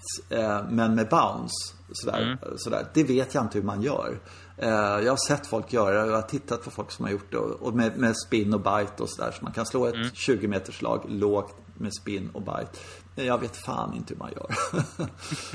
men 0.69 0.95
med 0.95 1.09
bounce. 1.09 1.75
Sådär, 1.93 2.39
sådär. 2.57 2.87
Det 2.95 3.05
vet 3.05 3.35
jag 3.35 3.45
inte 3.45 3.59
hur 3.59 3.65
man 3.65 3.83
gör. 3.83 4.21
Jag 4.57 5.13
har 5.13 5.29
sett 5.29 5.47
folk 5.47 5.73
göra 5.73 5.95
det 5.95 6.03
och 6.03 6.11
jag 6.11 6.15
har 6.15 6.23
tittat 6.23 6.65
på 6.65 6.71
folk 6.71 6.91
som 6.91 7.05
har 7.05 7.13
gjort 7.13 7.33
det. 7.33 7.39
Och 7.39 7.75
med, 7.75 7.99
med 7.99 8.15
spin 8.27 8.55
och 8.55 8.61
bite 8.61 9.03
och 9.03 9.09
sådär. 9.11 9.33
Så 9.39 9.45
man 9.45 9.53
kan 9.53 9.67
slå 9.67 9.87
ett 9.87 10.15
20 10.15 10.49
meters 10.49 10.79
slag 10.79 11.05
lågt 11.09 11.55
med 11.75 11.95
spin 11.95 12.31
och 12.33 12.43
bite. 12.43 12.79
Jag 13.15 13.41
vet 13.41 13.57
fan 13.57 13.95
inte 13.95 14.15
hur 14.15 14.19
man 14.19 14.31
gör. 14.37 14.47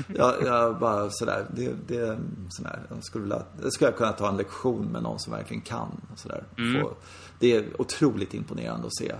jag, 0.18 0.34
jag 0.42 0.78
bara 0.78 1.10
sådär. 1.10 1.46
Det, 1.50 1.88
det, 1.88 2.18
sådär. 2.48 2.80
Jag 2.88 3.04
skulle 3.04 3.22
vilja, 3.22 3.42
det 3.62 3.70
skulle 3.70 3.90
jag 3.90 3.98
kunna 3.98 4.12
ta 4.12 4.28
en 4.28 4.36
lektion 4.36 4.86
med 4.86 5.02
någon 5.02 5.18
som 5.18 5.32
verkligen 5.32 5.62
kan. 5.62 6.00
och 6.12 6.18
Sådär. 6.18 6.44
Få, 6.82 6.92
det 7.38 7.56
är 7.56 7.80
otroligt 7.80 8.34
imponerande 8.34 8.86
att 8.86 8.96
se. 8.96 9.12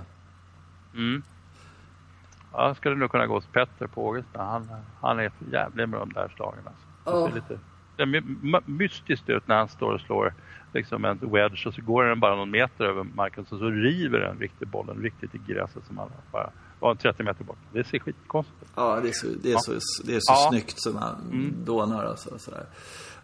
Ja, 2.52 2.66
jag 2.66 2.76
skulle 2.76 2.96
nog 2.96 3.10
kunna 3.10 3.26
gå 3.26 3.34
hos 3.34 3.46
Petter 3.46 3.86
på 3.86 4.06
Ågesta. 4.06 4.42
Han, 4.42 4.68
han 5.00 5.18
är 5.18 5.32
jävlig 5.52 5.88
med 5.88 6.00
de 6.00 6.12
där 6.12 6.32
slagen. 6.36 6.68
Alltså. 7.04 7.26
Ser 7.28 7.34
lite, 7.34 7.58
det 7.96 8.22
mystiskt 8.66 9.28
ut 9.28 9.48
när 9.48 9.56
han 9.56 9.68
står 9.68 9.92
och 9.92 10.00
slår 10.00 10.34
liksom 10.72 11.04
en 11.04 11.18
wedge 11.32 11.66
och 11.66 11.74
så 11.74 11.82
går 11.82 12.04
den 12.04 12.20
bara 12.20 12.36
någon 12.36 12.50
meter 12.50 12.84
över 12.84 13.02
marken 13.02 13.44
så, 13.44 13.58
så 13.58 13.70
river 13.70 14.20
den 14.20 14.38
riktigt 14.38 14.68
bollen 14.68 15.02
riktigt 15.02 15.34
i 15.34 15.38
gräset 15.46 15.84
som 15.86 15.98
han 15.98 16.08
bara 16.32 16.50
var 16.80 16.94
30 16.94 17.22
meter 17.22 17.44
bort. 17.44 17.58
Det 17.72 17.84
ser 17.84 17.98
skitkonstigt 17.98 18.62
ut. 18.62 18.68
Ja, 18.76 19.00
det 19.00 19.08
är 19.08 19.12
så, 19.12 19.26
det 19.42 19.52
är 19.52 19.58
så, 19.58 19.72
det 20.04 20.14
är 20.16 20.20
så 20.20 20.32
Ja. 20.32 20.46
snyggt 20.50 20.80
som 20.82 20.94
man 20.94 21.54
dånar 21.64 22.04
och 22.04 22.18
så, 22.18 22.38
sådär. 22.38 22.66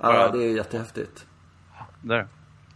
Ja. 0.00 0.28
Det 0.32 0.44
är 0.44 0.56
jättehäftigt. 0.56 1.26
Där 2.00 2.26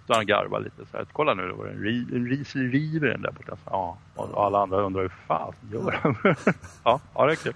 står 0.05 0.15
han 0.15 0.27
garvar 0.27 0.61
lite 0.61 0.91
så 0.91 0.97
här. 0.97 1.07
Kolla 1.13 1.35
nu, 1.35 1.49
då 1.49 1.55
var 1.57 1.65
det 1.65 1.71
en, 1.71 1.83
ri, 1.83 2.07
en 2.13 2.27
ris 2.27 2.57
river 2.57 3.09
den 3.09 3.23
där 3.23 3.33
borta. 3.33 3.57
Ja, 3.65 3.99
och 4.15 4.45
alla 4.47 4.63
andra 4.63 4.83
undrar 4.83 5.03
hur 5.03 5.13
fan 5.27 5.55
gör 5.73 5.99
han? 6.03 6.17
ja, 6.85 7.01
ja, 7.15 7.27
det 7.27 7.33
är 7.33 7.37
kul. 7.37 7.55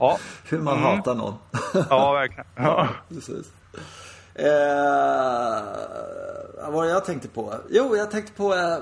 Ja, 0.00 0.18
Hur 0.44 0.58
man 0.60 0.78
Mm. 0.78 0.84
hatar 0.96 1.14
någon. 1.14 1.34
ja 1.90 2.12
verkligen. 2.12 2.44
Ja. 2.56 2.88
Precis. 3.08 3.52
Eh, 4.34 5.64
vad 6.64 6.72
var 6.72 6.84
det 6.84 6.90
jag 6.90 7.04
tänkte 7.04 7.28
på? 7.28 7.54
Jo, 7.70 7.96
jag 7.96 8.10
tänkte 8.10 8.32
på 8.32 8.54
eh, 8.54 8.76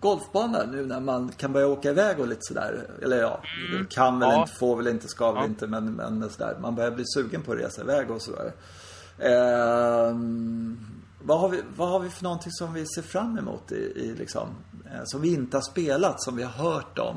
golfbanor 0.00 0.66
nu 0.72 0.86
när 0.86 1.00
man 1.00 1.28
kan 1.36 1.52
börja 1.52 1.66
åka 1.66 1.90
iväg 1.90 2.20
och 2.20 2.28
lite 2.28 2.40
sådär. 2.42 2.86
Eller 3.02 3.20
ja, 3.20 3.42
kan 3.90 4.18
väl 4.20 4.28
Ja. 4.30 4.40
inte, 4.40 4.52
får 4.52 4.76
väl 4.76 4.88
inte, 4.88 5.08
ska 5.08 5.32
väl 5.32 5.42
Ja. 5.42 5.46
inte, 5.48 5.66
men, 5.66 5.92
men 5.92 6.30
sådär. 6.30 6.56
Man 6.62 6.74
börjar 6.74 6.90
bli 6.90 7.04
sugen 7.06 7.42
på 7.42 7.52
att 7.52 7.58
resa 7.58 7.82
iväg 7.82 8.10
och 8.10 8.22
sådär. 8.22 8.52
Eh, 9.18 10.16
vad, 11.24 11.40
har 11.40 11.48
vi, 11.48 11.62
vad 11.76 11.88
har 11.88 12.00
vi 12.00 12.10
för 12.10 12.24
någonting 12.24 12.52
som 12.52 12.72
vi 12.74 12.86
ser 12.86 13.02
fram 13.02 13.38
emot 13.38 13.72
i, 13.72 13.74
i 13.96 14.14
liksom, 14.18 14.48
eh, 14.86 15.00
som 15.04 15.20
vi 15.20 15.34
inte 15.34 15.56
har 15.56 15.62
spelat, 15.62 16.22
som 16.22 16.36
vi 16.36 16.42
har 16.42 16.64
hört 16.72 16.98
om? 16.98 17.16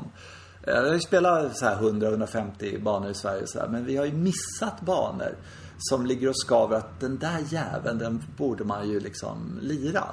Eh, 0.62 0.82
Vi 0.82 1.00
spelat 1.00 1.56
så 1.58 1.64
här 1.66 1.76
100-150 1.76 2.82
banor 2.82 3.10
i 3.10 3.14
Sverige 3.14 3.42
så 3.46 3.58
här, 3.58 3.68
men 3.68 3.84
vi 3.84 3.96
har 3.96 4.04
ju 4.04 4.12
missat 4.12 4.80
banor 4.80 5.34
som 5.78 6.06
ligger 6.06 6.28
och 6.28 6.36
skaver 6.36 6.76
att 6.76 7.00
den 7.00 7.18
där 7.18 7.38
jäveln, 7.52 7.98
den 7.98 8.22
borde 8.36 8.64
man 8.64 8.88
ju 8.88 9.00
liksom 9.00 9.58
lira. 9.62 10.04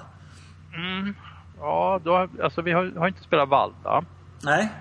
Ja, 1.59 1.99
då, 2.03 2.27
alltså 2.43 2.61
vi 2.61 2.71
har, 2.71 2.91
har 2.97 3.07
inte 3.07 3.23
spelat 3.23 3.49
Valda. 3.49 4.03
Nej? 4.43 4.71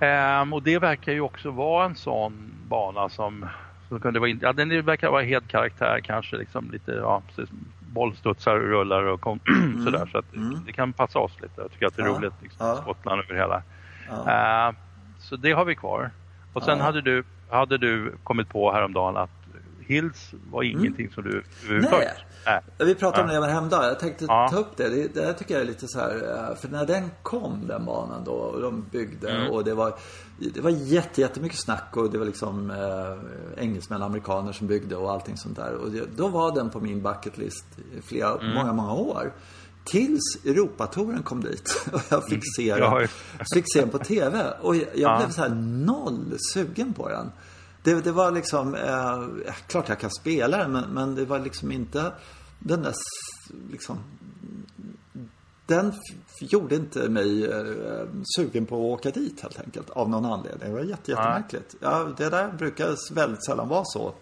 Ehm, 0.00 0.52
och 0.52 0.62
det 0.62 0.78
verkar 0.78 1.12
ju 1.12 1.20
också 1.20 1.50
vara 1.50 1.84
en 1.84 1.94
sån 1.96 2.52
bana 2.68 3.08
som, 3.08 3.46
som 3.88 4.00
kunde 4.00 4.20
vara, 4.20 4.30
ja 4.30 4.52
den 4.52 4.84
verkar 4.84 5.10
vara 5.10 5.22
helt 5.22 5.48
karaktär 5.48 6.00
kanske 6.04 6.36
liksom 6.36 6.70
lite, 6.70 6.92
ja 6.92 7.22
precis, 7.28 7.54
bollstudsar 7.92 8.56
och 8.56 8.68
rullar 8.68 9.02
och 9.02 9.20
kom, 9.20 9.40
sådär 9.84 10.08
så 10.12 10.18
att 10.18 10.24
det 10.66 10.72
kan 10.72 10.92
passa 10.92 11.18
oss 11.18 11.32
lite. 11.42 11.60
Jag 11.60 11.70
tycker 11.70 11.86
att 11.86 11.96
det 11.96 12.02
är 12.02 12.06
Ja, 12.06 12.12
roligt 12.12 12.32
liksom, 12.42 12.66
ja. 12.66 12.76
Skottland 12.76 13.20
över 13.20 13.34
hela. 13.34 13.62
Ja. 14.08 14.30
Ehm, 14.30 14.74
så 15.18 15.36
det 15.36 15.52
har 15.52 15.64
vi 15.64 15.74
kvar. 15.74 16.10
Och 16.52 16.62
sen 16.62 16.78
Ja. 16.78 16.84
hade, 16.84 17.00
du, 17.00 17.24
hade 17.50 17.78
du 17.78 18.12
kommit 18.24 18.48
på 18.48 18.72
häromdagen 18.72 19.16
att 19.16 19.30
Hills 19.80 20.30
var 20.50 20.62
ingenting 20.62 21.10
som 21.10 21.22
du 21.24 21.42
överhuvudtaget... 21.64 22.08
Mm. 22.08 22.14
Nej. 22.46 22.60
Nej. 22.78 22.86
Vi 22.86 22.94
pratade 22.94 23.36
om 23.36 23.42
det 23.42 23.52
Hemda. 23.52 23.88
Jag 23.88 23.98
tänkte 23.98 24.24
Ja. 24.28 24.48
ta 24.52 24.56
upp 24.56 24.76
det. 24.76 24.88
det. 24.88 25.14
Det 25.14 25.24
här 25.26 25.32
tycker 25.32 25.54
jag 25.54 25.62
är 25.62 25.66
lite 25.66 25.88
så 25.88 25.98
här. 26.00 26.48
eh, 26.50 26.56
För 26.56 26.68
när 26.68 26.86
den 26.86 27.10
kom, 27.22 27.66
den 27.68 27.84
banan 27.84 28.24
då, 28.24 28.32
och 28.32 28.60
de 28.62 28.84
byggde 28.90 29.30
Mm. 29.30 29.50
och 29.50 29.64
det 29.64 29.74
var 29.74 29.94
Det 30.54 30.60
var 30.60 30.70
jätte, 30.70 31.20
jättemycket 31.20 31.58
snack 31.58 31.96
och 31.96 32.10
det 32.10 32.18
var 32.18 32.26
liksom 32.26 32.70
eh, 32.70 33.62
engelsmän 33.64 34.00
och 34.00 34.06
amerikaner 34.06 34.52
som 34.52 34.66
byggde 34.66 34.96
och 34.96 35.10
allting 35.12 35.36
sånt 35.36 35.56
där. 35.56 35.74
Och 35.74 35.90
det, 35.90 36.02
då 36.16 36.28
var 36.28 36.54
den 36.54 36.70
på 36.70 36.80
min 36.80 37.02
bucket 37.02 37.38
list 37.38 37.64
i 37.98 38.02
flera, 38.02 38.30
Mm. 38.38 38.54
många, 38.54 38.72
många 38.72 38.92
år. 38.94 39.32
Tills 39.84 40.20
Europatouren 40.44 41.22
kom 41.22 41.40
dit 41.40 41.86
och 41.92 42.00
jag 42.08 42.28
fick 42.28 42.42
se 42.56 42.74
den, 42.74 43.08
fick 43.54 43.64
se 43.74 43.80
den 43.80 43.90
på 43.90 43.98
TV. 43.98 44.44
Och 44.60 44.76
jag, 44.76 44.82
jag 44.94 45.12
Ja. 45.12 45.18
blev 45.18 45.30
så 45.30 45.40
här 45.42 45.48
noll 45.86 46.36
sugen 46.52 46.92
på 46.92 47.08
den. 47.08 47.32
Det, 47.82 48.04
det 48.04 48.12
var 48.12 48.30
liksom, 48.30 48.74
eh, 48.74 49.52
klart 49.66 49.88
jag 49.88 50.00
kan 50.00 50.10
spela 50.10 50.58
den 50.58 50.72
men, 50.72 50.90
men 50.90 51.14
det 51.14 51.24
var 51.24 51.38
liksom 51.38 51.72
inte 51.72 52.12
den 52.58 52.82
där 52.82 52.94
liksom 53.70 53.98
den 55.70 55.92
gjorde 56.40 56.76
inte 56.76 57.08
mig 57.08 57.44
eh, 57.44 58.06
sugen 58.36 58.66
på 58.66 58.74
att 58.74 58.98
åka 58.98 59.10
dit 59.10 59.40
helt 59.40 59.60
enkelt. 59.60 59.90
Av 59.90 60.10
någon 60.10 60.24
anledning. 60.24 60.68
Det 60.68 60.74
var 60.74 60.80
jätte, 60.80 61.10
jättemärkligt. 61.10 61.74
Ja, 61.80 62.12
det 62.16 62.28
där 62.28 62.52
brukar 62.52 63.14
väldigt 63.14 63.44
sällan 63.44 63.68
vara 63.68 63.84
så. 63.84 64.14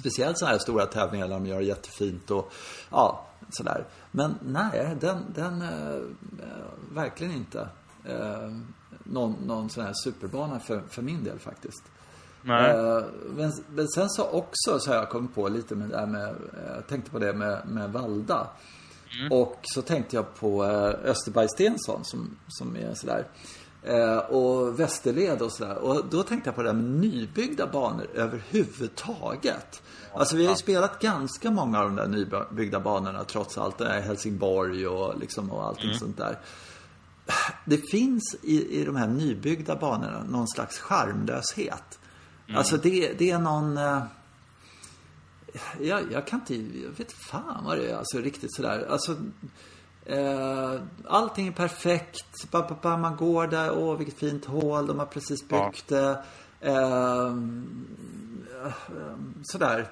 Speciellt 0.00 0.38
sådana 0.38 0.52
här 0.52 0.58
stora 0.58 0.86
tävlingar 0.86 1.28
där 1.28 1.34
de 1.34 1.46
gör 1.46 1.60
jättefint 1.60 2.30
och 2.30 2.52
ja, 2.90 3.26
sådär. 3.50 3.86
Men 4.10 4.34
nej, 4.42 4.96
den, 5.00 5.24
den 5.34 5.62
eh, 5.62 6.00
verkligen 6.92 7.32
inte. 7.32 7.68
Eh, 8.04 8.50
någon, 9.04 9.32
någon 9.32 9.70
sån 9.70 9.84
här 9.84 9.92
superbana 10.04 10.60
för, 10.60 10.82
för 10.88 11.02
min 11.02 11.24
del 11.24 11.38
faktiskt. 11.38 11.82
Eh, 12.44 13.04
men, 13.36 13.52
men 13.68 13.88
sen 13.88 14.10
så 14.10 14.28
också 14.28 14.78
så 14.78 14.90
har 14.90 14.96
jag 14.96 15.08
kommit 15.08 15.34
på 15.34 15.48
lite 15.48 15.74
med 15.74 15.88
det 15.88 15.96
där 15.96 16.06
med, 16.06 16.28
eh, 16.28 16.74
jag 16.74 16.86
tänkte 16.86 17.10
på 17.10 17.18
det 17.18 17.32
med, 17.32 17.62
med 17.66 17.92
Valda. 17.92 18.46
Mm. 19.20 19.32
Och 19.32 19.58
så 19.62 19.82
tänkte 19.82 20.16
jag 20.16 20.34
på 20.34 20.64
eh, 20.64 21.10
Österberg 21.10 21.48
Stensson 21.48 22.04
som, 22.04 22.36
som 22.48 22.76
är 22.76 22.94
sådär. 22.94 23.26
Eh, 23.82 24.16
och 24.16 24.80
Västerled 24.80 25.42
och 25.42 25.52
sådär. 25.52 25.78
Och 25.78 26.04
då 26.10 26.22
tänkte 26.22 26.48
jag 26.48 26.54
på 26.54 26.62
det 26.62 26.68
där 26.68 26.74
med 26.74 27.00
nybyggda 27.00 27.66
banor 27.66 28.06
överhuvudtaget. 28.14 29.82
Alltså 30.14 30.36
vi 30.36 30.44
har 30.44 30.52
ju 30.52 30.56
spelat 30.56 31.00
ganska 31.00 31.50
många 31.50 31.78
av 31.80 31.84
de 31.84 31.96
där 31.96 32.06
nybyggda 32.06 32.80
banorna 32.80 33.24
trots 33.24 33.58
allt. 33.58 33.78
Det 33.78 33.84
där 33.84 34.00
Helsingborg 34.00 34.86
och 34.86 35.18
liksom 35.18 35.50
och 35.50 35.66
allting 35.66 35.94
sånt 35.94 36.16
där. 36.16 36.38
Det 37.64 37.78
finns 37.90 38.36
i, 38.42 38.80
i 38.80 38.84
de 38.84 38.96
här 38.96 39.06
nybyggda 39.06 39.76
banorna 39.76 40.24
någon 40.28 40.48
slags 40.48 40.78
charmlöshet. 40.78 41.98
Alltså 42.56 42.76
det, 42.76 43.12
det 43.18 43.30
är 43.30 43.38
någon... 43.38 43.76
Eh, 43.76 44.02
jag, 45.80 46.12
jag 46.12 46.26
kan 46.26 46.40
inte, 46.40 46.54
jag 46.54 46.90
vet 46.90 47.12
fan 47.12 47.64
vad 47.64 47.78
det 47.78 47.90
är, 47.90 47.96
alltså 47.96 48.18
riktigt 48.18 48.54
sådär. 48.54 48.86
Alltså, 48.90 49.16
eh, 50.06 50.80
allting 51.08 51.46
är 51.46 51.52
perfekt. 51.52 52.50
Ba, 52.50 52.68
ba, 52.68 52.76
ba, 52.82 52.96
man 52.96 53.16
går 53.16 53.46
där, 53.46 53.78
åh 53.78 53.96
vilket 53.96 54.18
fint 54.18 54.44
hål, 54.44 54.86
de 54.86 54.98
har 54.98 55.06
precis 55.06 55.48
byggt 55.48 55.88
det. 55.88 56.24
Eh, 56.60 57.36
sådär. 59.42 59.88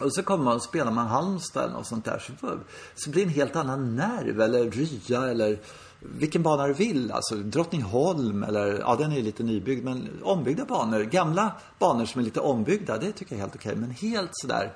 Och 0.00 0.14
så 0.14 0.22
kommer 0.22 0.44
man 0.44 0.56
och 0.56 0.62
spelar 0.62 0.92
man 0.92 1.06
Halmstad 1.06 1.64
eller 1.64 1.74
något 1.74 1.86
sånt 1.86 2.04
där. 2.04 2.18
Så, 2.18 2.58
så 2.94 3.10
blir 3.10 3.24
det 3.24 3.30
en 3.30 3.34
helt 3.34 3.56
annan 3.56 3.96
nerv. 3.96 4.40
Eller 4.40 4.70
Rya 4.70 5.30
eller 5.30 5.58
vilken 6.00 6.42
bana 6.42 6.66
du 6.66 6.72
vill. 6.72 7.12
Alltså 7.12 7.34
Drottningholm 7.34 8.42
eller, 8.42 8.78
ja 8.78 8.96
den 8.96 9.12
är 9.12 9.22
lite 9.22 9.42
nybyggd. 9.42 9.84
Men 9.84 10.08
ombyggda 10.22 10.64
banor, 10.64 11.00
gamla 11.00 11.52
banor 11.78 12.04
som 12.04 12.20
är 12.20 12.24
lite 12.24 12.40
ombyggda. 12.40 12.98
Det 12.98 13.12
tycker 13.12 13.32
jag 13.32 13.38
är 13.38 13.42
helt 13.42 13.56
okej. 13.56 13.76
Men 13.76 13.90
helt 13.90 14.30
sådär 14.32 14.72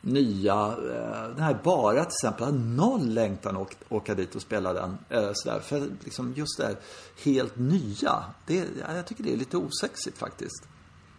nya, 0.00 0.66
eh, 0.66 1.28
den 1.28 1.42
här 1.42 1.60
bara 1.64 2.04
till 2.04 2.12
exempel, 2.12 2.44
har 2.44 2.52
noll 2.52 3.08
längtan 3.08 3.56
att 3.56 3.76
åka 3.88 4.14
dit 4.14 4.34
och 4.34 4.42
spela 4.42 4.72
den. 4.72 4.98
Eh, 5.08 5.30
sådär. 5.34 5.60
För 5.60 5.88
liksom 6.04 6.32
just 6.36 6.58
det 6.58 6.64
här 6.64 6.76
helt 7.24 7.56
nya. 7.56 8.24
Det, 8.46 8.66
jag 8.94 9.06
tycker 9.06 9.24
det 9.24 9.32
är 9.32 9.36
lite 9.36 9.56
osexigt 9.56 10.18
faktiskt. 10.18 10.64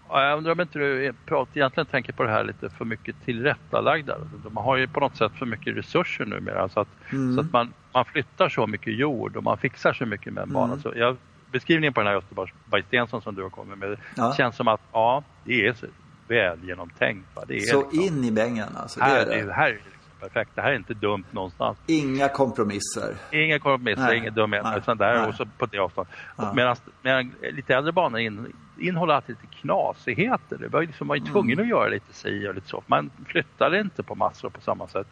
Ja, 0.09 0.23
jag 0.29 0.37
undrar 0.37 0.51
om 0.51 0.61
inte 0.61 0.79
du 0.79 1.05
egentligen 1.53 1.85
tänker 1.85 2.13
på 2.13 2.23
det 2.23 2.29
här 2.29 2.43
lite 2.43 2.69
för 2.69 2.85
mycket 2.85 3.15
tillrättalagda. 3.25 4.17
Man 4.51 4.63
har 4.63 4.77
ju 4.77 4.87
på 4.87 4.99
något 4.99 5.15
sätt 5.17 5.31
för 5.35 5.45
mycket 5.45 5.77
resurser 5.77 6.25
numera 6.25 6.69
så 6.69 6.79
att, 6.79 6.87
så 7.35 7.39
att 7.41 7.51
man, 7.53 7.73
man 7.93 8.05
flyttar 8.05 8.49
så 8.49 8.67
mycket 8.67 8.93
jord 8.97 9.35
och 9.37 9.43
man 9.43 9.57
fixar 9.57 9.93
så 9.93 10.05
mycket 10.05 10.33
med 10.33 10.43
en 10.43 10.53
bana. 10.53 10.77
Så 10.79 10.93
jag, 10.95 11.17
beskrivningen 11.51 11.93
på 11.93 11.99
den 12.01 12.07
här 12.07 12.15
Österberg 12.17 12.83
Stensson 12.83 13.21
som 13.21 13.35
du 13.35 13.43
har 13.43 13.49
kommit 13.49 13.77
med 13.77 13.97
Ja. 14.15 14.33
känns 14.37 14.55
som 14.55 14.67
att 14.67 14.81
ja, 14.91 15.23
det 15.43 15.67
är 15.67 15.73
så 15.73 15.85
väl 16.27 16.59
genomtänkt. 16.63 17.27
Va? 17.35 17.43
Det 17.47 17.55
är 17.55 17.59
Så 17.59 17.81
liksom, 17.91 18.01
in 18.01 18.23
i 18.23 18.31
bängen 18.31 18.67
alltså. 18.75 18.99
Det 18.99 19.05
här, 19.05 19.25
är 19.25 19.45
det. 19.45 19.53
här 19.53 19.69
är 19.69 19.79
perfekt. 20.19 20.51
Det 20.55 20.61
här 20.61 20.71
är 20.71 20.75
inte 20.75 20.93
dumt 20.93 21.23
någonstans. 21.31 21.77
Inga 21.87 22.29
kompromisser. 22.29 23.15
Inga 23.31 23.59
kompromisser, 23.59 24.03
Nej. 24.03 24.17
inga 24.17 24.29
dumheter. 24.31 24.69
Nej. 24.69 24.77
Utan 24.77 24.97
där 24.97 25.17
Nej. 25.19 25.27
och 25.27 25.35
så 25.35 25.45
på 25.57 25.65
det 25.65 25.79
avståndet. 25.79 26.13
Ja. 26.37 26.53
Medan, 26.53 26.75
medan 27.01 27.31
lite 27.51 27.75
äldre 27.75 27.91
banor 27.91 28.19
in, 28.19 28.53
innehåller 28.79 29.13
alltid 29.13 29.35
lite 29.41 29.55
knasigheter. 29.55 30.57
Det 30.57 30.67
var 30.67 30.81
liksom, 30.81 31.07
man 31.07 31.17
Mm. 31.17 31.23
var 31.23 31.27
ju 31.27 31.33
tvungen 31.33 31.59
att 31.59 31.67
göra 31.67 31.87
lite 31.89 32.13
si 32.13 32.47
och 32.47 32.55
lite 32.55 32.67
så. 32.67 32.83
Man 32.87 33.09
flyttade 33.27 33.79
inte 33.79 34.03
på 34.03 34.15
massor 34.15 34.49
på 34.49 34.61
samma 34.61 34.87
sätt. 34.87 35.07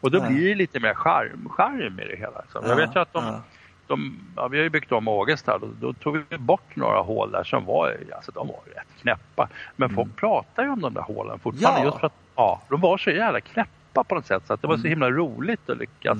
Och 0.00 0.10
då 0.10 0.18
Nej. 0.18 0.28
blir 0.34 0.48
det 0.48 0.54
lite 0.54 0.80
mer 0.80 0.94
charm, 0.94 1.48
charm 1.48 2.00
i 2.00 2.04
det 2.08 2.16
hela. 2.16 2.40
Liksom. 2.40 2.60
Ja, 2.64 2.68
Jag 2.68 2.76
vet 2.76 2.96
ju 2.96 3.00
att 3.00 3.12
de, 3.12 3.24
ja. 3.24 3.40
de 3.86 4.18
ja, 4.36 4.48
vi 4.48 4.56
har 4.56 4.64
ju 4.64 4.70
byggt 4.70 4.92
om 4.92 5.08
Ågesta 5.08 5.54
och 5.54 5.68
då 5.80 5.92
tog 5.92 6.22
vi 6.28 6.38
bort 6.38 6.76
några 6.76 7.00
hål 7.00 7.30
där 7.30 7.44
som 7.44 7.64
var, 7.64 7.96
alltså 8.16 8.32
de 8.32 8.48
var 8.48 8.60
rätt 8.74 9.00
knäppa. 9.00 9.48
Men 9.76 9.90
folk 9.94 10.16
pratar 10.16 10.62
ju 10.62 10.68
om 10.70 10.80
de 10.80 10.94
där 10.94 11.02
hålen 11.02 11.38
fortfarande 11.38 11.80
Mm. 11.80 11.82
Ja. 11.82 11.84
just 11.92 12.00
för 12.00 12.06
att 12.06 12.12
ja, 12.36 12.62
de 12.68 12.80
var 12.80 12.98
så 12.98 13.10
jävla 13.10 13.40
knäppa 13.40 13.70
på 14.04 14.14
något 14.14 14.26
sätt 14.26 14.42
så 14.46 14.52
att 14.52 14.62
det 14.62 14.66
var 14.68 14.74
Mm. 14.74 14.82
så 14.82 14.88
himla 14.88 15.10
roligt 15.10 15.70
att 15.70 15.78
lyckas 15.78 16.18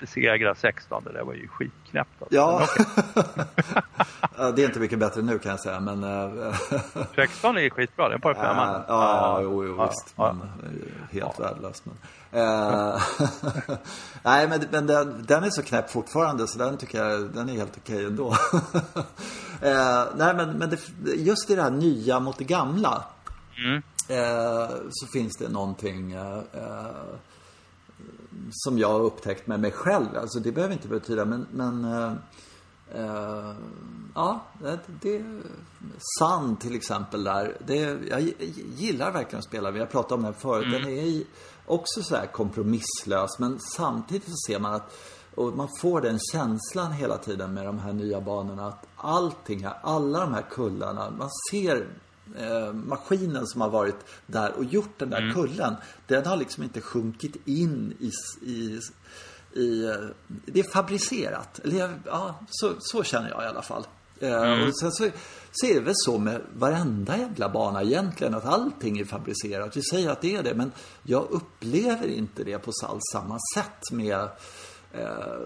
besegra 0.00 0.54
16. 0.54 1.04
Det 1.04 1.12
där 1.12 1.22
var 1.24 1.34
ju 1.34 1.48
skitknäppt. 1.48 2.22
Alltså. 2.22 2.34
Ja. 2.36 2.66
Ja, 4.40 4.50
det 4.50 4.62
är 4.62 4.66
inte 4.66 4.80
mycket 4.80 4.98
bättre 4.98 5.22
nu 5.22 5.38
kan 5.38 5.50
jag 5.50 5.60
säga, 5.60 5.80
men... 5.80 6.04
äh, 6.42 6.52
16 7.14 7.56
är 7.56 7.60
ju 7.60 7.70
skitbra, 7.70 8.08
det 8.08 8.12
är 8.12 8.14
en 8.14 8.20
par 8.20 8.34
Ja, 8.34 8.42
femman. 8.42 8.82
ja, 8.88 9.38
jo, 9.42 9.64
jo, 9.64 9.76
Ja, 9.78 9.86
visst. 9.86 10.14
ja. 10.16 10.32
Men, 10.32 10.48
eh, 10.48 11.22
helt 11.22 11.40
värdelöst. 11.40 11.84
Men, 11.86 11.96
eh, 12.42 13.00
nej, 14.22 14.48
men, 14.48 14.60
men 14.70 14.86
den, 14.86 15.24
den 15.28 15.44
är 15.44 15.50
så 15.50 15.62
knäpp 15.62 15.90
fortfarande 15.90 16.46
så 16.48 16.58
den 16.58 16.76
tycker 16.76 17.04
jag 17.04 17.30
den 17.34 17.48
är 17.48 17.52
helt 17.52 17.76
okej 17.76 18.04
ändå. 18.04 18.32
eh, 19.62 20.04
nej, 20.16 20.34
men, 20.34 20.50
men 20.58 20.70
det, 20.70 20.78
just 21.16 21.50
i 21.50 21.54
det 21.54 21.62
här 21.62 21.70
nya 21.70 22.20
mot 22.20 22.38
det 22.38 22.44
gamla. 22.44 23.04
Mm. 23.64 23.82
Eh, 24.08 24.76
så 24.90 25.06
finns 25.06 25.36
det 25.36 25.48
någonting 25.48 26.12
eh, 26.12 26.38
eh, 26.52 27.14
som 28.52 28.78
jag 28.78 28.88
har 28.88 29.00
upptäckt 29.00 29.46
med 29.46 29.60
mig 29.60 29.70
själv. 29.70 30.06
Alltså 30.16 30.40
det 30.40 30.52
behöver 30.52 30.74
inte 30.74 30.88
betyda, 30.88 31.24
men, 31.24 31.46
men 31.52 31.84
eh, 31.84 32.12
eh, 32.94 33.54
ja, 34.14 34.44
det, 34.62 34.78
det 35.02 35.24
Sand 36.18 36.60
till 36.60 36.74
exempel 36.74 37.24
där. 37.24 37.56
Det, 37.66 37.98
jag 38.08 38.32
gillar 38.76 39.12
verkligen 39.12 39.38
att 39.38 39.44
spela. 39.44 39.70
Vi 39.70 39.78
har 39.78 39.86
pratat 39.86 40.12
om 40.12 40.22
den 40.22 40.34
förut. 40.34 40.72
Den 40.72 40.92
är 40.92 41.22
också 41.66 42.02
så 42.02 42.16
här 42.16 42.26
kompromisslös, 42.26 43.38
men 43.38 43.58
samtidigt 43.60 44.28
så 44.28 44.36
ser 44.46 44.58
man 44.58 44.74
att 44.74 44.92
och 45.34 45.56
man 45.56 45.68
får 45.80 46.00
den 46.00 46.18
känslan 46.32 46.92
hela 46.92 47.18
tiden 47.18 47.54
med 47.54 47.66
de 47.66 47.78
här 47.78 47.92
nya 47.92 48.20
banorna 48.20 48.66
att 48.66 48.86
allting 48.96 49.64
här, 49.64 49.74
alla 49.82 50.20
de 50.20 50.34
här 50.34 50.44
kullarna, 50.50 51.10
man 51.10 51.30
ser 51.50 51.86
eh, 52.38 52.72
maskinen 52.72 53.46
som 53.46 53.60
har 53.60 53.68
varit 53.70 53.96
där 54.26 54.52
och 54.52 54.64
gjort 54.64 54.98
den 54.98 55.10
där 55.10 55.32
kullen, 55.34 55.74
den 56.06 56.26
har 56.26 56.36
liksom 56.36 56.62
inte 56.62 56.80
sjunkit 56.80 57.36
in 57.44 57.94
i, 58.00 58.10
i, 58.50 58.80
i 59.60 59.84
eh, 59.86 59.94
det 60.46 60.60
är 60.60 60.70
fabricerat. 60.70 61.58
Eller 61.64 62.00
ja, 62.06 62.40
så, 62.50 62.72
så 62.78 63.02
känner 63.02 63.28
jag 63.30 63.42
i 63.42 63.46
alla 63.46 63.62
fall. 63.62 63.86
Eh, 64.20 64.68
Och 64.68 64.78
sen 64.78 64.92
så, 64.92 65.10
så 65.52 65.66
är 65.66 65.74
det 65.74 65.80
väl 65.80 65.94
så 65.96 66.18
med 66.18 66.40
varenda 66.56 67.16
jävla 67.18 67.48
bana 67.48 67.82
egentligen, 67.82 68.34
att 68.34 68.44
allting 68.44 68.98
är 68.98 69.04
fabricerat. 69.04 69.76
Vi 69.76 69.82
säger 69.82 70.10
att 70.10 70.20
det 70.20 70.36
är 70.36 70.42
det, 70.42 70.54
men 70.54 70.72
jag 71.02 71.26
upplever 71.30 72.06
inte 72.06 72.44
det 72.44 72.58
på 72.58 72.72
alls 72.84 73.02
samma 73.12 73.38
sätt 73.54 73.90
med 73.92 74.28
eh, 74.92 75.38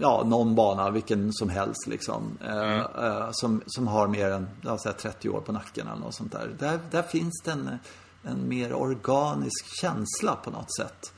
ja, 0.00 0.24
någon 0.26 0.54
bana, 0.54 0.90
vilken 0.90 1.32
som 1.32 1.48
helst 1.48 1.86
liksom. 1.86 2.38
Eh, 2.44 2.78
eh, 2.78 3.28
som, 3.32 3.62
som 3.66 3.86
har 3.86 4.08
mer 4.08 4.30
än 4.30 4.48
ja, 4.60 4.78
så 4.78 4.88
här 4.88 4.96
30 4.96 5.28
år 5.28 5.40
på 5.40 5.52
nacken 5.52 5.88
eller 5.88 6.00
något 6.00 6.14
sånt 6.14 6.32
där. 6.32 6.50
Där, 6.58 6.78
där 6.90 7.02
finns 7.02 7.42
det 7.44 7.50
en, 7.50 7.78
en 8.22 8.48
mer 8.48 8.72
organisk 8.72 9.66
känsla 9.80 10.36
på 10.36 10.50
något 10.50 10.76
sätt. 10.76 11.12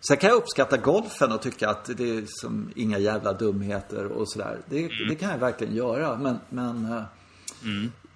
Sen 0.00 0.16
kan 0.16 0.30
jag 0.30 0.36
uppskatta 0.36 0.76
golfen 0.76 1.32
och 1.32 1.42
tycka 1.42 1.70
att 1.70 1.84
det 1.96 2.18
är 2.18 2.24
som 2.26 2.70
inga 2.76 2.98
jävla 2.98 3.32
dumheter 3.32 4.06
och 4.06 4.30
sådär. 4.30 4.58
Det, 4.66 4.88
det 5.08 5.14
kan 5.14 5.30
jag 5.30 5.38
verkligen 5.38 5.74
göra. 5.74 6.18
Men, 6.18 6.38
men 6.48 6.92
eh, 6.92 7.02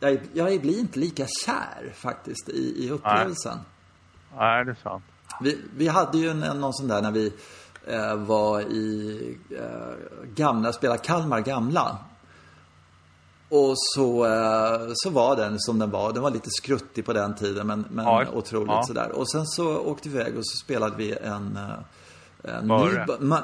jag, 0.00 0.20
jag 0.32 0.60
blir 0.60 0.78
inte 0.78 0.98
lika 0.98 1.26
kär 1.44 1.92
faktiskt 1.94 2.48
i, 2.48 2.86
i 2.86 2.90
upplevelsen. 2.90 3.58
Nej, 4.36 4.64
det 4.64 4.70
är 4.70 4.74
sant. 4.82 5.04
Vi, 5.40 5.58
vi 5.76 5.88
hade 5.88 6.18
ju 6.18 6.28
en, 6.28 6.40
någon 6.40 6.72
sån 6.72 6.88
där 6.88 7.02
när 7.02 7.10
vi 7.10 7.32
var 8.16 8.60
i 8.60 9.38
eh, 9.50 10.26
gamla, 10.34 10.72
spelade 10.72 10.98
Kalmar 10.98 11.40
gamla. 11.40 11.98
Och 13.48 13.74
så, 13.76 14.24
eh, 14.26 14.90
så 14.94 15.10
var 15.10 15.36
den 15.36 15.60
som 15.60 15.78
den 15.78 15.90
var. 15.90 16.12
Den 16.12 16.22
var 16.22 16.30
lite 16.30 16.50
skruttig 16.50 17.04
på 17.06 17.12
den 17.12 17.34
tiden 17.34 17.66
men, 17.66 17.84
men 17.90 18.04
Ja. 18.04 18.24
otroligt 18.32 18.68
Ja. 18.70 18.82
sådär. 18.86 19.12
Och 19.12 19.30
sen 19.30 19.46
så 19.46 19.78
åkte 19.78 20.08
vi 20.08 20.14
iväg 20.14 20.38
och 20.38 20.46
så 20.46 20.56
spelade 20.64 20.96
vi 20.96 21.12
en, 21.16 21.56
eh, 22.44 22.54
en 22.56 22.66
Möre. 22.66 23.06
ny... 23.06 23.26
Ma, 23.26 23.38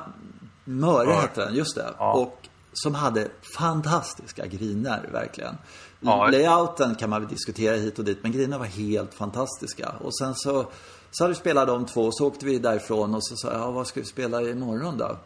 Möre 0.65 1.07
Möre. 1.07 1.15
hette 1.15 1.45
den, 1.45 1.55
just 1.55 1.75
det. 1.75 1.91
Ja. 1.99 2.13
Och 2.13 2.39
som 2.73 2.95
hade 2.95 3.29
fantastiska 3.57 4.47
griner, 4.47 5.09
verkligen. 5.13 5.55
Layouten 6.01 6.95
kan 6.95 7.11
man 7.11 7.21
väl 7.21 7.31
diskutera 7.31 7.77
hit 7.77 7.99
och 7.99 8.05
dit, 8.05 8.19
men 8.23 8.33
grinerna 8.33 8.59
var 8.59 8.67
helt 8.67 9.15
fantastiska. 9.15 9.89
Och 10.05 10.17
sen 10.19 10.35
så, 10.35 10.67
så 11.11 11.25
hade 11.25 11.35
vi 11.35 11.41
spelat 11.41 11.67
de 11.67 11.87
två, 11.87 12.03
och 12.03 12.17
så 12.17 12.27
åkte 12.27 12.47
vi 12.47 12.59
därifrån 12.59 13.15
och 13.15 13.25
så 13.27 13.37
sa 13.37 13.53
jag, 13.53 13.61
ja, 13.61 13.71
vad 13.71 13.87
ska 13.87 14.01
vi 14.01 14.07
spela 14.07 14.43
imorgon 14.43 14.99
då? 14.99 15.19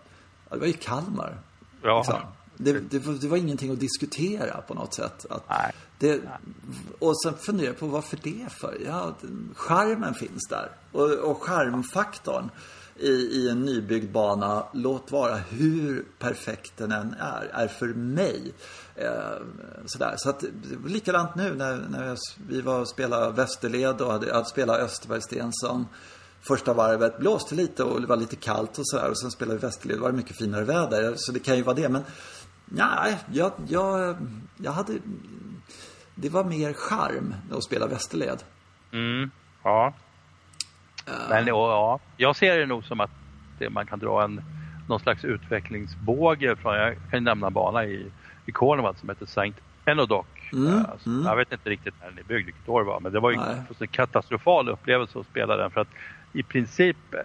Ja, 0.48 0.54
det 0.54 0.60
var 0.60 0.66
ju 0.66 0.72
Kalmar. 0.72 1.40
Ja. 1.82 1.98
Liksom. 1.98 2.20
Det, 2.56 2.72
det, 2.72 2.98
var, 2.98 3.14
det 3.14 3.28
var 3.28 3.36
ingenting 3.36 3.72
att 3.72 3.80
diskutera 3.80 4.60
på 4.60 4.74
något 4.74 4.94
sätt. 4.94 5.26
Att 5.30 5.48
Nej. 5.48 5.72
det, 5.98 6.20
och 6.98 7.22
sen 7.22 7.34
funderar 7.34 7.68
jag 7.68 7.78
på 7.78 7.86
varför 7.86 8.18
det 8.22 8.52
för? 8.52 8.78
Ja, 8.86 9.14
charmen 9.54 10.14
finns 10.14 10.48
där. 10.48 10.70
Och, 10.92 11.10
och 11.10 11.42
charmfaktorn 11.42 12.50
i, 12.96 13.10
i 13.10 13.48
en 13.48 13.62
nybyggd 13.62 14.12
bana, 14.12 14.64
låt 14.72 15.12
vara 15.12 15.36
hur 15.36 16.04
perfekt 16.18 16.72
den 16.76 16.92
än 16.92 17.14
är, 17.14 17.50
är 17.52 17.68
för 17.68 17.86
mig. 17.86 18.52
Eh, 18.96 19.37
sådär. 19.87 20.14
Så 20.16 20.31
att, 20.31 20.40
det 20.40 20.76
var 20.76 20.88
likadant 20.88 21.35
nu 21.35 21.55
när, 21.55 21.76
när 21.76 22.07
jag, 22.07 22.18
vi 22.48 22.61
var 22.61 22.81
och 22.81 22.88
spelade 22.88 23.33
Västerled 23.33 24.00
och 24.00 24.12
hade, 24.12 24.33
hade 24.33 24.44
spelat 24.44 24.81
Österberg 24.81 25.22
Stensson. 25.22 25.87
Första 26.40 26.74
varvet 26.74 27.18
blåste 27.18 27.55
lite 27.55 27.85
och 27.85 28.00
det 28.00 28.07
var 28.07 28.16
lite 28.16 28.37
kallt 28.37 28.78
och 28.78 28.88
sådär. 28.88 29.11
Och 29.11 29.18
sen 29.18 29.31
spelade 29.31 29.59
vi 29.59 29.66
Västerled, 29.66 29.96
och 29.96 30.02
var 30.02 30.11
det 30.11 30.16
mycket 30.16 30.37
finare 30.37 30.64
väder. 30.64 31.14
Så 31.16 31.33
det 31.33 31.38
kan 31.38 31.57
ju 31.57 31.62
vara 31.62 31.76
det. 31.76 31.88
Men 31.88 32.02
nej, 32.64 33.18
jag, 33.33 33.52
jag, 33.66 34.16
jag 34.57 34.72
hade 34.72 34.98
det 36.14 36.28
var 36.28 36.44
mer 36.44 36.72
charm 36.72 37.35
att 37.52 37.64
spela 37.64 37.87
västerled. 37.87 38.42
Mm, 38.92 39.31
ja. 39.64 39.94
Men 41.28 41.46
ja, 41.46 42.00
jag 42.16 42.37
ser 42.37 42.59
det 42.59 42.66
nog 42.66 42.85
som 42.85 43.00
att 43.00 43.11
det, 43.59 43.70
man 43.70 43.87
kan 43.87 43.98
dra 43.98 44.24
en 44.24 44.42
någon 44.88 45.00
slags 45.00 45.24
utvecklingsbåge 45.24 46.57
från, 46.57 46.74
jag 46.74 46.94
kan 46.94 47.18
ju 47.18 47.20
nämna 47.20 47.46
en 47.46 47.52
bana 47.52 47.85
i, 47.85 48.12
i 48.46 48.52
Cornwall 48.52 48.96
som 48.96 49.09
heter 49.09 49.26
Saint 49.26 49.57
Enodoc. 49.85 50.26
Mm, 50.52 50.85
Alltså, 50.92 51.09
mm. 51.09 51.26
Jag 51.26 51.37
vet 51.37 51.52
inte 51.52 51.70
riktigt 51.70 51.94
när 52.00 52.09
den 52.09 52.18
är 52.18 52.22
byggd, 52.22 52.46
vilket 52.46 52.68
år 52.68 52.81
det 52.81 52.87
var, 52.87 53.00
men 53.00 53.12
det 53.12 53.20
var 53.20 53.31
ju 53.31 53.37
Nej. 53.37 53.57
en 53.81 53.88
katastrofal 53.88 54.68
upplevelse 54.68 55.18
att 55.18 55.26
spela 55.26 55.57
den 55.57 55.70
för 55.70 55.81
att 55.81 55.88
i 56.33 56.42
princip 56.42 56.96
eh, 57.14 57.20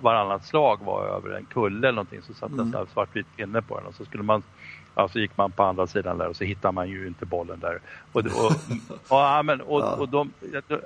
varannat 0.00 0.44
slag 0.44 0.80
var 0.84 1.06
över 1.06 1.30
en 1.30 1.44
kulle 1.44 1.88
eller 1.88 1.96
någonting 1.96 2.22
så 2.22 2.34
satt 2.34 2.50
Mm. 2.50 2.74
en 2.74 2.86
svartvit 2.92 3.36
pinne 3.36 3.62
på 3.62 3.78
den 3.78 3.86
och 3.86 3.94
så 3.94 4.04
skulle 4.04 4.22
man 4.22 4.42
Ja, 4.98 5.08
så 5.08 5.18
gick 5.18 5.36
man 5.36 5.52
på 5.52 5.62
andra 5.62 5.86
sidan 5.86 6.18
där 6.18 6.28
och 6.28 6.36
så 6.36 6.44
hittar 6.44 6.72
man 6.72 6.88
ju 6.88 7.06
inte 7.06 7.26
bollen 7.26 7.60
där. 7.60 7.78
Och, 8.12 8.20
och, 8.20 8.52
och, 9.38 9.44
men, 9.44 9.60
och, 9.60 9.80
Ja. 9.80 9.94
och 9.96 10.08
de, 10.08 10.32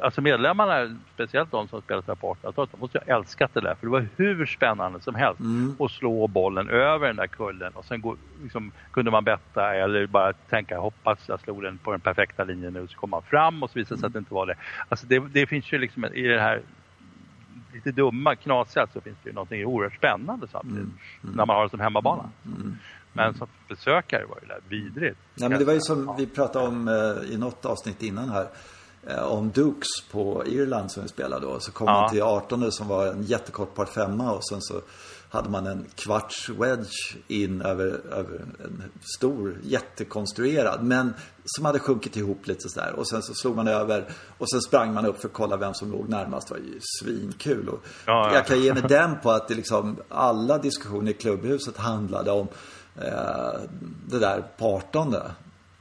alltså 0.02 0.20
medlemmarna, 0.20 0.96
speciellt 1.14 1.50
de 1.50 1.68
som 1.68 1.82
spelat 1.82 2.06
här 2.08 2.14
på 2.14 2.34
1800-talet, 2.42 2.70
de 2.72 2.80
måste 2.80 2.98
ju 2.98 3.04
ha 3.12 3.18
älskat 3.18 3.54
det 3.54 3.60
där. 3.60 3.74
För 3.74 3.86
det 3.86 3.90
var 3.92 4.06
hur 4.16 4.46
spännande 4.46 5.00
som 5.00 5.14
helst 5.14 5.40
Mm. 5.40 5.76
att 5.78 5.90
slå 5.90 6.26
bollen 6.26 6.68
över 6.68 7.06
den 7.06 7.16
där 7.16 7.26
kullen 7.26 7.72
och 7.74 7.84
sen 7.84 8.00
gå, 8.00 8.16
liksom, 8.42 8.72
kunde 8.90 9.10
man 9.10 9.24
betta 9.24 9.74
eller 9.74 10.06
bara 10.06 10.32
tänka 10.32 10.78
hoppas 10.78 11.18
jag 11.28 11.40
slog 11.40 11.62
den 11.62 11.78
på 11.78 11.90
den 11.90 12.00
perfekta 12.00 12.44
linjen 12.44 12.72
nu 12.72 12.86
så 12.88 12.96
kom 12.98 13.10
man 13.10 13.22
fram 13.22 13.62
och 13.62 13.70
så 13.70 13.78
visade 13.78 13.94
det 13.96 14.00
sig 14.00 14.06
att 14.06 14.12
det 14.12 14.18
inte 14.18 14.34
var 14.34 14.46
det. 14.46 14.54
Alltså 14.88 15.06
det, 15.06 15.18
det 15.18 15.46
finns 15.46 15.72
ju 15.72 15.78
liksom 15.78 16.04
i 16.04 16.22
det 16.22 16.40
här 16.40 16.60
lite 17.74 17.92
dumma, 17.92 18.34
knasiga 18.36 18.86
så 18.92 19.00
finns 19.00 19.16
det 19.22 19.28
ju 19.28 19.34
någonting 19.34 19.66
oerhört 19.66 19.94
spännande 19.94 20.46
samtidigt. 20.48 20.88
När 21.20 21.46
man 21.46 21.56
har 21.56 21.62
det 21.64 21.70
som 21.70 21.80
hemmabana. 21.80 22.30
Men 23.12 23.34
som 23.34 23.46
besökare 23.68 24.24
var 24.26 24.38
det 24.40 24.46
där 24.46 24.60
vidrigt. 24.68 25.18
Nej, 25.34 25.48
men 25.48 25.58
det 25.58 25.64
var 25.64 25.72
ju 25.72 25.80
som 25.80 26.14
vi 26.18 26.26
pratade 26.26 26.66
om 26.66 26.88
eh, 26.88 27.32
i 27.34 27.36
något 27.38 27.64
avsnitt 27.64 28.02
innan 28.02 28.28
här. 28.28 28.48
Eh, 29.06 29.22
om 29.22 29.50
Dukes 29.50 29.88
på 30.12 30.44
Irland 30.46 30.92
som 30.92 31.02
vi 31.02 31.08
spelade 31.08 31.46
då. 31.46 31.60
Så 31.60 31.72
kom 31.72 31.86
Ja. 31.86 32.00
man 32.00 32.10
till 32.10 32.22
18 32.22 32.72
som 32.72 32.88
var 32.88 33.06
en 33.06 33.22
jättekort 33.22 33.74
par 33.74 33.86
femma 33.86 34.32
och 34.32 34.44
sen 34.48 34.60
så 34.62 34.80
hade 35.32 35.50
man 35.50 35.66
en 35.66 35.86
kvarts 35.94 36.48
wedge 36.48 37.16
in 37.28 37.62
över, 37.62 37.86
över 38.12 38.44
en 38.64 38.82
stor, 39.16 39.58
jättekonstruerad. 39.62 40.82
Men 40.84 41.14
som 41.44 41.64
hade 41.64 41.78
sjunkit 41.78 42.16
ihop 42.16 42.46
lite 42.46 42.68
sådär. 42.68 42.92
Och 42.96 43.08
sen 43.08 43.22
så 43.22 43.34
slog 43.34 43.56
man 43.56 43.68
över 43.68 44.08
och 44.38 44.50
sen 44.50 44.60
sprang 44.60 44.94
man 44.94 45.06
upp 45.06 45.20
för 45.20 45.28
att 45.28 45.34
kolla 45.34 45.56
vem 45.56 45.74
som 45.74 45.92
låg 45.92 46.08
närmast. 46.08 46.48
Det 46.48 46.54
var 46.54 46.60
ju 46.60 46.80
svinkul. 47.00 47.68
Och 47.68 47.80
Ja, 48.06 48.28
ja. 48.28 48.34
Jag 48.34 48.46
kan 48.46 48.60
ge 48.60 48.74
mig 48.74 48.82
den 48.88 49.20
på 49.22 49.30
att 49.30 49.48
det 49.48 49.54
liksom, 49.54 49.96
alla 50.08 50.58
diskussioner 50.58 51.10
i 51.10 51.14
klubbhuset 51.14 51.76
handlade 51.76 52.30
om 52.30 52.48
eh, 53.00 53.60
det 54.06 54.18
där 54.18 54.44
18. 54.58 55.14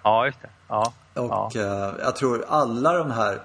Ja, 0.03 0.25
just 0.25 0.41
det. 0.41 0.49
Ja. 0.67 0.93
Och 1.13 1.25
ja. 1.29 1.51
eh, 1.55 1.93
jag 2.03 2.15
tror 2.15 2.45
alla 2.47 2.93
de 2.93 3.11
här 3.11 3.41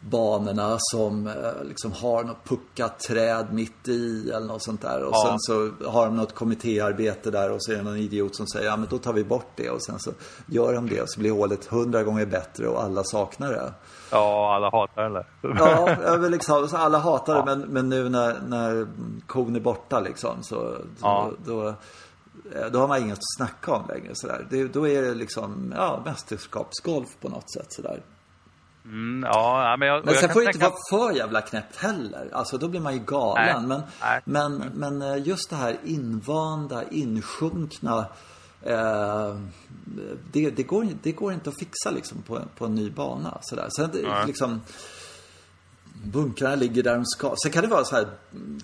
banorna 0.00 0.76
som 0.78 1.26
eh, 1.26 1.64
liksom 1.68 1.92
har 1.92 2.24
något 2.24 2.44
puckat 2.44 2.98
träd 3.00 3.46
mitt 3.52 3.88
i 3.88 4.30
eller 4.30 4.46
något 4.46 4.62
sånt 4.62 4.82
där. 4.82 5.02
Och 5.02 5.10
Ja. 5.12 5.24
sen 5.28 5.38
så 5.40 5.70
har 5.90 6.06
de 6.06 6.16
något 6.16 6.34
kommittéarbete 6.34 7.30
där 7.30 7.50
och 7.50 7.56
så 7.64 7.72
är 7.72 7.76
det 7.76 7.82
någon 7.82 7.96
idiot 7.96 8.36
som 8.36 8.46
säger 8.46 8.66
ja 8.66 8.76
men 8.76 8.88
då 8.90 8.98
tar 8.98 9.12
vi 9.12 9.24
bort 9.24 9.50
det 9.56 9.70
och 9.70 9.82
sen 9.82 9.98
så 9.98 10.10
gör 10.46 10.72
de 10.74 10.88
det 10.88 11.02
och 11.02 11.10
så 11.10 11.20
blir 11.20 11.30
hålet 11.32 11.66
hundra 11.66 12.02
gånger 12.02 12.26
bättre 12.26 12.68
och 12.68 12.82
alla 12.82 13.04
saknar 13.04 13.52
det. 13.52 13.72
ja, 14.10 14.54
alla 14.54 14.70
hatar 14.70 15.10
det. 15.10 15.24
Ja, 15.58 16.16
liksom, 16.16 16.68
alla 16.72 16.98
hatar 16.98 17.34
det 17.34 17.44
men, 17.44 17.60
men 17.60 17.88
nu 17.88 18.08
när, 18.08 18.40
när 18.48 18.86
kon 19.26 19.56
är 19.56 19.60
borta 19.60 20.00
liksom 20.00 20.42
så, 20.42 20.56
så 20.56 20.78
Ja. 21.00 21.30
då, 21.46 21.74
då 22.72 22.78
har 22.78 22.88
man 22.88 23.02
inget 23.02 23.18
att 23.18 23.34
snacka 23.36 23.72
om 23.72 23.88
längre 23.88 24.10
sådär. 24.14 24.46
Det, 24.50 24.64
då 24.64 24.88
är 24.88 25.02
det 25.02 25.14
liksom, 25.14 25.72
ja, 25.76 26.02
mästerskapsgolf 26.04 27.08
på 27.20 27.28
något 27.28 27.52
sätt 27.52 27.66
sådär. 27.72 28.02
Mm, 28.84 29.22
ja, 29.32 29.76
men 29.78 29.88
jag, 29.88 30.04
Men 30.04 30.14
jag 30.14 30.20
sen 30.20 30.28
kan 30.28 30.34
får 30.34 30.40
det 30.40 30.46
inte 30.46 30.58
tänka- 30.58 30.76
vara 30.90 31.08
för 31.10 31.16
jävla 31.18 31.40
knäppt 31.40 31.76
heller. 31.76 32.28
Alltså 32.32 32.58
då 32.58 32.68
blir 32.68 32.80
man 32.80 32.92
ju 32.94 32.98
galen. 32.98 33.68
Nej, 33.68 33.68
Men, 33.68 33.82
nej. 34.00 34.20
men, 34.24 34.70
men 34.74 35.02
eh, 35.02 35.26
just 35.26 35.50
det 35.50 35.56
här 35.56 35.76
invanda, 35.84 36.82
insjunkna. 36.90 38.06
Eh, 38.62 39.36
det, 40.32 40.50
det, 40.50 40.62
går, 40.62 40.86
det 41.02 41.12
går 41.12 41.32
inte 41.32 41.50
att 41.50 41.58
fixa 41.58 41.90
liksom 41.90 42.22
på, 42.22 42.40
på 42.58 42.64
en 42.64 42.74
ny 42.74 42.90
bana. 42.90 43.38
Sådär. 43.42 43.68
Sen 43.76 43.90
det, 43.92 44.02
Nej. 44.02 44.26
liksom 44.26 44.60
bunkrarna 46.02 46.54
ligger 46.54 46.82
där 46.82 46.94
de 46.94 47.06
ska. 47.06 47.34
Sen 47.42 47.52
kan 47.52 47.62
det 47.62 47.68
vara 47.68 47.84
så 47.84 47.96
här 47.96 48.08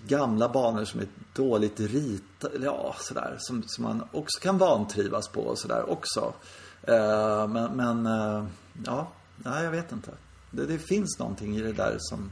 gamla 0.06 0.48
banor 0.48 0.84
som 0.84 1.00
är 1.00 1.06
dåligt 1.34 1.80
ritade. 1.80 2.64
Ja, 2.64 2.96
sådär. 2.98 3.36
Som, 3.38 3.62
som 3.66 3.84
man 3.84 4.02
också 4.12 4.40
kan 4.40 4.58
vantrivas 4.58 5.28
på 5.28 5.40
och 5.40 5.58
sådär 5.58 5.90
också. 5.90 6.32
Eh, 6.82 7.48
men, 7.48 7.72
men 7.72 8.06
eh, 8.06 8.44
ja, 8.86 9.08
nej, 9.36 9.64
jag 9.64 9.70
vet 9.70 9.92
inte. 9.92 10.10
Det, 10.50 10.66
det 10.66 10.78
finns 10.78 11.18
någonting 11.18 11.56
i 11.56 11.60
det 11.60 11.72
där 11.72 11.96
som 11.98 12.30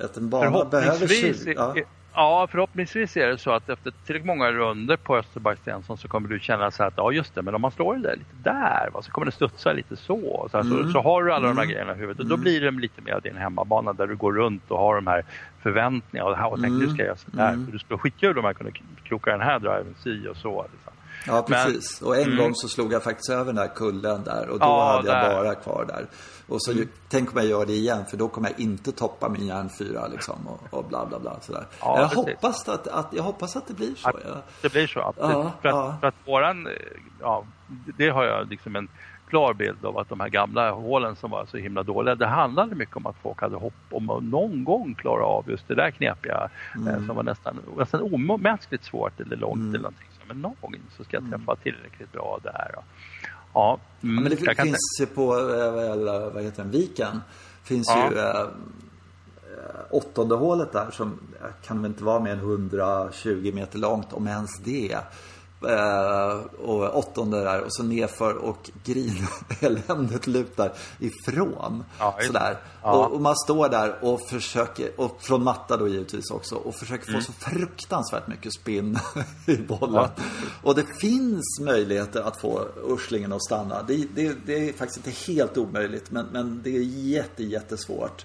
att 0.00 0.16
en 0.16 0.30
bana 0.30 0.64
behöver 0.64 1.06
kyl. 1.06 1.54
Ja. 1.56 1.74
Ja. 2.18 2.46
förhoppningsvis 2.50 3.16
är 3.16 3.26
det 3.26 3.38
så 3.38 3.50
att 3.50 3.68
efter 3.68 3.92
tillräckligt 4.06 4.26
många 4.26 4.50
runder 4.52 4.96
på 4.96 5.16
Österberg 5.16 5.56
Stensson 5.56 5.98
så 5.98 6.08
kommer 6.08 6.28
du 6.28 6.40
känna 6.40 6.70
så 6.70 6.82
här 6.82 6.88
att 6.88 6.94
ja 6.96 7.12
just 7.12 7.34
det, 7.34 7.42
men 7.42 7.54
om 7.54 7.60
man 7.60 7.70
slår 7.70 7.94
det 7.96 8.02
där 8.02 8.16
lite 8.16 8.34
där 8.50 8.90
va, 8.92 9.02
så 9.02 9.10
kommer 9.10 9.24
det 9.26 9.32
studsa 9.32 9.72
lite 9.72 9.96
så. 9.96 10.48
Så, 10.50 10.56
här, 10.56 10.64
Mm. 10.64 10.84
så, 10.84 10.90
så 10.92 11.00
har 11.00 11.22
du 11.24 11.32
alla 11.32 11.48
de 11.48 11.58
här 11.58 11.64
grejerna 11.64 11.92
i 11.92 11.98
huvudet 11.98 12.20
och 12.20 12.26
då 12.26 12.36
blir 12.36 12.60
det 12.60 12.70
lite 12.70 13.02
mer 13.02 13.20
din 13.20 13.36
hemmabana 13.36 13.92
där 13.92 14.06
du 14.06 14.16
går 14.16 14.32
runt 14.32 14.70
och 14.70 14.78
har 14.78 14.94
de 14.94 15.06
här 15.06 15.24
förväntningarna 15.62 16.28
och, 16.46 16.52
och 16.52 16.60
tänker 16.60 16.76
Mm. 16.76 16.86
nu 16.88 16.94
ska 16.94 17.02
jag 17.02 17.06
göra 17.06 17.16
sådär. 17.16 17.52
För 17.64 17.72
du 17.72 17.78
skulle 17.78 17.98
skitkul 17.98 18.38
om 18.38 18.44
jag 18.44 18.56
kunde 18.56 18.72
kroka 19.04 19.30
den 19.30 19.40
här 19.40 19.58
driven 19.58 19.94
si 20.04 20.28
och 20.28 20.36
så. 20.36 20.66
Liksom. 20.72 20.92
Ja, 21.26 21.44
precis. 21.48 22.02
och 22.02 22.16
en 22.16 22.22
mm. 22.22 22.36
gång 22.38 22.50
så 22.54 22.68
slog 22.68 22.92
jag 22.92 23.02
faktiskt 23.04 23.30
över 23.30 23.44
den 23.44 23.54
där 23.54 23.74
kullen 23.74 24.24
där 24.24 24.48
och 24.48 24.58
då 24.58 24.66
Ja, 24.66 24.92
hade 24.96 25.08
jag 25.08 25.16
där. 25.16 25.30
Mm. 25.30 25.44
bara 25.44 25.54
kvar 25.54 25.84
där. 25.88 26.06
Och 26.48 26.62
så 26.62 26.72
tänk 27.08 27.32
om 27.32 27.36
jag 27.36 27.46
gör 27.46 27.66
det 27.66 27.72
igen 27.72 28.06
för 28.06 28.16
då 28.16 28.28
kommer 28.28 28.50
jag 28.50 28.60
inte 28.60 28.92
toppa 28.92 29.28
min 29.28 29.46
järnfyra 29.46 30.06
liksom 30.06 30.48
och, 30.48 30.78
och 30.78 30.84
bla 30.84 31.06
bla 31.06 31.18
bla 31.18 31.40
sådär. 31.40 31.66
Ja, 31.80 32.00
jag, 32.00 32.10
precis. 32.10 32.34
hoppas 32.34 32.68
att, 32.68 32.86
att, 32.86 33.06
jag 33.12 33.22
hoppas 33.22 33.56
att 33.56 33.66
det 33.66 33.74
blir 33.74 33.94
så. 33.94 34.08
Att 34.08 34.44
det 34.62 34.72
blir 34.72 34.86
så, 34.86 35.00
absolut. 35.00 35.36
Ja, 35.36 35.52
för, 35.62 35.68
att, 35.68 35.74
ja. 35.74 35.96
för 36.00 36.06
att 36.06 36.14
våran, 36.26 36.66
eh, 36.66 36.72
ja, 37.20 37.44
det 37.96 38.08
har 38.08 38.24
jag 38.24 38.48
liksom 38.50 38.76
en 38.76 38.88
klar 39.28 39.54
bild 39.54 39.84
av 39.84 39.98
att 39.98 40.08
de 40.08 40.20
här 40.20 40.28
gamla 40.28 40.70
hålen 40.70 41.16
som 41.16 41.30
var 41.30 41.46
så 41.46 41.56
himla 41.56 41.82
dåliga, 41.82 42.14
det 42.14 42.26
handlade 42.26 42.74
mycket 42.74 42.96
om 42.96 43.06
att 43.06 43.16
folk 43.22 43.40
hade 43.40 43.56
hopp 43.56 43.74
om 43.90 44.10
att 44.10 44.22
någon 44.22 44.64
gång 44.64 44.94
klara 44.94 45.24
av 45.24 45.50
just 45.50 45.68
det 45.68 45.74
där 45.74 45.90
knepiga 45.90 46.48
Mm. 46.74 46.88
eh, 46.88 47.06
som 47.06 47.16
var 47.16 47.22
nästan, 47.22 47.60
nästan 47.78 48.00
omänskligt 48.02 48.84
svårt 48.84 49.20
eller 49.20 49.36
långt 49.36 49.68
eller 49.68 49.78
någonting. 49.78 50.08
Men 50.26 50.40
någon 50.42 50.56
gång 50.60 50.74
så 50.96 51.04
ska 51.04 51.16
jag 51.16 51.30
träffa 51.30 51.56
tillräckligt 51.56 52.12
bra 52.12 52.38
där. 52.42 52.70
Ja, 52.74 52.82
ja, 53.58 53.78
mm, 54.02 54.14
Ja, 54.14 54.20
men 54.20 54.30
det 54.30 54.40
jag 54.44 54.56
kan 54.56 54.66
finns 54.66 54.96
ju 55.00 55.06
på, 55.06 55.22
eh, 55.38 56.32
vad 56.34 56.42
heter 56.42 56.62
den, 56.62 56.70
Viken. 56.70 57.20
Finns 57.64 57.88
Ja. 57.88 58.10
ju 58.10 58.18
eh, 58.18 58.40
eh, 58.40 59.80
åttonde 59.90 60.34
hålet 60.34 60.72
där 60.72 60.90
som 60.90 61.18
kan 61.66 61.82
väl 61.82 61.90
inte 61.90 62.04
vara 62.04 62.20
mer 62.20 62.32
än 62.32 62.38
120 62.38 63.52
meter 63.54 63.78
långt, 63.78 64.12
om 64.12 64.26
ens 64.26 64.58
det. 64.64 64.98
Eh, 65.62 66.36
och 66.60 66.98
åttonde 66.98 67.44
där 67.44 67.60
och 67.60 67.74
så 67.74 67.82
nerför 67.82 68.34
och 68.36 68.70
grineländet 68.84 70.26
lutar 70.26 70.72
ifrån. 70.98 71.84
Ja, 71.98 72.18
sådär. 72.20 72.56
Ja. 72.82 72.92
Och, 72.92 73.12
och 73.14 73.20
man 73.20 73.36
står 73.36 73.68
där 73.68 74.04
och 74.04 74.28
försöker, 74.28 75.00
och 75.00 75.22
från 75.22 75.44
matta 75.44 75.76
då 75.76 75.88
givetvis 75.88 76.30
också, 76.30 76.54
och 76.54 76.74
försöker 76.74 77.08
Mm. 77.08 77.20
få 77.20 77.26
så 77.26 77.32
fruktansvärt 77.32 78.26
mycket 78.26 78.52
spinn 78.52 78.98
i 79.46 79.56
bollen. 79.56 80.08
Och 80.62 80.74
det 80.74 80.84
finns 81.00 81.60
möjligheter 81.60 82.22
att 82.22 82.40
få 82.40 82.68
urslingen 82.84 83.32
att 83.32 83.44
stanna. 83.44 83.82
Det, 83.82 84.06
det, 84.14 84.36
det 84.46 84.68
är 84.68 84.72
faktiskt 84.72 85.06
inte 85.06 85.32
helt 85.32 85.56
omöjligt, 85.58 86.10
men, 86.10 86.26
men 86.32 86.60
det 86.64 86.76
är 86.76 86.82
jätte, 86.82 87.44
jättesvårt. 87.44 88.24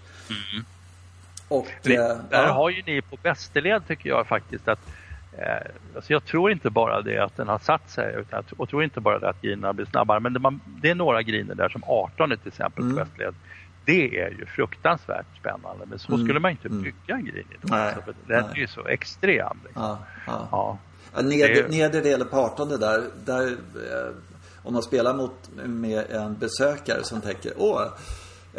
Och, 1.47 1.67
Det, 1.83 1.95
eh, 1.95 2.17
där 2.29 2.43
ja. 2.43 2.51
har 2.53 2.69
ju 2.69 2.83
ni 2.85 3.01
på 3.01 3.17
Västerled 3.23 3.87
tycker 3.87 4.09
jag 4.09 4.27
faktiskt 4.27 4.67
att 4.67 4.79
alltså 5.95 6.13
jag 6.13 6.25
tror 6.25 6.51
inte 6.51 6.69
bara 6.69 7.01
det 7.01 7.17
att 7.19 7.37
den 7.37 7.47
har 7.47 7.59
satt 7.59 7.89
sig 7.89 8.15
utan 8.19 8.43
jag, 8.49 8.59
och 8.61 8.69
tror 8.69 8.83
inte 8.83 8.99
bara 8.99 9.19
det 9.19 9.29
att 9.29 9.41
grinerna 9.41 9.73
blir 9.73 9.85
snabbare 9.85 10.19
men 10.19 10.33
det, 10.33 10.39
man, 10.39 10.61
det 10.81 10.89
är 10.89 10.95
några 10.95 11.21
griner 11.21 11.55
där 11.55 11.69
som 11.69 11.83
18 11.87 12.29
till 12.29 12.47
exempel 12.47 12.83
Mm. 12.83 12.95
på 12.95 12.99
Västerled. 13.03 13.35
Det 13.85 14.19
är 14.19 14.29
ju 14.29 14.45
fruktansvärt 14.45 15.25
spännande 15.39 15.85
men 15.85 15.99
så 15.99 16.17
skulle 16.17 16.39
man 16.39 16.51
inte 16.51 16.69
bygga 16.69 17.15
en 17.15 17.25
grin 17.25 17.47
idag. 17.63 17.77
Mm. 17.77 17.87
Alltså, 17.87 18.01
för 18.01 18.13
den 18.27 18.43
nej. 18.43 18.51
är 18.55 18.59
ju 18.59 18.67
så 18.67 18.87
extrem. 18.87 19.57
Liksom. 19.63 19.81
Ja, 19.83 19.99
ja. 20.27 20.47
Ja. 20.51 20.77
Ja, 21.15 21.21
Det- 21.21 21.69
nedre 21.69 22.01
delen 22.01 22.27
på 22.27 22.37
18 22.37 22.69
där, 22.69 23.03
där 23.25 23.47
eh, 23.47 24.15
om 24.63 24.73
man 24.73 24.81
spelar 24.83 25.13
mot 25.13 25.49
med 25.65 26.11
en 26.11 26.37
besökare 26.37 27.03
som 27.03 27.21
tänker 27.21 27.51
åh 27.57 27.81
eh, 27.81 27.87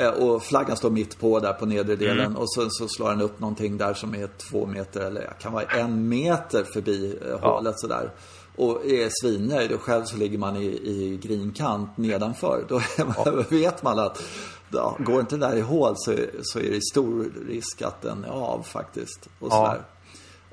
och 0.08 0.42
flaggan 0.42 0.76
står 0.76 0.90
mitt 0.90 1.18
på 1.18 1.40
där 1.40 1.52
på 1.52 1.66
nedre 1.66 1.96
delen 1.96 2.26
Mm. 2.26 2.36
och 2.36 2.52
så, 2.52 2.66
så 2.70 2.88
slår 2.88 3.08
han 3.08 3.20
upp 3.20 3.40
någonting 3.40 3.76
där 3.78 3.94
som 3.94 4.14
är 4.14 4.26
två 4.26 4.66
meter 4.66 5.00
eller 5.00 5.32
kan 5.40 5.52
vara 5.52 5.64
en 5.64 6.08
meter 6.08 6.64
förbi 6.64 7.18
eh, 7.22 7.28
Ja. 7.42 7.54
hålet 7.54 7.80
sådär. 7.80 8.10
Och 8.56 8.86
är 8.86 9.08
svinnöjd 9.22 9.72
och 9.72 9.80
själv 9.80 10.04
så 10.04 10.16
ligger 10.16 10.38
man 10.38 10.56
i, 10.56 10.64
i 10.66 11.20
grinkant 11.22 11.96
nedanför. 11.96 12.64
Då 12.68 12.80
man, 13.16 13.44
vet 13.50 13.82
man 13.82 13.98
att 13.98 14.22
ja, 14.70 14.96
går 14.98 15.20
inte 15.20 15.36
den 15.36 15.50
där 15.50 15.56
i 15.56 15.60
hål 15.60 15.94
så, 15.96 16.14
så 16.42 16.58
är 16.58 16.70
det 16.70 16.80
stor 16.92 17.32
risk 17.48 17.82
att 17.82 18.02
den 18.02 18.24
är 18.24 18.28
av 18.30 18.62
faktiskt. 18.62 19.28
Och 19.40 19.48
Ja. 19.50 19.76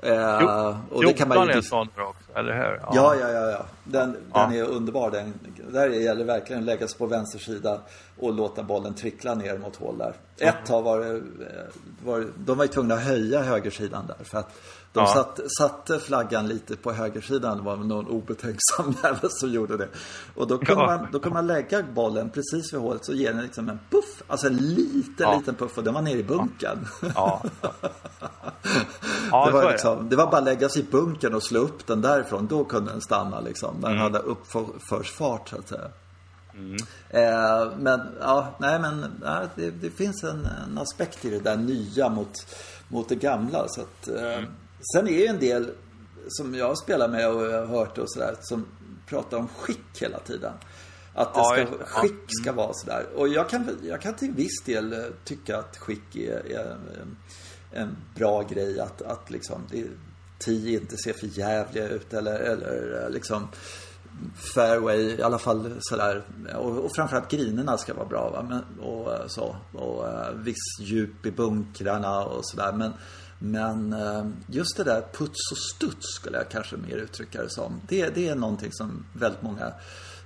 Eh, 0.02 0.76
och 0.90 1.04
det 1.04 1.12
kan 1.12 1.28
man 1.28 1.46
ju... 1.46 1.52
är 1.52 1.60
sån 1.60 1.88
också, 1.96 2.38
eller 2.38 2.54
hur? 2.54 2.80
Ja, 2.82 2.92
ja, 2.92 3.14
ja. 3.20 3.28
ja, 3.30 3.50
ja. 3.50 3.64
Den, 3.84 4.16
ja. 4.32 4.40
den 4.40 4.58
är 4.58 4.62
underbar. 4.62 5.10
Den, 5.10 5.34
där 5.72 5.88
gäller 5.88 6.20
det 6.20 6.24
verkligen 6.24 6.62
att 6.62 6.66
lägga 6.66 6.88
sig 6.88 6.98
på 6.98 7.06
vänster 7.06 7.38
sida 7.38 7.80
och 8.18 8.34
låta 8.34 8.62
bollen 8.62 8.94
trickla 8.94 9.34
ner 9.34 9.58
mot 9.58 9.76
hål 9.76 9.98
där. 9.98 10.14
Ett 10.38 10.66
tag 10.66 10.82
var 10.82 11.00
det, 11.00 11.22
var, 12.04 12.26
de 12.36 12.58
var 12.58 12.64
ju 12.64 12.68
tvungna 12.68 12.94
att 12.94 13.04
höja 13.04 13.42
högersidan 13.42 14.06
där 14.06 14.24
för 14.24 14.38
att 14.38 14.58
de 14.92 15.00
ja. 15.00 15.06
satt, 15.06 15.40
satte 15.58 15.98
flaggan 15.98 16.48
lite 16.48 16.76
på 16.76 16.92
högersidan. 16.92 17.56
Det 17.56 17.62
var 17.62 17.76
någon 17.76 18.06
obetänksam 18.06 18.94
jävel 19.02 19.30
som 19.30 19.52
gjorde 19.52 19.76
det. 19.76 19.88
Och 20.34 20.46
då 20.46 20.58
kunde, 20.58 20.82
ja. 20.82 20.86
man, 20.86 21.08
då 21.12 21.18
kunde 21.18 21.34
man 21.34 21.46
lägga 21.46 21.82
bollen 21.82 22.30
precis 22.30 22.72
vid 22.72 22.80
hålet 22.80 23.04
så 23.04 23.12
ger 23.12 23.32
den 23.32 23.42
liksom 23.42 23.68
en 23.68 23.78
puff. 23.90 24.22
Alltså 24.26 24.46
en 24.46 24.56
liten, 24.56 25.12
ja. 25.18 25.36
liten 25.38 25.54
puff 25.54 25.78
och 25.78 25.84
den 25.84 25.94
var 25.94 26.02
nere 26.02 26.18
i 26.18 26.24
bunkern. 26.24 26.86
Ja. 27.14 27.42
det, 29.46 29.50
var 29.52 29.70
liksom, 29.70 30.08
det 30.08 30.16
var 30.16 30.26
bara 30.26 30.38
att 30.38 30.44
lägga 30.44 30.68
sig 30.68 30.82
i 30.82 30.84
bunkern 30.84 31.34
och 31.34 31.42
slå 31.42 31.60
upp 31.60 31.86
den 31.86 32.00
därifrån. 32.00 32.46
Då 32.46 32.64
kunde 32.64 32.90
den 32.90 33.00
stanna 33.00 33.40
liksom. 33.40 33.80
Den 33.80 33.90
mm. 33.90 34.02
hade 34.02 34.18
uppförsfart 34.18 35.48
så 35.48 35.58
att 35.58 35.68
säga. 35.68 35.88
Mm. 36.54 36.76
Eh, 37.10 37.78
men 37.78 38.00
ja, 38.20 38.54
nej 38.58 38.78
men 38.78 39.22
ja, 39.24 39.42
det, 39.54 39.70
det, 39.70 39.90
finns 39.90 40.24
en, 40.24 40.48
en, 40.66 40.78
aspekt 40.78 41.24
i 41.24 41.30
det 41.30 41.38
där 41.38 41.56
nya 41.56 42.08
mot, 42.08 42.46
mot 42.88 43.08
det 43.08 43.14
gamla. 43.14 43.64
Så 43.68 43.80
att, 43.80 44.08
eh, 44.08 44.34
mm. 44.34 44.50
Sen 44.94 45.08
är 45.08 45.18
det 45.18 45.26
en 45.26 45.38
del 45.38 45.70
som 46.28 46.54
jag 46.54 46.78
spelar 46.78 47.08
med 47.08 47.28
och 47.28 47.40
har 47.40 47.66
hört 47.66 47.98
och 47.98 48.12
sådär 48.12 48.36
som 48.40 48.66
pratar 49.06 49.36
om 49.38 49.48
skick 49.48 50.02
hela 50.02 50.18
tiden. 50.18 50.52
Att 51.14 51.34
det 51.34 51.44
ska, 51.44 51.58
ja, 51.58 51.66
skick 51.86 52.24
ska 52.28 52.50
mm. 52.50 52.56
vara 52.56 52.72
sådär. 52.74 53.06
Och 53.16 53.28
jag 53.28 53.48
kan, 53.48 53.78
jag 53.82 54.00
kan 54.00 54.14
till 54.14 54.32
viss 54.32 54.62
del 54.64 54.92
eh, 54.92 54.98
tycka 55.24 55.58
att 55.58 55.76
skick 55.76 56.16
är, 56.16 56.52
är 56.52 56.76
en 57.72 57.96
bra 58.14 58.42
grej. 58.42 58.80
Att, 58.80 59.02
att 59.02 59.30
liksom, 59.30 59.66
det, 59.70 59.86
tio 60.38 60.80
inte 60.80 60.96
ser 60.96 61.12
för 61.12 61.38
jävliga 61.38 61.88
ut 61.88 62.14
eller, 62.14 62.40
eller 62.40 63.02
eh, 63.02 63.10
liksom 63.10 63.48
fairway 64.54 65.00
i 65.00 65.22
alla 65.22 65.38
fall 65.38 65.76
sådär. 65.80 66.24
Och, 66.56 66.78
och 66.78 66.90
framförallt 66.96 67.30
grinerna 67.30 67.78
ska 67.78 67.94
vara 67.94 68.08
bra. 68.08 68.30
Va? 68.30 68.46
Men, 68.48 68.86
och 68.86 69.12
eh, 69.12 69.26
så. 69.26 69.56
Och 69.72 70.06
viss 70.46 70.80
djup 70.80 71.26
i 71.26 71.30
bunkrarna 71.30 72.24
och 72.24 72.46
sådär. 72.46 72.72
Men 72.72 72.92
men 73.44 73.92
eh, 73.92 74.26
just 74.46 74.76
det 74.76 74.84
där 74.84 75.00
puts 75.00 75.52
och 75.52 75.58
studs 75.58 76.14
skulle 76.14 76.36
jag 76.36 76.48
kanske 76.48 76.76
mer 76.76 76.96
uttrycka 76.96 77.42
det 77.42 77.50
som. 77.50 77.80
Det, 77.88 78.14
det 78.14 78.28
är 78.28 78.34
någonting 78.34 78.72
som 78.72 79.04
väldigt 79.12 79.42
många 79.42 79.72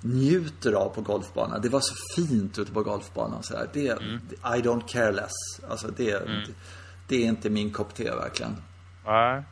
njuter 0.02 0.72
av 0.72 0.88
på 0.88 1.00
golfbanan. 1.00 1.60
Det 1.62 1.68
var 1.68 1.80
så 1.80 1.94
fint 2.16 2.58
ute 2.58 2.72
på 2.72 2.82
golfbanan. 2.82 3.42
Så 3.42 3.56
här. 3.56 3.68
Det, 3.72 3.88
mm. 3.88 4.20
I 4.44 4.62
don't 4.62 4.86
care 4.86 5.12
less. 5.12 5.32
Alltså 5.70 5.88
det, 5.96 6.12
mm. 6.12 6.40
det, 6.46 6.52
det, 7.08 7.24
är 7.24 7.28
inte 7.28 7.50
min 7.50 7.72
kopp 7.72 7.94
te 7.94 8.10
verkligen. 8.10 8.56
Nej. 9.06 9.42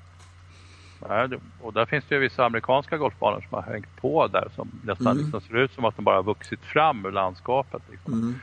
Nej, 1.09 1.29
och 1.61 1.72
där 1.72 1.87
finns 1.87 2.05
det 2.09 2.14
ju 2.14 2.20
vissa 2.20 2.44
amerikanska 2.44 2.96
golfbanor 2.96 3.46
som 3.48 3.55
har 3.55 3.62
hängt 3.62 3.96
på 4.00 4.27
där 4.27 4.48
som 4.55 4.70
nästan 4.85 5.07
mm. 5.07 5.18
liksom 5.18 5.40
ser 5.40 5.57
ut 5.57 5.72
som 5.72 5.85
att 5.85 5.96
de 5.96 6.05
bara 6.05 6.16
har 6.16 6.22
vuxit 6.22 6.61
fram 6.61 7.07
ur 7.07 7.12
landskapet. 7.12 7.83
Liksom. 7.90 8.12
Mm. 8.12 8.35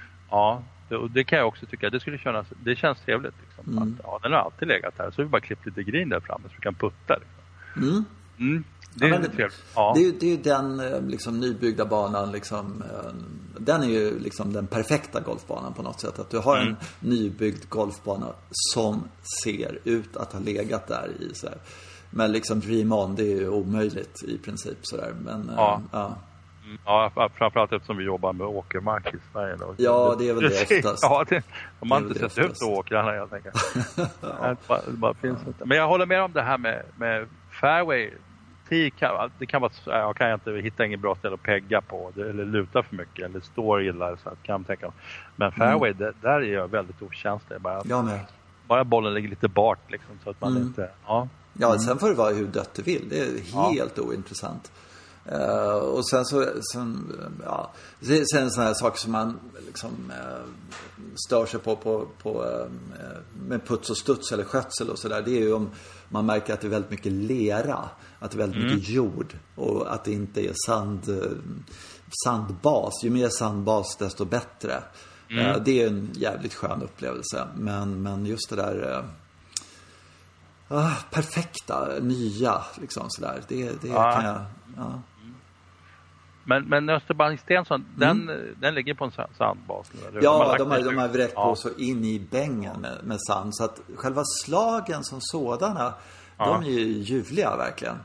Och 0.97 1.11
det 1.11 1.23
kan 1.23 1.39
jag 1.39 1.47
också 1.47 1.65
tycka, 1.65 1.89
det 1.89 1.99
skulle 1.99 2.17
kännas, 2.17 2.47
det 2.63 2.75
känns 2.75 2.99
trevligt. 3.01 3.35
Liksom, 3.47 3.77
mm. 3.77 3.83
att, 3.83 3.99
ja, 4.03 4.19
den 4.23 4.31
har 4.31 4.39
alltid 4.39 4.67
legat 4.67 4.93
här, 4.97 5.11
så 5.11 5.21
vi 5.21 5.27
bara 5.27 5.41
klippt 5.41 5.65
lite 5.65 5.83
green 5.83 6.09
där 6.09 6.19
framme 6.19 6.43
så 6.47 6.53
vi 6.55 6.61
kan 6.61 6.75
putta. 6.75 7.15
Liksom. 7.15 7.89
Mm. 7.89 8.05
Mm. 8.39 8.63
Det 8.93 9.05
är 9.05 9.09
ja, 9.09 9.17
trevligt. 9.17 9.63
Ja. 9.75 9.93
Det, 9.95 10.05
är, 10.05 10.11
det 10.19 10.25
är 10.25 10.29
ju 10.29 10.37
den 10.37 10.79
eh, 10.79 11.01
liksom, 11.01 11.39
nybyggda 11.39 11.85
banan, 11.85 12.31
liksom, 12.31 12.83
eh, 12.91 13.11
den 13.57 13.83
är 13.83 13.87
ju 13.87 14.19
liksom 14.19 14.53
den 14.53 14.67
perfekta 14.67 15.19
golfbanan 15.19 15.73
på 15.73 15.83
något 15.83 15.99
sätt. 15.99 16.19
Att 16.19 16.29
du 16.29 16.37
har 16.37 16.57
en 16.57 16.67
mm. 16.67 16.77
nybyggd 16.99 17.69
golfbana 17.69 18.27
som 18.49 19.03
ser 19.43 19.79
ut 19.83 20.17
att 20.17 20.33
ha 20.33 20.39
legat 20.39 20.87
där 20.87 21.09
i 21.19 21.35
så 21.35 21.47
här. 21.47 21.57
Men 22.09 22.31
liksom 22.31 22.59
Dream 22.59 22.91
On, 22.91 23.15
det 23.15 23.23
är 23.23 23.35
ju 23.35 23.49
omöjligt 23.49 24.23
i 24.27 24.37
princip 24.37 24.77
sådär. 24.81 25.13
Men, 25.21 25.49
eh, 25.49 25.55
ja. 25.55 25.81
ja. 25.91 26.17
Ja, 26.85 27.11
framförallt 27.37 27.73
eftersom 27.73 27.97
vi 27.97 28.03
jobbar 28.03 28.33
med 28.33 28.47
åkermark 28.47 29.13
i 29.13 29.17
Sverige. 29.31 29.55
Då. 29.55 29.75
Ja, 29.77 30.15
det 30.19 30.29
är 30.29 30.33
väl 30.33 30.43
det 30.43 30.77
oftast. 30.77 31.03
ja, 31.03 31.25
det, 31.29 31.43
de 31.79 31.91
har 31.91 31.97
inte 31.97 32.29
sett 32.29 32.37
ut 32.37 32.61
åkrarna 32.61 33.11
helt 33.11 33.33
enkelt. 33.33 33.55
ja. 34.21 34.55
det 34.85 34.91
bara, 34.91 35.13
finns 35.13 35.47
inte. 35.47 35.65
Men 35.65 35.77
jag 35.77 35.87
håller 35.87 36.05
med 36.05 36.21
om 36.21 36.31
det 36.33 36.41
här 36.41 36.57
med, 36.57 36.83
med 36.97 37.27
fairway. 37.61 38.09
Kan, 38.97 39.31
det 39.39 39.45
kan 39.45 39.61
vara, 39.61 39.71
jag 39.85 40.15
kan 40.15 40.33
inte 40.33 40.51
hitta 40.51 40.85
inget 40.85 40.99
bra 40.99 41.15
ställe 41.15 41.33
att 41.33 41.43
pegga 41.43 41.81
på 41.81 42.11
eller 42.15 42.45
luta 42.45 42.83
för 42.83 42.95
mycket 42.95 43.25
eller 43.25 43.39
står 43.39 43.83
illa 43.83 44.17
så 44.17 44.29
att 44.29 44.43
kan 44.43 44.63
tänka. 44.63 44.91
Men 45.35 45.51
fairway, 45.51 45.91
mm. 45.91 45.97
det, 45.97 46.13
där 46.21 46.41
är 46.41 46.53
jag 46.53 46.67
väldigt 46.67 47.01
okänslig. 47.01 47.61
Bara, 47.61 47.81
jag 47.85 48.05
med. 48.05 48.19
bara 48.67 48.83
bollen 48.83 49.13
ligger 49.13 49.29
lite 49.29 49.47
bart 49.47 49.91
liksom 49.91 50.19
så 50.23 50.29
att 50.29 50.41
man 50.41 50.51
mm. 50.51 50.63
inte, 50.63 50.89
ja. 51.05 51.27
Ja, 51.53 51.67
mm. 51.67 51.79
sen 51.79 51.99
får 51.99 52.09
det 52.09 52.15
vara 52.15 52.33
hur 52.33 52.47
dött 52.47 52.73
du 52.73 52.81
vill. 52.81 53.09
Det 53.09 53.19
är 53.19 53.71
helt 53.71 53.97
ja. 53.97 54.03
ointressant. 54.03 54.71
Uh, 55.31 55.73
och 55.73 56.09
sen 56.09 56.25
så, 56.25 56.45
sen, 56.73 57.13
ja, 57.45 57.71
sen 58.01 58.51
sådana 58.51 58.67
här 58.67 58.73
saker 58.73 58.99
som 58.99 59.11
man 59.11 59.39
liksom 59.65 59.91
uh, 60.09 60.47
stör 61.27 61.45
sig 61.45 61.59
på, 61.59 61.75
på, 61.75 62.07
på 62.23 62.43
uh, 62.43 62.65
med 63.47 63.67
puts 63.67 63.89
och 63.89 63.97
studs 63.97 64.31
eller 64.31 64.43
skötsel 64.43 64.89
och 64.89 64.99
sådär. 64.99 65.21
Det 65.21 65.31
är 65.31 65.39
ju 65.39 65.53
om 65.53 65.69
man 66.09 66.25
märker 66.25 66.53
att 66.53 66.61
det 66.61 66.67
är 66.67 66.69
väldigt 66.69 66.91
mycket 66.91 67.11
lera, 67.11 67.89
att 68.19 68.31
det 68.31 68.35
är 68.35 68.39
väldigt 68.39 68.61
mm. 68.61 68.75
mycket 68.75 68.89
jord 68.89 69.37
och 69.55 69.93
att 69.93 70.03
det 70.03 70.11
inte 70.11 70.41
är 70.41 70.53
sand, 70.65 71.33
sandbas. 72.23 73.03
Ju 73.03 73.09
mer 73.09 73.29
sandbas 73.29 73.95
desto 73.95 74.25
bättre. 74.25 74.83
Mm. 75.29 75.63
det 75.63 75.83
är 75.83 75.87
en 75.87 76.09
jävligt 76.13 76.53
skön 76.53 76.81
upplevelse. 76.81 77.47
Men, 77.55 78.01
men 78.01 78.25
just 78.25 78.49
det 78.49 78.55
där 78.55 79.05
ah, 80.71 80.95
perfekta, 81.11 81.87
nya 82.01 82.61
liksom 82.81 83.05
sådär. 83.09 83.41
Det, 83.47 83.81
det 83.81 83.87
ja. 83.87 84.11
kan 84.11 84.25
jag, 84.25 84.41
ja. 84.77 85.01
Men, 86.43 86.65
men 86.69 86.89
Österbank 86.89 87.39
Stensson, 87.39 87.85
mm. 87.97 88.25
den, 88.27 88.55
den 88.59 88.75
ligger 88.75 88.93
på 88.93 89.05
en 89.05 89.11
sandbas? 89.11 89.91
Ja, 90.21 90.55
de 90.57 90.71
har, 90.71 90.79
de 90.81 90.97
har 90.97 91.07
vräkt 91.07 91.33
ja. 91.35 91.45
på 91.45 91.55
så 91.55 91.69
in 91.77 92.05
i 92.05 92.19
bängen 92.19 92.81
med, 92.81 92.97
med 93.03 93.17
sand. 93.27 93.55
Så 93.55 93.63
att 93.63 93.81
själva 93.95 94.23
slagen 94.43 95.03
som 95.03 95.17
sådana, 95.21 95.93
ja. 96.37 96.45
de 96.45 96.63
är 96.63 96.69
ju 96.69 96.85
ljuvliga 96.85 97.57
verkligen. 97.57 97.97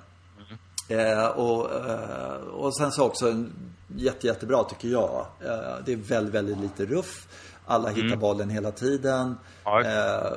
Mm. 0.89 1.19
Eh, 1.19 1.27
och, 1.27 1.75
eh, 1.91 2.37
och 2.37 2.77
sen 2.77 2.93
så 2.93 3.05
också 3.05 3.31
en 3.31 3.53
jätte, 3.89 4.27
jättebra 4.27 4.65
tycker 4.65 4.89
jag. 4.89 5.27
Eh, 5.41 5.85
det 5.87 5.93
är 5.93 5.97
väldigt, 5.97 6.35
väldigt 6.35 6.59
lite 6.59 6.87
ruff. 6.87 7.29
Alla 7.67 7.89
hittar 7.89 8.07
mm. 8.07 8.19
bollen 8.19 8.51
hela 8.51 8.71
tiden. 8.71 9.37
Ja. 9.65 9.81
Eh, 9.81 10.33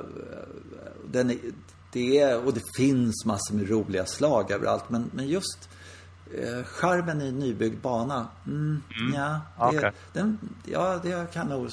den 1.05 1.29
är, 1.29 1.38
det 1.91 2.19
är, 2.19 2.45
och 2.45 2.53
det 2.53 2.63
finns 2.77 3.25
massor 3.25 3.55
med 3.55 3.69
roliga 3.69 4.05
slag 4.05 4.51
överallt. 4.51 4.89
Men, 4.89 5.12
men 5.13 5.27
just 5.27 5.69
charmen 6.65 7.22
i 7.22 7.32
nybyggd 7.32 7.82
bana? 7.82 8.28
Mm, 8.48 8.82
mm. 9.00 9.13
Ja, 9.13 9.42
det, 9.72 9.78
okay. 9.78 9.92
den, 10.13 10.38
ja, 10.65 11.00
det 11.04 11.34
kan 11.34 11.48
nog... 11.48 11.70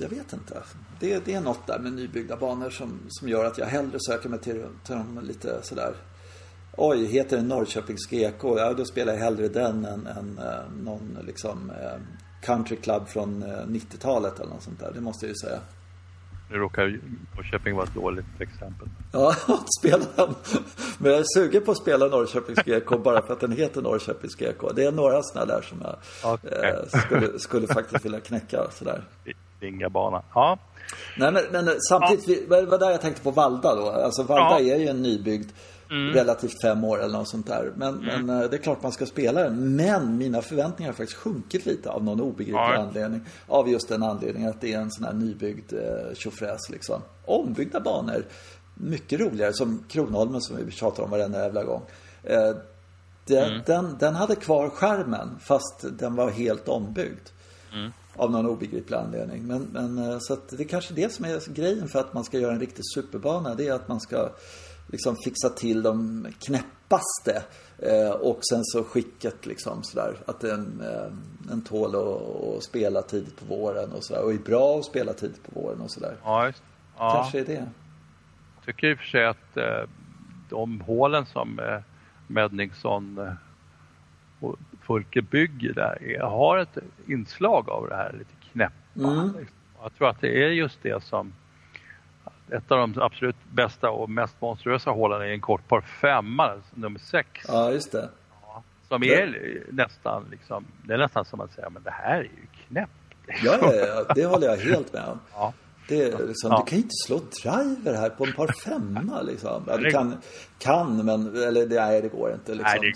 Jag 0.00 0.08
vet 0.08 0.32
inte. 0.32 0.62
Det, 1.00 1.24
det 1.24 1.34
är 1.34 1.40
något 1.40 1.66
där 1.66 1.78
med 1.78 1.92
nybyggda 1.92 2.36
banor 2.36 2.70
som, 2.70 3.00
som 3.08 3.28
gör 3.28 3.44
att 3.44 3.58
jag 3.58 3.66
hellre 3.66 3.98
söker 4.00 4.28
mig 4.28 4.38
till, 4.38 4.64
till 4.84 4.94
dem 4.94 5.20
lite 5.22 5.60
sådär 5.62 5.94
Oj, 6.76 7.06
heter 7.06 7.36
den 7.36 7.48
Norrköpings 7.48 8.06
GK? 8.10 8.58
Ja, 8.58 8.74
då 8.74 8.84
spelar 8.84 9.12
jag 9.12 9.20
hellre 9.20 9.48
den 9.48 9.84
än, 9.84 10.06
än 10.06 10.38
äh, 10.38 10.84
någon 10.84 11.18
liksom 11.26 11.70
äh, 11.70 12.00
country 12.42 12.76
club 12.76 13.08
från 13.08 13.42
äh, 13.42 13.48
90-talet 13.48 14.40
eller 14.40 14.50
något 14.50 14.62
sånt 14.62 14.80
där. 14.80 14.92
Det 14.94 15.00
måste 15.00 15.26
jag 15.26 15.30
ju 15.30 15.34
säga. 15.34 15.60
Nu 16.52 16.58
råkar 16.58 16.98
Norrköping 17.36 17.74
vara 17.74 17.84
ett 17.86 17.94
dåligt 17.94 18.40
exempel. 18.40 18.88
Ja, 19.12 19.34
spela 19.78 20.04
den. 20.16 20.34
Men 20.98 21.10
jag 21.10 21.20
är 21.20 21.24
sugen 21.34 21.64
på 21.64 21.70
att 21.70 21.78
spela 21.78 22.06
Norrköpings 22.06 22.58
GK 22.58 22.98
bara 23.04 23.22
för 23.22 23.32
att 23.32 23.40
den 23.40 23.52
heter 23.52 23.82
Norrköpings 23.82 24.34
GK. 24.34 24.72
Det 24.74 24.84
är 24.84 24.92
några 24.92 25.22
sådana 25.22 25.54
där 25.54 25.62
som 25.62 25.82
jag 25.82 26.34
okay. 26.34 26.70
eh, 26.70 27.00
skulle, 27.00 27.38
skulle 27.38 27.66
faktiskt 27.66 28.04
vilja 28.04 28.20
knäcka 28.20 28.70
sådär. 28.70 29.02
Inga 29.60 29.88
bana. 29.88 30.22
Ja. 30.34 30.58
Nej, 31.18 31.32
men, 31.32 31.44
men 31.64 31.80
samtidigt, 31.80 32.46
ja. 32.50 32.56
det 32.56 32.66
var 32.66 32.78
där 32.78 32.90
jag 32.90 33.00
tänkte 33.00 33.22
på 33.22 33.30
Valda 33.30 33.74
då. 33.74 33.90
Alltså 33.90 34.22
Valda 34.22 34.60
ja. 34.60 34.74
är 34.74 34.78
ju 34.78 34.88
en 34.88 35.02
nybyggd 35.02 35.50
Mm. 35.92 36.14
Relativt 36.14 36.62
fem 36.62 36.84
år 36.84 37.02
eller 37.02 37.18
något 37.18 37.28
sånt 37.28 37.46
där. 37.46 37.72
Men, 37.76 37.94
mm. 37.94 38.26
men, 38.26 38.42
eh, 38.42 38.50
det 38.50 38.56
är 38.56 38.62
klart 38.62 38.82
man 38.82 38.92
ska 38.92 39.06
spela 39.06 39.42
den. 39.42 39.76
Men 39.76 40.16
mina 40.16 40.42
förväntningar 40.42 40.92
har 40.92 40.96
faktiskt 40.96 41.18
sjunkit 41.18 41.66
lite 41.66 41.90
av 41.90 42.04
någon 42.04 42.20
obegriplig 42.20 42.54
ja. 42.54 42.76
anledning. 42.76 43.20
Av 43.46 43.68
just 43.68 43.88
den 43.88 44.02
anledningen 44.02 44.50
att 44.50 44.60
det 44.60 44.72
är 44.72 44.78
en 44.78 44.90
sån 44.90 45.04
här 45.04 45.12
nybyggd 45.12 45.72
eh, 45.72 46.14
tjofräs 46.14 46.70
liksom. 46.70 47.00
Ombyggda 47.24 47.80
banor. 47.80 48.24
Mycket 48.74 49.20
roligare. 49.20 49.52
Som 49.52 49.84
Kronholmen 49.88 50.40
som 50.40 50.56
vi 50.56 50.70
tjatar 50.70 51.02
om 51.02 51.10
varenda 51.10 51.42
jävla 51.42 51.64
gång. 51.64 51.82
Eh, 52.22 52.56
den, 53.26 53.44
mm. 53.44 53.62
den, 53.66 53.96
den, 53.98 54.14
hade 54.14 54.34
kvar 54.34 54.68
skärmen 54.68 55.38
fast 55.40 55.84
den 55.98 56.14
var 56.14 56.30
helt 56.30 56.68
ombyggd. 56.68 57.28
Mm. 57.72 57.92
Av 58.16 58.30
någon 58.30 58.46
obegriplig 58.46 58.96
anledning. 58.96 59.46
Men, 59.46 59.68
men 59.72 59.98
eh, 59.98 60.18
så 60.20 60.36
det 60.50 60.62
är 60.62 60.68
kanske 60.68 60.94
det 60.94 61.12
som 61.12 61.24
är 61.24 61.54
grejen 61.54 61.88
för 61.88 61.98
att 61.98 62.14
man 62.14 62.24
ska 62.24 62.38
göra 62.38 62.52
en 62.52 62.60
riktig 62.60 62.84
superbana. 62.94 63.54
Det 63.54 63.68
är 63.68 63.72
att 63.72 63.88
man 63.88 64.00
ska 64.00 64.30
liksom 64.92 65.16
fixa 65.24 65.48
till 65.48 65.82
de 65.82 66.26
knäppaste. 66.46 67.42
Eh, 67.78 68.10
och 68.10 68.38
sen 68.50 68.64
så 68.64 68.84
skicket 68.84 69.46
liksom 69.46 69.82
sådär. 69.82 70.16
Att 70.26 70.40
den, 70.40 70.80
eh, 70.80 71.52
en 71.52 71.62
tål 71.62 71.96
att 71.96 72.64
spela 72.64 73.02
tidigt 73.02 73.40
på 73.40 73.54
våren 73.54 73.92
och 73.92 74.04
sådär. 74.04 74.24
Och 74.24 74.32
är 74.32 74.38
bra 74.38 74.78
att 74.78 74.84
spela 74.84 75.12
tidigt 75.12 75.42
på 75.42 75.60
våren 75.60 75.80
och 75.80 75.90
sådär. 75.90 76.16
Ja, 76.24 76.46
just 76.46 76.62
ja. 76.98 77.12
Kanske 77.14 77.40
är 77.40 77.44
det. 77.44 77.66
tycker 78.64 78.90
i 78.90 78.94
och 78.94 78.98
för 78.98 79.06
sig 79.06 79.26
att 79.26 79.56
eh, 79.56 79.88
de 80.48 80.80
hålen 80.80 81.26
som 81.26 81.58
eh, 81.58 81.80
Medningsson 82.26 83.18
eh, 83.18 83.32
och 84.40 84.58
Fulke 84.80 85.22
bygger 85.22 85.72
där 85.72 86.02
är, 86.02 86.20
har 86.20 86.58
ett 86.58 86.78
inslag 87.06 87.70
av 87.70 87.88
det 87.88 87.96
här 87.96 88.12
lite 88.12 88.50
knäppa. 88.52 88.74
Mm. 88.94 89.46
Jag 89.82 89.94
tror 89.94 90.08
att 90.08 90.20
det 90.20 90.44
är 90.44 90.48
just 90.48 90.82
det 90.82 91.04
som 91.04 91.32
ett 92.56 92.70
av 92.72 92.78
de 92.78 93.02
absolut 93.02 93.36
bästa 93.52 93.90
och 93.90 94.10
mest 94.10 94.40
monstruösa 94.40 94.90
hålen 94.90 95.20
är 95.22 95.26
en 95.26 95.40
kort 95.40 95.68
par 95.68 95.80
femma, 95.80 96.52
nummer 96.74 96.98
sex. 97.00 97.28
Ja, 97.48 97.70
just 97.72 97.92
det. 97.92 98.08
Som 98.88 99.02
är 99.02 99.62
nästan 99.70 100.24
liksom, 100.30 100.64
det 100.86 100.94
är 100.94 100.98
nästan 100.98 101.24
som 101.24 101.40
att 101.40 101.52
säga, 101.52 101.70
men 101.70 101.82
det 101.82 101.90
här 101.90 102.16
är 102.18 102.22
ju 102.22 102.46
knäppt. 102.68 102.92
Ja, 103.44 103.58
ja, 103.62 103.72
ja, 103.74 104.14
det 104.14 104.24
håller 104.26 104.46
jag 104.46 104.56
helt 104.56 104.92
med 104.92 105.04
om. 105.04 105.18
Ja. 105.34 105.52
Det 105.88 106.02
är 106.02 106.26
liksom, 106.26 106.50
Ja. 106.50 106.62
Du 106.64 106.70
kan 106.70 106.78
ju 106.78 106.82
inte 106.82 106.94
slå 107.06 107.18
driver 107.18 107.94
här 108.00 108.08
på 108.10 108.24
en 108.24 108.32
par 108.32 108.52
femma 108.64 109.22
liksom. 109.22 109.64
Ja, 109.66 109.76
du 109.76 109.90
kan, 109.90 110.16
kan 110.58 111.04
men, 111.04 111.36
eller 111.36 111.66
det- 111.66 111.80
nej 111.84 112.02
det 112.02 112.08
går 112.08 112.32
inte 112.32 112.54
liksom. 112.54 112.78
Nej, 112.80 112.92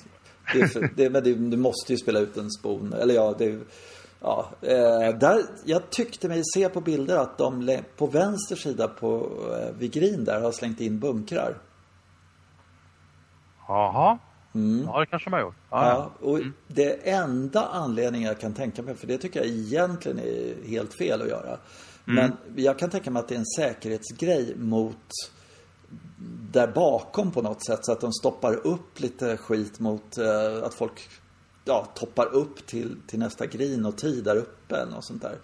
det... 0.52 0.60
är 0.60 0.66
för, 0.66 0.90
det, 0.94 1.10
men 1.10 1.24
det, 1.24 1.34
du 1.34 1.56
måste 1.56 1.92
ju 1.92 1.98
spela 1.98 2.18
ut 2.18 2.36
en 2.36 2.50
spon. 2.50 2.92
Eller 2.92 3.14
ja, 3.14 3.34
det, 3.38 3.58
ja 4.20 4.50
eh, 4.60 5.18
där, 5.18 5.42
jag 5.64 5.90
tyckte 5.90 6.28
mig 6.28 6.42
se 6.54 6.68
på 6.68 6.80
bilder 6.80 7.16
att 7.16 7.38
de 7.38 7.78
på 7.96 8.06
vänster 8.06 8.56
sida 8.56 8.88
på, 8.88 9.30
eh, 9.52 9.78
vid 9.78 9.92
green 9.92 10.24
där 10.24 10.40
har 10.40 10.52
slängt 10.52 10.80
in 10.80 10.98
bunkrar. 10.98 11.58
Jaha, 13.68 14.18
ja 14.86 15.00
det 15.00 15.06
kanske 15.06 15.30
de 15.30 15.32
har 15.32 15.40
gjort. 15.40 15.54
Ja, 15.70 15.76
Mm. 15.76 15.88
Ja, 15.88 16.10
och 16.20 16.40
det 16.66 17.10
enda 17.10 17.64
anledningen 17.66 18.28
jag 18.28 18.40
kan 18.40 18.54
tänka 18.54 18.82
mig, 18.82 18.94
för 18.94 19.06
det 19.06 19.18
tycker 19.18 19.40
jag 19.40 19.48
egentligen 19.48 20.18
är 20.18 20.68
helt 20.68 20.94
fel 20.94 21.22
att 21.22 21.28
göra. 21.28 21.58
Men 22.04 22.36
jag 22.56 22.78
kan 22.78 22.90
tänka 22.90 23.10
mig 23.10 23.20
att 23.20 23.28
det 23.28 23.34
är 23.34 23.38
en 23.38 23.46
säkerhetsgrej 23.56 24.56
mot 24.56 25.12
där 26.52 26.66
bakom 26.66 27.30
på 27.30 27.42
något 27.42 27.66
sätt 27.66 27.78
så 27.82 27.92
att 27.92 28.00
de 28.00 28.12
stoppar 28.12 28.66
upp 28.66 29.00
lite 29.00 29.36
skit 29.36 29.80
mot 29.80 30.18
eh, 30.18 30.62
att 30.62 30.74
folk 30.74 31.08
ja, 31.66 31.84
toppar 31.94 32.34
upp 32.34 32.66
till, 32.66 32.96
till 33.06 33.18
nästa 33.18 33.46
tid 33.46 34.24
där 34.24 34.36
uppe 34.36 34.76
eller 34.76 34.92
något 34.92 35.04
sånt 35.04 35.22
där. 35.22 35.38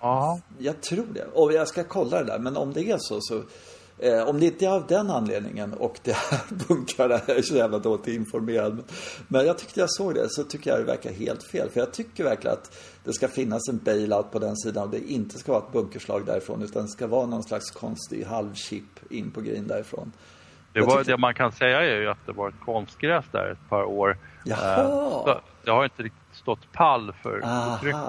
Ja. 0.00 0.40
Jag 0.58 0.80
tror 0.80 1.06
det. 1.14 1.24
Och 1.24 1.52
jag 1.52 1.68
ska 1.68 1.84
kolla 1.84 2.18
det 2.18 2.24
där. 2.24 2.38
Men 2.38 2.56
om 2.56 2.72
det 2.72 2.90
är 2.90 2.98
så 2.98 3.18
så 3.20 3.42
eh, 3.98 4.28
om 4.28 4.40
det 4.40 4.46
inte 4.46 4.66
är 4.66 4.70
av 4.70 4.86
den 4.86 5.10
anledningen 5.10 5.72
och 5.72 5.98
det 6.02 6.10
är 6.30 6.66
bunkrarna, 6.68 7.20
jag 7.26 7.36
är 7.36 7.42
så 7.42 7.54
jävla 7.54 7.78
dåligt 7.78 8.06
informerad. 8.06 8.74
Men, 8.74 8.84
men 9.28 9.46
jag 9.46 9.58
tyckte 9.58 9.80
jag 9.80 9.90
såg 9.92 10.14
det 10.14 10.26
så 10.30 10.44
tycker 10.44 10.70
jag 10.70 10.80
det 10.80 10.84
verkar 10.84 11.12
helt 11.12 11.42
fel. 11.42 11.70
För 11.70 11.80
jag 11.80 11.92
tycker 11.92 12.24
verkligen 12.24 12.56
att 12.56 12.76
det 13.04 13.12
ska 13.12 13.28
finnas 13.28 13.68
en 13.68 13.78
bailout 13.78 14.30
på 14.30 14.38
den 14.38 14.56
sidan 14.56 14.84
och 14.84 14.90
det 14.90 15.12
inte 15.12 15.38
ska 15.38 15.52
vara 15.52 15.62
ett 15.62 15.72
bunkerslag 15.72 16.26
därifrån. 16.26 16.62
Utan 16.62 16.82
det 16.82 16.88
ska 16.88 17.06
vara 17.06 17.26
någon 17.26 17.44
slags 17.44 17.70
konstig 17.70 18.24
halvchip 18.24 19.12
in 19.12 19.30
på 19.30 19.40
green 19.40 19.66
därifrån. 19.66 20.12
Det, 20.80 20.86
var, 20.86 21.04
det 21.04 21.16
man 21.16 21.34
kan 21.34 21.52
säga 21.52 21.80
är 21.82 22.00
ju 22.00 22.08
att 22.10 22.26
det 22.26 22.32
var 22.32 22.48
ett 22.48 22.60
konstgräs 22.64 23.24
där 23.32 23.50
ett 23.50 23.68
par 23.68 23.84
år. 23.84 24.16
Jaha. 24.44 25.30
Eh, 25.30 25.36
Det 25.64 25.70
har 25.70 25.84
inte 25.84 26.02
riktigt 26.02 26.22
stått 26.36 26.72
pall 26.72 27.12
för 27.22 27.30
trycket. 27.80 28.00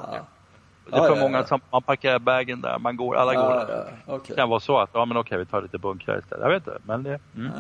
Det 0.90 0.96
är 0.98 1.00
för 1.02 1.16
Ja, 1.16 1.22
många 1.22 1.38
ja. 1.38 1.46
som 1.46 1.60
man 1.72 1.82
parkerar 1.84 2.20
bagen 2.20 2.62
där, 2.62 2.80
man 2.80 2.98
går, 2.98 3.16
alla 3.16 3.34
går 3.34 3.50
där. 3.68 3.94
okej. 4.06 4.26
Det 4.28 4.36
kan 4.36 4.50
vara 4.50 4.60
så 4.60 4.78
att, 4.80 4.90
ja 4.94 5.06
men 5.06 5.18
okej 5.18 5.38
vi 5.38 5.46
tar 5.46 5.62
lite 5.62 5.78
bunkrar 5.78 6.20
istället. 6.20 6.44
Jag 6.44 6.50
vet 6.50 6.68
inte, 6.68 6.80
men 6.86 7.04
det... 7.04 7.20
Mm. 7.36 7.52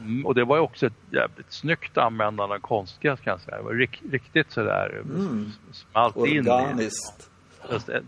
Mm, 0.00 0.26
och 0.26 0.34
det 0.34 0.44
var 0.44 0.56
ju 0.56 0.62
också 0.62 0.86
ett 0.86 0.92
jävligt 1.10 1.52
snyggt 1.52 1.98
användande 1.98 2.54
av 2.54 2.58
konstgräs 2.58 3.20
kan 3.20 3.30
jag 3.30 3.40
säga. 3.40 3.56
Det 3.56 3.62
var 3.62 3.72
rik, 3.72 4.02
riktigt 4.10 4.52
sådär 4.52 5.00
Mm. 5.04 5.50
smalt 5.72 6.16
in. 6.16 6.48
Organiskt. 6.50 7.30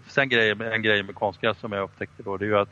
Sen 0.08 0.28
grej, 0.28 0.50
en 0.50 0.82
grej 0.82 1.02
med 1.02 1.14
konstgräs 1.14 1.58
som 1.58 1.72
jag 1.72 1.82
upptäckte 1.82 2.22
då, 2.22 2.36
det 2.36 2.44
är 2.44 2.46
ju 2.46 2.58
att 2.58 2.68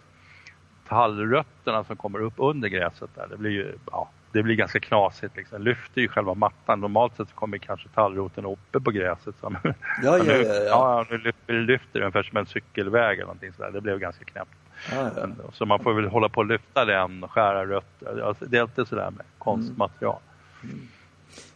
tallrötterna 0.91 1.85
som 1.85 1.97
kommer 1.97 2.21
upp 2.21 2.35
under 2.37 2.69
gräset 2.69 3.11
där, 3.15 3.27
det 3.31 3.37
blir 3.37 3.51
ju, 3.51 3.73
ja, 3.91 4.11
det 4.33 4.43
blir 4.43 4.55
ganska 4.55 4.81
knasigt 4.81 5.37
liksom. 5.37 5.63
Lyfter 5.63 6.01
ju 6.01 6.09
själva 6.09 6.35
mattan. 6.35 6.81
Normalt 6.81 7.17
sett 7.17 7.29
så 7.29 7.35
kommer 7.35 7.59
kanske 7.59 7.89
tallroten 7.89 8.45
uppe 8.47 8.81
på 8.81 8.91
gräset. 8.91 9.35
Som, 9.41 9.57
Ja, 9.65 9.73
ja, 10.03 10.23
nu, 10.23 10.33
ja, 10.33 10.55
ja. 10.55 10.65
ja, 10.65 11.07
nu 11.11 11.19
lyfter, 11.19 11.53
lyfter 11.53 11.99
det 11.99 12.01
ungefär 12.01 12.23
som 12.23 12.37
en 12.37 12.47
cykelväg 12.47 13.15
eller 13.15 13.27
någonting 13.27 13.53
sådär. 13.53 13.71
Det 13.71 13.81
blev 13.81 13.99
ganska 13.99 14.25
knäppt. 14.25 14.51
Ja, 14.93 15.11
ja. 15.17 15.29
Så 15.53 15.67
man 15.67 15.83
får 15.83 15.93
väl 15.95 16.07
hålla 16.07 16.29
på 16.29 16.41
och 16.41 16.47
lyfta 16.47 16.85
den 16.85 17.25
och 17.25 17.31
skära 17.31 17.67
rötter. 17.67 18.21
Alltså, 18.21 18.45
det 18.45 18.57
är 18.57 18.63
alltid 18.63 18.87
sådär 18.87 19.11
med 19.11 19.27
konstmaterial. 19.39 20.21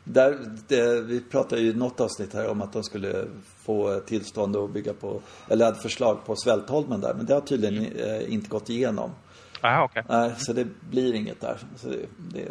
Där, 0.05 0.39
det, 0.69 1.01
vi 1.01 1.21
pratade 1.21 1.63
ju 1.63 1.71
i 1.71 1.75
något 1.75 2.01
avsnitt 2.01 2.35
här 2.35 2.51
om 2.51 2.63
att 2.63 2.73
de 2.73 2.83
skulle 2.83 3.25
få 3.65 4.01
tillstånd 4.01 4.57
att 4.57 4.71
bygga 4.71 4.93
på, 4.93 5.21
eller 5.49 5.65
hade 5.65 5.81
förslag 5.81 6.25
på 6.27 6.37
Svältholmen 6.37 7.01
där, 7.01 7.15
men 7.15 7.27
det 7.27 7.35
har 7.35 7.41
tydligen 7.41 7.87
eh, 7.97 8.33
inte 8.33 8.49
gått 8.49 8.71
igenom. 8.71 9.11
Jaha, 9.65 9.85
okej. 9.85 10.03
Nej, 10.09 10.35
så 10.37 10.53
det 10.53 10.65
blir 10.91 11.15
inget 11.15 11.41
där. 11.41 11.59
Så 11.77 11.89
det, 11.89 12.07
det, 12.19 12.49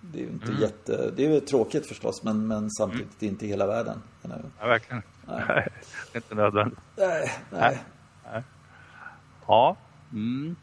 det 0.00 0.18
är 0.18 0.22
ju 0.22 0.28
inte 0.28 0.52
jätte, 0.52 1.10
det 1.16 1.26
är 1.26 1.30
ju 1.30 1.40
tråkigt 1.40 1.86
förstås, 1.88 2.22
men, 2.22 2.46
men 2.46 2.70
samtidigt 2.70 3.22
inte 3.22 3.46
hela 3.46 3.66
världen. 3.66 4.02
Ja, 4.22 4.66
verkligen. 4.66 5.02
det 5.26 5.32
är 6.12 6.16
inte 6.16 6.34
nödvändigt. 6.34 6.78
Nej, 6.96 7.32
nej. 7.50 7.78
Ja. 9.46 9.76
Mm. 10.12 10.56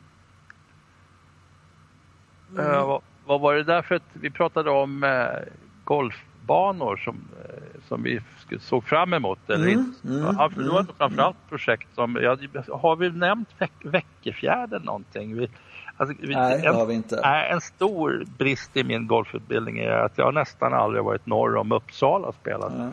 Eh, 2.59 2.87
vad, 2.87 3.01
vad 3.25 3.41
var 3.41 3.55
det 3.55 3.63
där 3.63 3.81
för 3.81 3.95
att 3.95 4.03
vi 4.13 4.29
pratade 4.29 4.69
om 4.69 5.03
eh, 5.03 5.53
golfbanor 5.83 6.97
som, 6.97 7.27
eh, 7.45 7.81
som 7.87 8.03
vi 8.03 8.21
såg 8.59 8.83
fram 8.83 9.13
emot? 9.13 9.49
Eller 9.49 9.67
Mm, 9.67 9.79
inte? 9.79 10.07
mm, 10.07 10.35
ja, 10.37 10.51
det 10.55 10.69
var 10.69 10.79
mm. 10.79 10.93
framförallt 10.97 11.49
projekt 11.49 11.87
som, 11.95 12.15
ja, 12.21 12.37
har 12.77 12.95
vi 12.95 13.09
nämnt 13.11 13.49
veck, 13.57 13.71
Väckefjärden 13.83 14.81
någonting? 14.81 15.37
Vi, 15.37 15.49
alltså, 15.97 16.15
Nej, 16.19 16.61
det 16.61 16.67
en, 16.67 16.75
har 16.75 16.85
vi 16.85 16.93
inte. 16.93 17.19
nej, 17.23 17.49
en 17.51 17.61
stor 17.61 18.25
brist 18.37 18.77
i 18.77 18.83
min 18.83 19.07
golfutbildning 19.07 19.77
är 19.79 19.89
att 19.91 20.17
jag 20.17 20.33
nästan 20.33 20.73
aldrig 20.73 21.03
varit 21.03 21.25
norr 21.25 21.55
om 21.55 21.71
Uppsala 21.71 22.27
och 22.27 22.35
spelat. 22.35 22.73
Ja. 22.77 22.89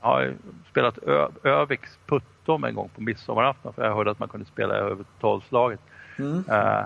Jag 0.00 0.08
har 0.08 0.34
spelat 0.70 0.98
Ö- 1.06 1.28
Öviks 1.44 1.98
puttom 2.06 2.64
en 2.64 2.74
gång 2.74 2.88
på 2.94 3.02
midsommarafton 3.02 3.72
för 3.72 3.84
jag 3.84 3.94
hörde 3.94 4.10
att 4.10 4.18
man 4.18 4.28
kunde 4.28 4.46
spela 4.46 4.74
över 4.74 5.04
tolvslaget. 5.20 5.80
Mm. 6.18 6.36
Uh, 6.50 6.84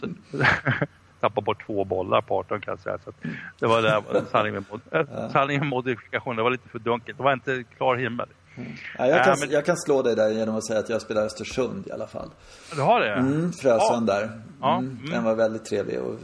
så, 0.00 0.06
tappade 1.20 1.44
bort 1.44 1.66
två 1.66 1.84
bollar 1.84 2.20
på 2.20 2.38
18 2.38 2.60
kan 2.60 2.72
jag 2.72 2.80
säga. 2.80 2.98
Så 3.04 3.12
det 3.58 3.66
var 3.66 3.82
där 3.82 4.02
sanning 4.30 4.52
med, 4.52 4.64
mod- 4.70 5.30
sanning 5.32 5.58
med 5.58 5.68
modifikation. 5.68 6.36
Det 6.36 6.42
var 6.42 6.50
lite 6.50 6.68
för 6.68 6.78
dunkelt. 6.78 7.18
Det 7.18 7.24
var 7.24 7.32
inte 7.32 7.64
klar 7.76 7.96
himmel. 7.96 8.26
Ja, 8.56 8.64
jag, 9.06 9.08
Ja, 9.18 9.24
kan, 9.24 9.36
men- 9.40 9.50
jag 9.50 9.64
kan 9.64 9.76
slå 9.76 10.02
dig 10.02 10.16
där 10.16 10.30
genom 10.30 10.56
att 10.56 10.66
säga 10.66 10.78
att 10.80 10.88
jag 10.88 11.02
spelar 11.02 11.22
Östersund 11.22 11.86
i 11.86 11.92
alla 11.92 12.06
fall. 12.06 12.30
Du 12.74 12.80
har 12.82 13.00
det? 13.00 13.12
Mm, 13.14 13.52
Frösön 13.52 14.06
Ja. 14.06 14.14
där. 14.14 14.30
Ja, 14.60 14.78
Mm, 14.78 14.90
mm. 14.98 15.10
Den 15.10 15.24
var 15.24 15.34
väldigt 15.34 15.64
trevlig 15.64 16.00
och 16.00 16.14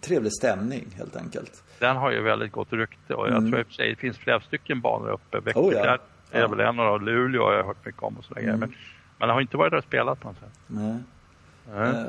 trevlig 0.00 0.32
stämning 0.32 0.86
helt 0.96 1.16
enkelt. 1.16 1.62
Den 1.78 1.96
har 1.96 2.10
ju 2.10 2.22
väldigt 2.22 2.52
gott 2.52 2.72
rykte 2.72 3.14
och 3.14 3.26
jag 3.28 3.36
Mm. 3.36 3.50
tror 3.50 3.60
i 3.60 3.62
och 3.62 3.66
för 3.66 3.74
sig 3.74 3.90
det 3.90 3.96
finns 3.96 4.18
flera 4.18 4.40
stycken 4.40 4.80
banor 4.80 5.10
uppe. 5.10 5.38
Oh, 5.54 5.74
ja. 5.74 5.98
Är 6.30 6.40
Ja. 6.40 6.48
väl 6.48 6.60
en 6.60 6.80
av. 6.80 7.02
Luleå 7.02 7.42
har 7.42 7.52
jag 7.54 7.64
hört 7.64 7.86
mycket 7.86 8.02
om 8.02 8.16
och 8.18 8.24
sådär 8.24 8.40
grejer. 8.42 8.56
Men 8.56 8.74
man 9.18 9.28
har 9.30 9.40
inte 9.40 9.56
varit 9.56 9.70
där 9.70 9.78
och 9.78 9.84
spelat 9.84 10.20
på 10.20 10.28
något 10.28 10.38
sätt. 10.38 10.58
Nej. 10.66 10.96
Nej. 11.74 11.88
Eh, 11.88 12.04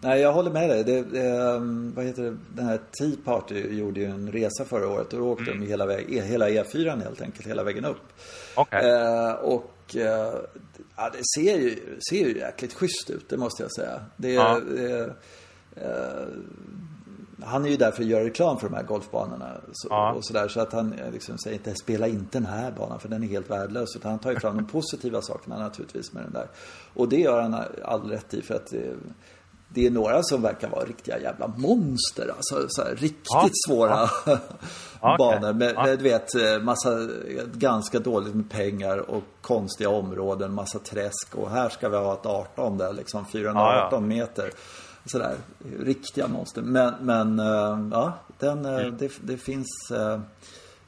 nej, 0.00 0.20
jag 0.20 0.32
håller 0.32 0.50
med 0.50 0.70
dig. 0.70 0.84
Det, 0.84 1.02
det, 1.02 1.30
um, 1.38 1.92
vad 1.96 2.04
heter 2.04 2.22
det? 2.22 2.36
Den 2.54 2.66
här 2.66 2.80
Tea 2.98 3.16
Party 3.24 3.78
gjorde 3.78 4.00
ju 4.00 4.06
en 4.06 4.32
resa 4.32 4.64
förra 4.64 4.88
året 4.88 5.12
och 5.12 5.18
då 5.18 5.28
åkte 5.32 5.50
Mm. 5.50 5.60
de 5.60 5.66
hela, 5.66 5.86
väg, 5.86 6.12
e- 6.16 6.22
hela 6.22 6.48
E4 6.48 7.02
helt 7.02 7.20
enkelt, 7.22 7.46
hela 7.46 7.62
vägen 7.62 7.84
upp. 7.84 8.02
Okej. 8.54 8.90
Eh, 8.90 9.32
och 9.32 9.96
eh, 9.96 10.34
ja, 10.96 11.10
det 11.12 11.22
ser 11.36 11.56
ju, 11.58 11.98
ser 12.10 12.16
ju 12.28 12.38
jäkligt 12.38 12.74
schysst 12.74 13.10
ut, 13.10 13.28
det 13.28 13.36
måste 13.36 13.62
jag 13.62 13.72
säga. 13.72 14.00
Det, 14.16 14.32
Ja. 14.32 14.60
det, 14.76 15.00
eh, 15.76 16.26
han 17.42 17.64
är 17.64 17.68
ju 17.68 17.76
där 17.76 17.90
för 17.90 18.02
att 18.02 18.08
göra 18.08 18.24
reklam 18.24 18.58
för 18.58 18.68
de 18.68 18.74
här 18.76 18.82
golfbanorna 18.82 19.60
så, 19.72 19.88
Ja. 19.90 20.12
och 20.12 20.24
sådär. 20.26 20.48
Så 20.48 20.60
att 20.60 20.72
han 20.72 20.92
eh, 20.92 21.12
liksom 21.12 21.38
säger 21.38 21.56
inte 21.56 21.74
spela 21.74 22.06
inte 22.08 22.38
den 22.38 22.46
här 22.46 22.70
banan 22.72 23.00
för 23.00 23.08
den 23.08 23.22
är 23.22 23.26
helt 23.26 23.50
värdelös. 23.50 23.96
Utan 23.96 24.10
han 24.10 24.18
tar 24.20 24.30
ju 24.32 24.40
fram 24.40 24.56
de 24.56 24.66
positiva 24.72 25.22
sakerna 25.22 25.58
naturligtvis 25.58 26.12
med 26.12 26.22
den 26.22 26.32
där. 26.32 26.46
Och 26.94 27.08
det 27.08 27.16
gör 27.20 27.42
han 27.42 27.56
all 27.84 28.10
rätt 28.10 28.34
i 28.34 28.42
för 28.42 28.54
att 28.54 28.66
det, 28.70 28.94
det 29.68 29.86
är 29.86 29.90
några 29.90 30.22
som 30.22 30.42
verkar 30.42 30.68
vara 30.68 30.84
riktiga 30.84 31.18
jävla 31.20 31.46
monster. 31.56 32.34
Alltså 32.36 32.66
så 32.68 32.82
här, 32.82 32.94
riktigt 32.96 33.26
Ja. 33.30 33.48
svåra 33.68 34.02
Okej. 34.26 35.16
banor. 35.18 35.52
Med, 35.52 35.72
Ja. 35.76 35.84
med, 35.84 35.98
du 35.98 36.02
vet, 36.04 36.34
eh, 36.34 36.58
massa, 36.62 36.90
ganska 37.54 37.98
dåligt 37.98 38.34
med 38.34 38.50
pengar 38.50 38.98
och 39.10 39.22
konstiga 39.40 39.90
områden, 39.90 40.54
massa 40.54 40.78
träsk. 40.78 41.34
Och 41.34 41.50
här 41.50 41.68
ska 41.68 41.88
vi 41.88 41.96
ha 41.96 42.12
ett 42.14 42.26
18 42.26 42.78
där, 42.78 42.92
liksom 42.92 43.24
418 43.26 44.02
Ja, 44.02 44.08
meter. 44.08 44.50
Sådär, 45.06 45.34
riktiga 45.80 46.28
monster. 46.28 46.62
Men, 46.62 46.94
men 47.00 47.38
eh, 47.38 47.78
ja, 47.92 48.12
den, 48.38 48.64
eh, 48.64 48.74
Mm. 48.76 48.96
det, 48.98 49.12
det 49.22 49.36
finns... 49.36 49.66
eh, 49.94 50.20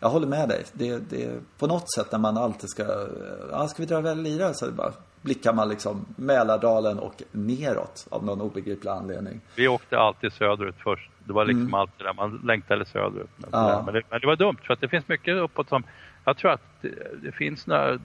Jag 0.00 0.08
håller 0.08 0.26
med 0.26 0.48
dig. 0.48 0.64
Det, 0.72 0.98
det, 1.10 1.30
på 1.58 1.66
något 1.66 1.92
sätt 1.94 2.12
när 2.12 2.18
man 2.18 2.36
alltid 2.38 2.70
ska... 2.70 2.82
eh, 2.82 3.08
Ja, 3.50 3.68
ska 3.68 3.82
vi 3.82 3.86
dra 3.86 4.00
väl 4.00 4.18
lira? 4.22 4.54
Så 4.54 4.70
bara 4.70 4.92
blickar 5.22 5.52
man 5.52 5.68
liksom 5.68 6.04
Mälardalen 6.16 6.98
och 6.98 7.22
neråt 7.32 8.06
av 8.10 8.24
någon 8.24 8.40
obegriplig 8.40 8.90
anledning. 8.90 9.40
Vi 9.56 9.68
åkte 9.68 9.98
alltid 9.98 10.32
söderut 10.32 10.74
först. 10.78 11.10
Det 11.24 11.32
var 11.32 11.44
liksom 11.44 11.74
alltid 11.74 12.06
där. 12.06 12.14
Man 12.14 12.40
längtade 12.44 12.84
söderut. 12.84 13.30
Men, 13.36 13.48
Mm. 13.54 13.70
Ja. 13.70 13.82
men, 13.84 13.94
det, 13.94 14.02
men 14.10 14.20
det 14.20 14.26
var 14.26 14.36
dumt 14.36 14.56
för 14.62 14.72
att 14.74 14.80
det 14.80 14.88
finns 14.88 15.08
mycket 15.08 15.36
uppåt 15.36 15.68
som... 15.68 15.82
Jag 16.24 16.36
tror 16.36 16.50
att 16.50 16.62
det, 16.80 17.22
det 17.22 17.32
finns 17.32 17.66
några 17.66 17.98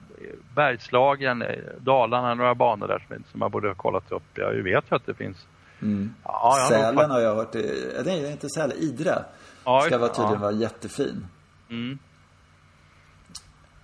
Bergslagen, 0.54 1.42
eh, 1.42 1.58
Dalarna, 1.80 2.34
några 2.34 2.54
banor 2.54 2.88
där 2.88 3.04
som, 3.08 3.24
som 3.30 3.40
man 3.40 3.50
borde 3.50 3.68
ha 3.68 3.74
kollat 3.74 4.12
upp. 4.12 4.22
Jag 4.34 4.52
vet 4.52 4.84
ju 4.90 4.96
att 4.96 5.06
det 5.06 5.14
finns 5.14 5.46
Mm. 5.82 6.14
Ja, 6.24 6.54
jag 6.58 6.68
Sälen 6.68 6.94
nog- 6.94 7.04
har 7.10 7.20
jag 7.20 7.34
hört, 7.34 7.54
är- 7.54 8.04
nej 8.04 8.30
inte 8.32 8.48
Sälen, 8.48 8.76
Idre. 8.78 9.24
Ja, 9.64 9.80
ska 9.80 9.98
vara 9.98 10.08
tydligen 10.08 10.34
ja. 10.34 10.40
vara 10.40 10.52
jättefin. 10.52 11.26
Mm. 11.70 11.98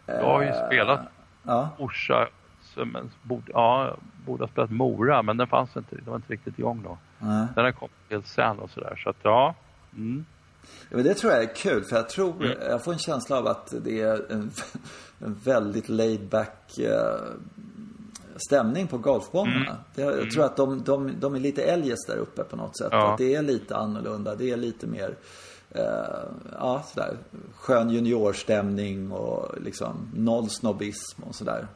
Jag 0.06 0.22
har 0.24 0.42
ju 0.42 0.48
Eh, 0.48 0.66
spelat 0.66 1.00
Ja, 1.42 1.68
Orsa, 1.78 2.28
som 2.74 2.96
en- 2.96 3.10
borde, 3.22 3.42
ja, 3.52 3.96
borde 4.26 4.42
ha 4.44 4.48
spelat 4.48 4.70
Mora, 4.70 5.22
men 5.22 5.36
den 5.36 5.46
fanns 5.46 5.76
inte, 5.76 5.96
det 5.96 6.10
var 6.10 6.16
inte 6.16 6.32
riktigt 6.32 6.58
igång 6.58 6.82
då. 6.84 6.98
nej. 7.18 7.46
Den 7.54 7.64
har 7.64 7.72
kommit 7.72 7.94
helt 8.10 8.26
sen 8.26 8.58
och 8.58 8.70
sådär, 8.70 8.96
så 9.04 9.10
att 9.10 9.16
ja. 9.22 9.54
Mm. 9.96 10.24
Ja, 10.90 10.96
men 10.96 11.04
det 11.04 11.14
tror 11.14 11.32
jag 11.32 11.42
är 11.42 11.54
kul 11.54 11.84
för 11.84 11.96
jag 11.96 12.08
tror, 12.08 12.44
Mm. 12.44 12.58
jag 12.60 12.84
får 12.84 12.92
en 12.92 12.98
känsla 12.98 13.38
av 13.38 13.46
att 13.46 13.74
det 13.84 14.00
är 14.00 14.32
en, 14.32 14.50
en 15.18 15.34
väldigt 15.44 15.88
laid 15.88 16.28
back 16.28 16.78
eh, 16.78 17.20
stämning 18.36 18.86
på 18.86 18.98
golfbanorna. 18.98 19.76
Mm. 19.96 20.18
Jag 20.18 20.30
tror 20.30 20.44
att 20.44 20.56
de, 20.56 20.82
de, 20.82 21.12
de 21.20 21.34
är 21.34 21.40
lite 21.40 21.62
eljest 21.62 22.06
där 22.08 22.16
uppe 22.16 22.44
på 22.44 22.56
något 22.56 22.76
sätt. 22.78 22.88
Ja. 22.90 23.12
Att 23.12 23.18
det 23.18 23.34
är 23.34 23.42
lite 23.42 23.76
annorlunda, 23.76 24.34
det 24.34 24.50
är 24.50 24.56
lite 24.56 24.86
mer 24.86 25.14
eh, 25.70 25.82
ja, 26.52 26.82
sådär, 26.86 27.16
skön 27.54 27.90
juniorstämning 27.90 29.12
och 29.12 29.60
liksom 29.62 30.10
noll 30.14 30.48
snobbism 30.50 31.22
och 31.22 31.34
sådär. 31.34 31.66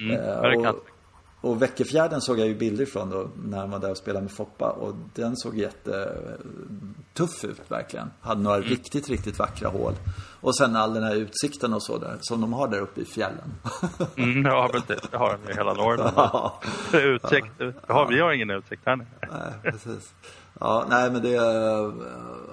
Mm. 0.00 0.20
Eh, 0.20 0.26
Ja, 0.62 0.70
och, 0.70 1.50
och 1.50 1.62
Väckefjärden 1.62 2.20
såg 2.20 2.38
jag 2.38 2.46
ju 2.46 2.54
bilder 2.54 2.86
från 2.86 3.10
då 3.10 3.28
när 3.44 3.58
han 3.58 3.70
var 3.70 3.78
där 3.78 3.90
och 3.90 3.96
spelade 3.96 4.22
med 4.22 4.32
Foppa 4.32 4.70
och 4.70 4.94
den 5.14 5.36
såg 5.36 5.56
jättetuff 5.58 7.44
ut 7.44 7.60
verkligen. 7.68 8.10
Hade 8.20 8.40
några 8.42 8.56
Mm. 8.56 8.68
riktigt, 8.68 9.08
riktigt 9.08 9.38
vackra 9.38 9.68
hål. 9.68 9.92
Och 10.40 10.56
sen 10.56 10.76
all 10.76 10.94
den 10.94 11.02
här 11.02 11.14
utsikten 11.14 11.72
och 11.74 11.82
så 11.82 11.98
där 11.98 12.16
som 12.20 12.40
de 12.40 12.52
har 12.52 12.68
där 12.68 12.80
uppe 12.80 13.00
i 13.00 13.04
fjällen. 13.04 13.54
Mm, 14.16 14.44
ja, 14.46 14.70
men 14.72 14.82
det, 14.86 15.16
har 15.16 15.38
de 15.44 15.52
i 15.52 15.54
hela 15.56 15.74
Norrland. 15.74 16.12
ja, 16.16 16.60
utsikt. 16.92 17.46
Ja, 17.88 18.06
vi 18.10 18.20
har 18.20 18.32
ingen 18.32 18.50
utsikt 18.50 18.82
här 18.86 18.96
nere. 18.96 19.08
nej, 19.20 19.72
precis. 19.72 20.14
Ja, 20.60 20.86
nej 20.90 21.10
men 21.10 21.22
det, 21.22 21.30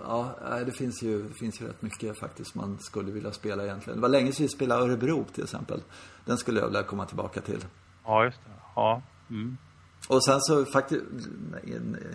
ja, 0.08 0.30
nej, 0.50 0.66
det 0.66 0.72
finns 0.72 1.04
ju, 1.04 1.24
det 1.24 1.34
finns 1.34 1.62
ju 1.62 1.68
rätt 1.68 1.82
mycket 1.82 2.20
faktiskt 2.20 2.56
man 2.56 2.78
skulle 2.80 3.12
vilja 3.12 3.32
spela 3.32 3.64
egentligen. 3.64 3.98
Det 3.98 4.02
var 4.02 4.10
länge 4.10 4.32
sedan 4.32 4.44
vi 4.46 4.50
spelade 4.50 4.84
Örebro 4.84 5.26
till 5.34 5.44
exempel. 5.44 5.82
Den 6.26 6.38
skulle 6.38 6.60
jag 6.60 6.68
vilja 6.68 6.84
komma 6.84 7.06
tillbaka 7.06 7.42
till. 7.42 7.66
Ja, 8.06 8.24
just 8.26 8.40
det. 8.46 8.52
Ja. 8.76 9.02
Mm. 9.30 9.58
Och 10.08 10.26
sen 10.26 10.42
så 10.42 10.66
faktiskt, 10.66 11.02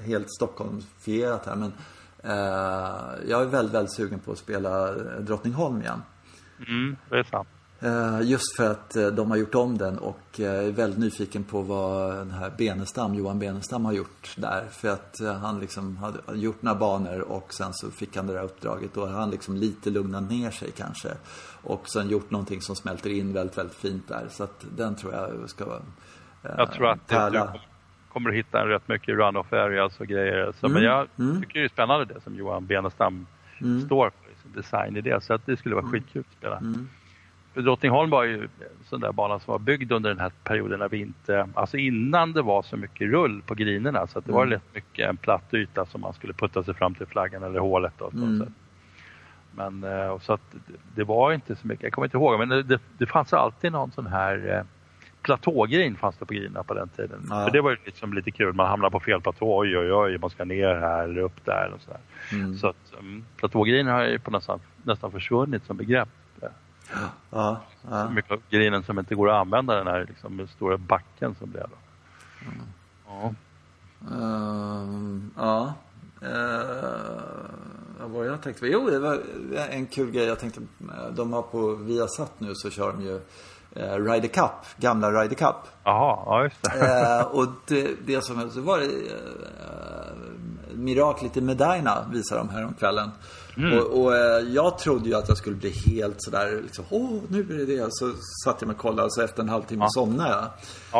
helt 0.04 0.30
Stockholmsfierat 0.30 1.46
här 1.46 1.56
men 1.56 1.72
eh, 2.18 3.30
jag 3.30 3.42
är 3.42 3.46
väldigt, 3.46 3.74
väldigt 3.74 3.94
sugen 3.94 4.18
på 4.18 4.32
att 4.32 4.38
spela 4.38 4.92
Drottningholm 5.20 5.80
igen. 5.80 6.02
Mm, 6.68 6.96
det 7.10 7.18
är 7.18 7.24
sant. 7.24 7.48
Eh, 7.80 8.20
just 8.22 8.56
för 8.56 8.70
att 8.70 8.96
eh, 8.96 9.06
de 9.06 9.30
har 9.30 9.36
gjort 9.38 9.54
om 9.54 9.78
den 9.78 9.98
och 9.98 10.40
eh, 10.40 10.66
är 10.66 10.70
väldigt 10.72 10.98
nyfiken 10.98 11.44
på 11.44 11.62
vad 11.62 12.14
den 12.16 12.30
här 12.30 12.52
Benestam, 12.58 13.14
Johan 13.14 13.38
Benestam 13.38 13.84
har 13.84 13.92
gjort 13.92 14.34
där. 14.36 14.64
För 14.70 14.88
att 14.88 15.14
han 15.42 15.60
liksom 15.60 15.96
hade 15.96 16.18
gjort 16.34 16.62
några 16.62 16.78
banor 16.78 17.20
och 17.20 17.54
sen 17.54 17.72
så 17.74 17.90
fick 17.90 18.16
han 18.16 18.26
det 18.26 18.32
där 18.32 18.42
uppdraget. 18.44 18.94
Då 18.94 19.06
har 19.06 19.12
han 19.12 19.30
liksom 19.30 19.56
lite 19.56 19.90
lugnat 19.90 20.30
ner 20.30 20.50
sig 20.50 20.70
kanske. 20.70 21.08
Och 21.62 21.88
sen 21.88 22.08
gjort 22.10 22.30
någonting 22.30 22.60
som 22.60 22.76
smälter 22.76 23.10
in 23.10 23.32
väldigt, 23.32 23.58
väldigt 23.58 23.76
fint 23.76 24.08
där. 24.08 24.26
Så 24.30 24.44
att 24.44 24.64
den 24.76 24.94
tror 24.94 25.12
jag 25.14 25.50
ska 25.50 25.64
vara 25.64 25.82
eh, 26.42 26.50
Jag 26.58 26.72
tror 26.72 26.88
att 26.90 27.08
du 27.08 27.14
pärla. 27.14 27.46
kom- 27.46 27.60
kommer 28.12 28.30
att 28.30 28.36
hitta 28.36 28.68
rätt 28.68 28.88
mycket 28.88 29.08
run-off 29.14 29.52
areas 29.52 30.00
och 30.00 30.06
grejer. 30.06 30.52
Så, 30.60 30.68
Men 30.68 30.76
Mm, 30.76 30.84
jag 30.84 31.06
mm. 31.18 31.40
tycker 31.42 31.58
det 31.60 31.64
är 31.64 31.68
spännande 31.68 32.04
det 32.14 32.20
som 32.20 32.34
Johan 32.34 32.66
Benestam 32.66 33.26
Mm. 33.60 33.80
står 33.86 34.10
för, 34.10 34.48
design 34.60 34.96
i 34.96 35.00
det. 35.00 35.24
Så 35.24 35.34
att 35.34 35.46
det 35.46 35.56
skulle 35.56 35.74
vara 35.74 35.86
skitkul 35.86 36.24
att 36.30 36.36
spela. 36.38 36.62
Mm. 37.56 37.64
För 37.64 37.70
Drottningholm 37.70 38.10
var 38.10 38.24
ju 38.24 38.42
en 38.42 38.48
sån 38.84 39.00
där 39.00 39.12
bana 39.12 39.38
som 39.38 39.52
var 39.52 39.58
byggd 39.58 39.92
under 39.92 40.10
den 40.10 40.20
här 40.20 40.32
perioden 40.44 40.78
när 40.78 40.88
vi 40.88 41.00
inte, 41.00 41.48
alltså 41.54 41.76
innan 41.76 42.32
det 42.32 42.42
var 42.42 42.62
så 42.62 42.76
mycket 42.76 43.10
rull 43.10 43.42
på 43.42 43.54
grinerna 43.54 44.06
så 44.06 44.18
att 44.18 44.24
det 44.26 44.32
var 44.32 44.42
Mm. 44.42 44.52
rätt 44.52 44.74
mycket 44.74 45.08
en 45.08 45.16
platt 45.16 45.54
yta 45.54 45.86
som 45.86 46.00
man 46.00 46.12
skulle 46.12 46.32
putta 46.32 46.62
sig 46.64 46.74
fram 46.74 46.94
till 46.94 47.06
flaggan 47.06 47.42
eller 47.42 47.60
hålet 47.60 47.92
då, 47.98 48.10
Mm. 48.14 48.38
sätt. 48.38 48.48
Men 49.54 49.84
eh, 49.84 50.08
och 50.08 50.22
så 50.22 50.32
att 50.32 50.54
det, 50.94 51.04
var 51.04 51.32
inte 51.32 51.56
så 51.56 51.66
mycket, 51.66 51.82
jag 51.82 51.92
kommer 51.92 52.06
inte 52.06 52.16
ihåg, 52.16 52.38
men 52.38 52.48
det, 52.48 52.78
det, 52.98 53.06
fanns 53.06 53.32
alltid 53.32 53.72
någon 53.72 53.90
sån 53.90 54.06
här 54.06 54.54
eh, 54.58 54.64
platågrin 55.22 55.96
fanns 55.96 56.16
det 56.16 56.24
på 56.26 56.34
grinerna 56.34 56.62
på 56.62 56.74
den 56.74 56.88
tiden. 56.88 57.26
Ja. 57.30 57.44
För 57.44 57.50
det 57.50 57.60
var 57.60 57.70
ju 57.70 57.76
liksom 57.84 58.12
lite 58.12 58.30
kul, 58.30 58.52
man 58.52 58.66
hamnar 58.66 58.90
på 58.90 59.00
fel 59.00 59.20
platå, 59.20 59.58
oj 59.58 59.78
oj 59.78 59.92
oj, 59.92 60.18
man 60.18 60.30
ska 60.30 60.44
ner 60.44 60.74
här 60.74 61.04
eller 61.04 61.20
upp 61.20 61.44
där 61.44 61.72
och 61.74 61.80
sådär. 61.80 62.00
Mm. 62.32 62.54
Så 62.56 62.66
att 62.68 62.92
um, 62.98 63.24
platågriner 63.36 63.92
har 63.92 64.04
ju 64.04 64.18
på 64.18 64.30
nästan, 64.30 64.60
nästan 64.82 65.10
försvunnit 65.12 65.64
som 65.64 65.76
begrepp. 65.76 66.08
Ja, 67.30 67.60
ja. 67.90 68.10
mycket 68.10 68.32
av 68.32 68.40
grinen 68.50 68.82
som 68.82 68.98
inte 68.98 69.14
går 69.14 69.30
att 69.30 69.40
använda 69.40 69.74
den 69.74 69.86
här 69.86 70.06
liksom, 70.08 70.48
stora 70.48 70.76
backen 70.76 71.34
som 71.34 71.50
blev. 71.50 71.66
Då. 71.70 71.76
Mm. 72.46 72.66
Ja. 73.06 73.34
Ehm, 74.10 75.30
ja. 75.36 75.74
Uh, 76.22 76.28
vad 78.00 78.10
var 78.10 78.24
det 78.24 78.30
jag 78.30 78.42
tänkte? 78.42 78.66
Jo, 78.66 78.90
det 78.90 78.98
var 78.98 79.20
en 79.70 79.86
kul 79.86 80.10
grej. 80.10 80.24
Jag 80.24 80.38
tänkte, 80.38 80.60
eh, 80.60 81.12
de 81.12 81.32
har 81.32 81.42
på 81.42 81.74
Viasat 81.74 82.32
nu 82.38 82.54
så 82.54 82.70
kör 82.70 82.92
de 82.92 83.02
ju 83.02 83.14
uh, 83.14 84.04
Ryder 84.04 84.28
Cup, 84.28 84.50
gamla 84.76 85.10
Ryder 85.10 85.36
Cup. 85.36 85.56
Jaha, 85.84 86.22
ja 86.26 86.42
just 86.42 86.62
det. 86.62 87.18
Eh, 87.18 87.26
och 87.26 87.46
det, 87.66 88.06
det 88.06 88.24
som 88.24 88.50
så 88.50 88.60
var 88.60 88.78
det 88.78 88.86
uh, 88.86 89.14
Miraklet 90.76 91.36
i 91.36 91.40
Medina 91.40 92.06
visar 92.12 92.36
de 92.36 92.48
här 92.48 92.64
om 92.64 92.74
kvällen. 92.74 93.10
Mm. 93.56 93.78
Och, 93.78 94.02
och 94.02 94.16
eh, 94.16 94.40
jag 94.48 94.78
trodde 94.78 95.08
ju 95.08 95.14
att 95.14 95.28
jag 95.28 95.36
skulle 95.36 95.56
bli 95.56 95.70
helt 95.70 96.16
sådär 96.18 96.60
liksom, 96.62 96.84
åh 96.90 97.20
nu 97.28 97.40
är 97.40 97.66
det 97.66 97.76
det. 97.76 97.86
Så 97.90 98.12
satt 98.44 98.56
jag 98.60 98.68
mig 98.68 98.74
och 98.74 98.80
kollade 98.80 99.02
och 99.02 99.14
så 99.14 99.22
efter 99.22 99.42
en 99.42 99.48
halvtimme 99.48 99.84
Ja. 99.84 99.88
somnade 99.90 100.30
jag. 100.30 100.48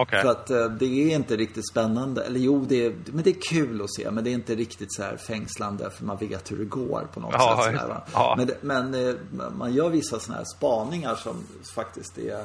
Okej. 0.02 0.22
För 0.22 0.28
att 0.28 0.50
eh, 0.50 0.64
det 0.64 0.84
är 1.12 1.14
inte 1.14 1.36
riktigt 1.36 1.68
spännande. 1.70 2.24
Eller 2.24 2.40
jo, 2.40 2.64
det 2.68 2.86
är, 2.86 2.94
men 3.06 3.24
det 3.24 3.30
är 3.30 3.40
kul 3.40 3.82
att 3.82 3.94
se. 3.94 4.10
Men 4.10 4.24
det 4.24 4.30
är 4.30 4.34
inte 4.34 4.54
riktigt 4.54 4.94
så 4.94 5.02
här 5.02 5.16
fängslande 5.16 5.90
för 5.90 6.04
man 6.04 6.16
vet 6.16 6.50
hur 6.52 6.58
det 6.58 6.64
går 6.64 7.06
på 7.14 7.20
något 7.20 7.34
Ja, 7.38 7.62
sätt. 7.64 7.80
Sådär? 7.80 8.00
Ja. 8.12 8.34
Men, 8.38 8.50
men 8.90 9.08
eh, 9.08 9.14
man 9.58 9.74
gör 9.74 9.88
vissa 9.88 10.20
sådana 10.20 10.38
här 10.38 10.46
spaningar 10.56 11.14
som 11.14 11.36
faktiskt 11.74 12.18
är 12.18 12.44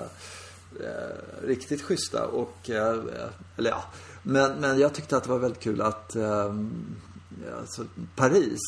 eh, 0.79 1.47
riktigt 1.47 1.81
schyssta. 1.81 2.25
Och, 2.25 2.69
eh, 2.69 2.99
eller 3.57 3.69
ja. 3.69 3.83
Men, 4.23 4.51
men 4.59 4.79
jag 4.79 4.93
tyckte 4.93 5.17
att 5.17 5.23
det 5.23 5.29
var 5.29 5.39
väldigt 5.39 5.63
kul 5.63 5.81
att 5.81 6.15
eh, 6.15 6.53
alltså, 7.59 7.85
Paris 8.15 8.59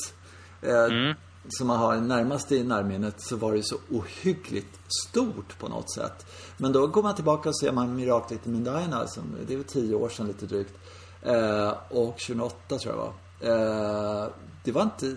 eh, 0.62 0.84
Mm. 0.84 1.16
som 1.50 1.68
man 1.68 1.80
har 1.80 1.98
närmast 1.98 2.52
i 2.52 2.64
närminnet 2.64 3.16
så 3.22 3.36
var 3.36 3.54
det 3.54 3.64
så 3.64 3.76
ohyggligt 3.92 4.80
stort 5.10 5.60
på 5.60 5.68
något 5.68 5.94
sätt. 5.94 6.26
Men 6.58 6.72
då 6.72 6.88
går 6.88 7.04
man 7.04 7.16
tillbaka 7.16 7.50
och 7.50 7.60
ser 7.60 7.72
man 7.72 7.96
Miraklet 7.96 8.48
i 8.48 8.50
Medina, 8.50 9.08
som, 9.08 9.24
det 9.48 9.54
är 9.54 9.58
väl 9.58 9.66
tio 9.66 9.96
år 9.96 10.10
sedan 10.10 10.28
lite 10.28 10.46
drygt. 10.46 10.74
Eh, 11.22 11.74
och 11.90 12.20
2008 12.20 12.78
tror 12.78 12.96
jag 12.96 13.14
det 13.40 13.48
var. 13.48 14.24
Eh, 14.24 14.30
det 14.64 14.72
var 14.72 14.82
inte... 14.82 15.16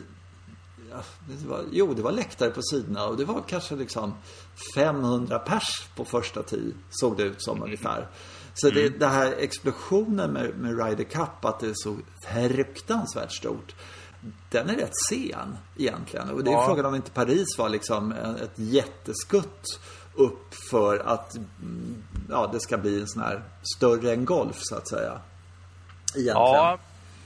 Ja, 0.90 0.96
det 1.28 1.48
var, 1.48 1.60
jo, 1.72 1.94
det 1.94 2.02
var 2.02 2.12
läktare 2.12 2.50
på 2.50 2.62
sidorna 2.62 3.06
och 3.06 3.16
det 3.16 3.24
var 3.24 3.42
kanske 3.46 3.76
liksom 3.76 4.14
500 4.74 5.38
pers 5.38 5.88
på 5.96 6.04
första 6.04 6.42
tid, 6.42 6.74
såg 6.90 7.16
det 7.16 7.22
ut 7.22 7.42
som 7.42 7.62
ungefär. 7.62 8.08
Så 8.58 8.70
det, 8.70 8.88
det 8.88 9.06
här 9.06 9.34
explosionen 9.38 10.32
med, 10.32 10.54
med 10.58 10.84
Ryder 10.86 11.04
Cup, 11.04 11.44
att 11.44 11.60
det 11.60 11.66
är 11.66 11.72
så 11.74 11.96
fruktansvärt 12.26 13.32
stort 13.32 13.74
den 14.50 14.70
är 14.70 14.74
rätt 14.74 14.96
sen 15.08 15.56
egentligen. 15.76 16.30
Och 16.30 16.44
det 16.44 16.50
är 16.50 16.54
Ja. 16.54 16.66
frågan 16.66 16.84
om 16.86 16.94
inte 16.94 17.10
Paris 17.10 17.58
var 17.58 17.68
liksom 17.68 18.12
ett 18.12 18.52
jätteskutt 18.58 19.80
upp 20.14 20.54
för 20.70 20.98
att 20.98 21.34
mm, 21.36 21.94
ja, 22.30 22.50
det 22.52 22.60
ska 22.60 22.78
bli 22.78 23.00
en 23.00 23.06
sån 23.08 23.22
här 23.22 23.42
större 23.76 24.12
än 24.12 24.24
golf 24.24 24.56
så 24.58 24.76
att 24.76 24.88
säga. 24.88 25.12
Egentligen. 26.14 26.36
Ja, 26.36 26.78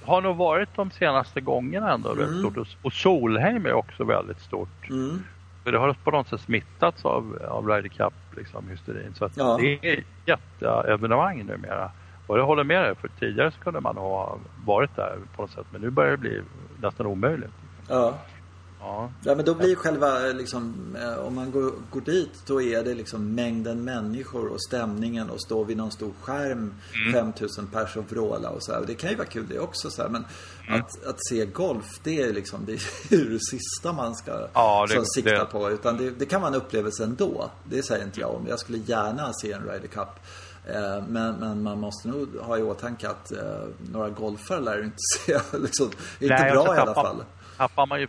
har 0.04 0.20
nog 0.22 0.36
varit 0.36 0.68
de 0.76 0.90
senaste 0.90 1.40
gångerna 1.40 1.92
ändå 1.92 2.08
rätt 2.08 2.38
stort. 2.38 2.56
Och- 2.56 2.66
Och 2.82 2.92
Solheim 2.92 3.66
är 3.66 3.72
också 3.72 4.04
väldigt 4.04 4.40
stort. 4.40 4.88
Mm. 4.90 5.22
För 5.64 5.72
det 5.72 5.78
har 5.78 5.92
på 5.92 6.10
något 6.10 6.28
sätt 6.28 6.40
smittats 6.40 7.04
av, 7.04 7.38
av 7.48 7.68
Ryder 7.68 7.88
Cup, 7.88 8.12
liksom. 8.36 8.64
Så 9.14 9.24
att 9.24 9.36
Ja. 9.36 9.56
det 9.60 9.78
är 9.92 10.04
jätteevenemang 10.26 11.44
numera. 11.44 11.90
Och 12.26 12.38
jag 12.38 12.46
håller 12.46 12.64
med 12.64 12.82
dig, 12.84 12.94
för 12.94 13.08
tidigare 13.08 13.50
så 13.50 13.60
kunde 13.60 13.80
man 13.80 13.96
ha 13.96 14.38
varit 14.64 14.96
där 14.96 15.18
på 15.36 15.42
något 15.42 15.50
sätt. 15.50 15.66
Men 15.70 15.80
nu 15.80 15.90
börjar 15.90 16.10
det 16.10 16.16
bli 16.16 16.42
nästan 16.82 17.06
omöjligt. 17.06 17.50
Ja. 17.88 18.14
Ja, 18.80 19.10
Ja 19.24 19.34
men 19.34 19.44
då 19.44 19.54
blir 19.54 19.74
själva 19.76 20.28
eh, 20.28 20.34
liksom, 20.34 20.96
eh, 21.02 21.14
om 21.26 21.34
man 21.34 21.50
går, 21.50 21.72
går 21.90 22.00
dit 22.00 22.30
då 22.46 22.62
är 22.62 22.84
det 22.84 22.94
liksom 22.94 23.34
mängden 23.34 23.84
människor 23.84 24.48
och 24.48 24.62
stämningen 24.62 25.30
och 25.30 25.42
stå 25.42 25.64
vid 25.64 25.76
någon 25.76 25.90
stor 25.90 26.12
skärm, 26.20 26.74
Mm. 26.94 27.12
5000 27.12 27.66
pers 27.66 27.96
och 27.96 28.12
vråla 28.12 28.50
och 28.50 28.62
så 28.62 28.72
här. 28.72 28.84
Det 28.86 28.94
kan 28.94 29.10
ju 29.10 29.16
vara 29.16 29.26
kul 29.28 29.46
det 29.48 29.58
också 29.58 29.90
så 29.90 30.02
här, 30.02 30.08
men 30.08 30.24
Mm. 30.68 30.80
att, 30.80 31.04
att 31.06 31.26
se 31.28 31.46
golf 31.46 32.00
det 32.02 32.22
är 32.22 32.32
liksom 32.32 32.60
det, 32.66 32.72
är 32.72 32.80
ju 33.16 33.28
det 33.32 33.40
sista 33.40 33.92
man 33.92 34.14
ska 34.16 34.48
Ja, 34.52 34.86
det- 34.90 35.06
sikta 35.14 35.30
det- 35.30 35.44
på. 35.44 35.70
Utan 35.70 35.96
det, 35.96 36.10
det 36.10 36.26
kan 36.26 36.40
vara 36.40 36.50
en 36.54 36.60
upplevelse 36.60 37.04
ändå. 37.04 37.50
Det 37.64 37.82
säger 37.82 38.04
inte 38.04 38.20
jag 38.20 38.34
om. 38.34 38.46
Jag 38.48 38.58
skulle 38.58 38.78
gärna 38.78 39.32
se 39.32 39.52
en 39.52 39.62
Ryder 39.62 39.88
Cup. 39.88 40.08
Eh, 40.66 41.06
Men, 41.08 41.34
men 41.34 41.62
man 41.62 41.80
måste 41.80 42.08
nog 42.08 42.28
ha 42.40 42.58
i 42.58 42.62
åtanke 42.62 43.08
att 43.08 43.32
eh, 43.32 43.38
några 43.92 44.08
golfare 44.10 44.60
lär 44.60 44.76
du 44.76 44.84
inte 44.84 44.96
se. 45.26 45.38
liksom, 45.58 45.90
inte 46.20 46.34
Nej, 46.34 46.52
bra 46.52 46.76
i 46.76 46.78
alla 46.78 46.94
fall. 46.94 47.24
Tappar 47.60 47.86
man 47.86 48.00
ju 48.00 48.08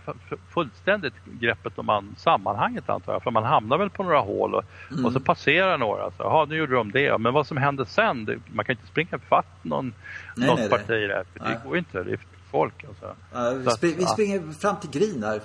fullständigt 0.49 1.14
greppet 1.26 1.80
om 1.80 2.16
sammanhanget 2.18 2.89
antar 2.89 3.14
jag. 3.14 3.24
För 3.24 3.32
man 3.32 3.43
hamnar 3.43 3.78
väl 3.78 3.89
på 3.89 4.04
några 4.04 4.20
hål 4.20 4.56
och, 4.56 4.64
mm. 4.91 5.06
och 5.06 5.14
så 5.14 5.20
passerar 5.20 5.78
några. 5.78 6.12
Så, 6.12 6.16
Jaha, 6.18 6.45
nu 6.45 6.56
gjorde 6.56 6.76
de 6.76 6.91
det. 6.91 7.18
Men 7.18 7.34
vad 7.34 7.47
som 7.47 7.58
händer 7.58 7.86
sen, 7.86 8.26
det, 8.26 8.39
man 8.54 8.66
kan 8.66 8.74
inte 8.74 8.88
springa 8.88 9.20
fatt 9.30 9.45
någon, 9.62 9.93
nej, 10.36 10.47
något 10.47 10.60
nej, 10.60 10.70
parti 10.70 10.88
där. 10.88 11.24
För 11.34 11.39
det 11.39 11.62
går 11.64 11.74
ju 11.74 11.80
inte. 11.80 12.04
Det 12.04 12.12
är 12.12 12.20
folk. 12.52 12.84
Alltså. 12.84 13.16
Ja, 13.34 13.49
vi, 13.52 13.70
spring, 13.70 13.93
vi, 13.97 14.06
springer 14.06 14.52
fram 14.54 14.76
till 14.80 14.89
Green 14.89 15.24
här. 15.24 15.41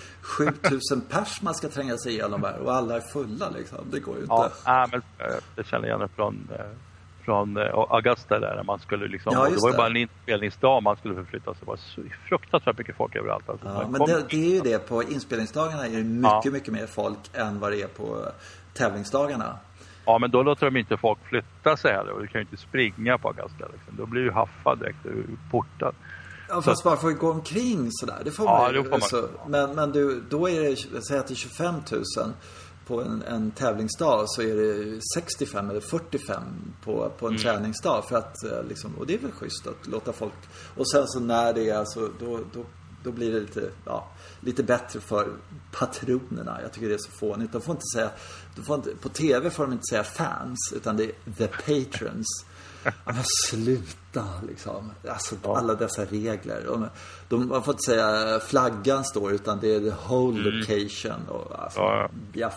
7000 0.20 1.00
pers 1.00 1.42
man 1.42 1.54
ska 1.54 1.68
tränga 1.68 1.96
sig 1.96 2.12
igenom 2.12 2.42
här 2.42 2.58
och 2.58 2.74
alla 2.74 2.96
är 2.96 3.00
fulla 3.00 3.50
liksom. 3.50 3.78
Det 3.90 4.00
går 4.00 4.14
ju 4.16 4.20
inte. 4.20 4.50
Ja, 4.64 4.88
men 4.90 5.02
eh, 5.18 5.34
det 5.54 5.66
känner 5.66 5.88
jag 5.88 5.98
igen 5.98 6.08
från 6.16 6.48
eh, 6.58 6.66
från 7.26 7.56
eh, 7.56 7.62
Augusta 7.88 8.38
där, 8.38 8.62
man 8.66 8.78
skulle 8.78 9.08
liksom, 9.08 9.32
ja, 9.34 9.48
det 9.48 9.56
var 9.62 9.70
ju 9.70 9.76
bara 9.76 9.86
en 9.86 9.96
inspelningsdag 9.96 10.82
man 10.82 10.96
skulle 10.96 11.14
förflytta 11.14 11.54
sig. 11.54 11.60
Det 11.60 11.66
var 11.66 11.78
fruktansvärt 12.28 12.78
mycket 12.78 12.96
folk 12.96 13.16
överallt. 13.16 13.48
Alltså, 13.48 13.66
ja, 13.66 13.88
men 13.88 14.00
det, 14.00 14.24
det, 14.30 14.36
är 14.36 14.54
ju 14.54 14.60
det, 14.60 14.88
på 14.88 15.02
inspelningsdagarna 15.02 15.86
är 15.86 15.90
det 15.90 16.04
mycket, 16.04 16.44
ja. 16.44 16.50
mycket 16.50 16.72
mer 16.72 16.86
folk 16.86 17.18
än 17.32 17.60
vad 17.60 17.72
det 17.72 17.82
är 17.82 17.88
på 17.88 18.26
tävlingsdagarna. 18.74 19.58
Ja, 20.04 20.18
men 20.18 20.30
då 20.30 20.42
låter 20.42 20.66
de 20.66 20.76
inte 20.76 20.96
folk 20.96 21.18
flytta 21.28 21.76
sig 21.76 21.92
heller 21.92 22.12
och 22.12 22.20
du 22.20 22.26
kan 22.26 22.40
ju 22.40 22.46
inte 22.50 22.56
springa 22.56 23.18
på 23.18 23.28
Augusta. 23.28 23.64
Liksom. 23.72 23.96
Då 23.96 24.06
blir 24.06 24.22
du 24.22 24.30
haffad 24.30 24.78
direkt, 24.78 24.98
du 25.02 25.24
portad. 25.50 25.94
Ja, 26.48 26.62
fast 26.62 26.84
bara 26.84 26.96
för 26.96 27.08
att 27.08 27.18
gå 27.18 27.30
omkring 27.30 27.88
sådär, 27.90 28.20
det 28.24 28.30
får 28.30 28.44
man 28.44 28.74
ju. 28.74 28.82
Får 28.82 28.90
man. 28.90 28.94
Alltså, 28.94 29.28
men, 29.46 29.74
men 29.74 29.92
du, 29.92 30.20
då 30.30 30.48
är 30.48 30.60
det, 30.60 31.02
säg 31.02 31.18
att 31.18 31.26
det 31.26 31.34
är 31.34 31.36
25 31.36 31.74
000 31.92 32.02
på 32.86 33.02
en, 33.02 33.22
en 33.22 33.50
tävlingsdag 33.50 34.24
så 34.28 34.42
är 34.42 34.54
det 34.56 35.00
65 35.16 35.70
eller 35.70 35.80
45 35.80 36.42
på, 36.84 37.12
på 37.18 37.26
en 37.26 37.32
mm. 37.32 37.42
träningsdag. 37.42 38.04
För 38.08 38.16
att, 38.16 38.44
eh, 38.44 38.64
liksom, 38.68 38.94
och 38.98 39.06
det 39.06 39.14
är 39.14 39.18
väl 39.18 39.32
schysst 39.32 39.66
att 39.66 39.86
låta 39.86 40.12
folk... 40.12 40.34
Och 40.76 40.90
sen 40.90 41.06
så 41.06 41.20
när 41.20 41.52
det 41.52 41.70
är 41.70 41.76
alltså, 41.76 42.10
då, 42.20 42.40
då, 42.52 42.64
då 43.04 43.12
blir 43.12 43.32
det 43.32 43.40
lite, 43.40 43.70
ja, 43.84 44.08
lite 44.40 44.62
bättre 44.62 45.00
för 45.00 45.28
patronerna. 45.72 46.58
Jag 46.62 46.72
tycker 46.72 46.88
det 46.88 46.94
är 46.94 46.98
så 46.98 47.10
fånigt. 47.10 47.52
De 47.52 47.60
får 47.60 47.74
inte 47.74 47.86
säga, 47.94 48.10
de 48.56 48.62
får 48.62 48.76
inte, 48.76 48.90
på 48.90 49.08
TV 49.08 49.50
får 49.50 49.64
de 49.64 49.72
inte 49.72 49.86
säga 49.90 50.04
fans, 50.04 50.72
utan 50.76 50.96
det 50.96 51.04
är 51.04 51.32
the 51.36 51.46
patrons. 51.46 52.26
Men 53.04 53.24
sluta 53.48 54.24
liksom. 54.48 54.92
Alltså 55.08 55.34
ja. 55.42 55.58
alla 55.58 55.74
dessa 55.74 56.04
regler. 56.04 56.62
De, 56.66 56.88
de, 57.28 57.62
får 57.62 57.74
inte 57.74 57.82
säga 57.86 58.40
flaggan 58.40 59.04
står 59.04 59.32
utan 59.32 59.60
det 59.60 59.74
är 59.74 59.80
the 59.80 59.96
whole 60.08 60.40
mm. 60.40 60.58
location. 60.58 61.28
Och, 61.28 61.62
alltså, 61.62 61.80
ja, 61.80 62.08
ja. 62.32 62.50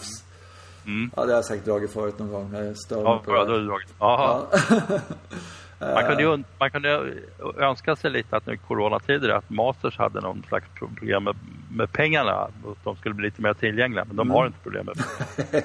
Mm. 0.85 1.11
Ja, 1.15 1.25
det 1.25 1.31
har 1.31 1.37
jag 1.37 1.45
säkert 1.45 1.65
dragit 1.65 1.91
förut 1.91 2.19
någon 2.19 2.31
gång. 2.31 2.53
Jag 2.53 2.77
stör 2.77 3.03
ja, 3.03 3.21
på 3.25 3.31
det. 3.31 3.37
Ja, 3.37 3.45
dragit. 3.45 3.89
Ja. 3.99 4.47
Man 5.79 6.05
kunde, 6.05 6.23
ju, 6.23 6.43
man 6.59 6.71
kunde 6.71 7.13
önska 7.57 7.95
sig 7.95 8.11
lite 8.11 8.37
att 8.37 8.45
nu 8.45 8.53
i 8.53 8.57
coronatider 8.57 9.29
att 9.29 9.49
Masters 9.49 9.97
hade 9.97 10.21
någon 10.21 10.43
slags 10.47 10.65
problem 10.75 11.23
med, 11.23 11.35
med 11.71 11.91
pengarna. 11.91 12.31
Att 12.31 12.83
de 12.83 12.95
skulle 12.95 13.15
bli 13.15 13.25
lite 13.25 13.41
mer 13.41 13.53
tillgängliga. 13.53 14.05
Men 14.05 14.15
de 14.15 14.27
mm. 14.27 14.35
har 14.35 14.45
inte 14.47 14.59
problem 14.59 14.85
med 14.85 14.95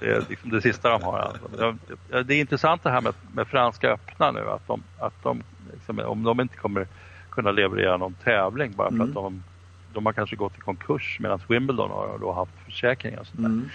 det. 0.00 0.06
är 0.06 0.22
liksom 0.28 0.50
det 0.50 0.62
sista 0.62 0.90
de 0.90 1.02
har. 1.02 1.18
Alltså. 1.18 1.76
Det 2.24 2.34
är 2.34 2.40
intressant 2.40 2.82
det 2.82 2.90
här 2.90 3.00
med, 3.00 3.14
med 3.32 3.46
Franska 3.46 3.90
öppna 3.90 4.30
nu. 4.30 4.40
Att 4.50 4.66
de, 4.66 4.82
att 4.98 5.22
de 5.22 5.42
liksom, 5.72 5.98
om 5.98 6.22
de 6.22 6.40
inte 6.40 6.56
kommer 6.56 6.86
kunna 7.30 7.50
leverera 7.50 7.96
någon 7.96 8.14
tävling 8.14 8.72
bara 8.76 8.88
för 8.88 8.94
mm. 8.94 9.08
att 9.08 9.14
de, 9.14 9.42
de 9.92 10.06
har 10.06 10.12
kanske 10.12 10.36
gått 10.36 10.56
i 10.58 10.60
konkurs 10.60 11.18
medan 11.20 11.40
Wimbledon 11.48 11.90
har 11.90 12.18
då 12.20 12.32
haft 12.32 12.52
försäkringar 12.64 13.20
och 13.20 13.26
sånt 13.26 13.42
där. 13.42 13.46
Mm. 13.46 13.68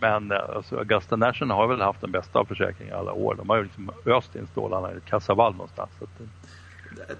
Men 0.00 0.32
eh, 0.32 0.38
alltså, 0.56 0.76
Augusta 0.76 1.16
National 1.16 1.56
har 1.56 1.68
väl 1.68 1.80
haft 1.80 2.00
den 2.00 2.12
bästa 2.12 2.38
av 2.38 2.44
försäkringar 2.44 2.96
alla 2.96 3.12
år. 3.12 3.34
De 3.34 3.48
har 3.48 3.56
ju 3.56 3.62
liksom 3.62 3.90
öst 4.06 4.36
in 4.36 4.46
stålarna 4.46 4.92
i 4.92 5.00
kassavalv 5.00 5.56
någonstans. 5.56 5.90
Så 5.98 6.06
de, 6.16 6.28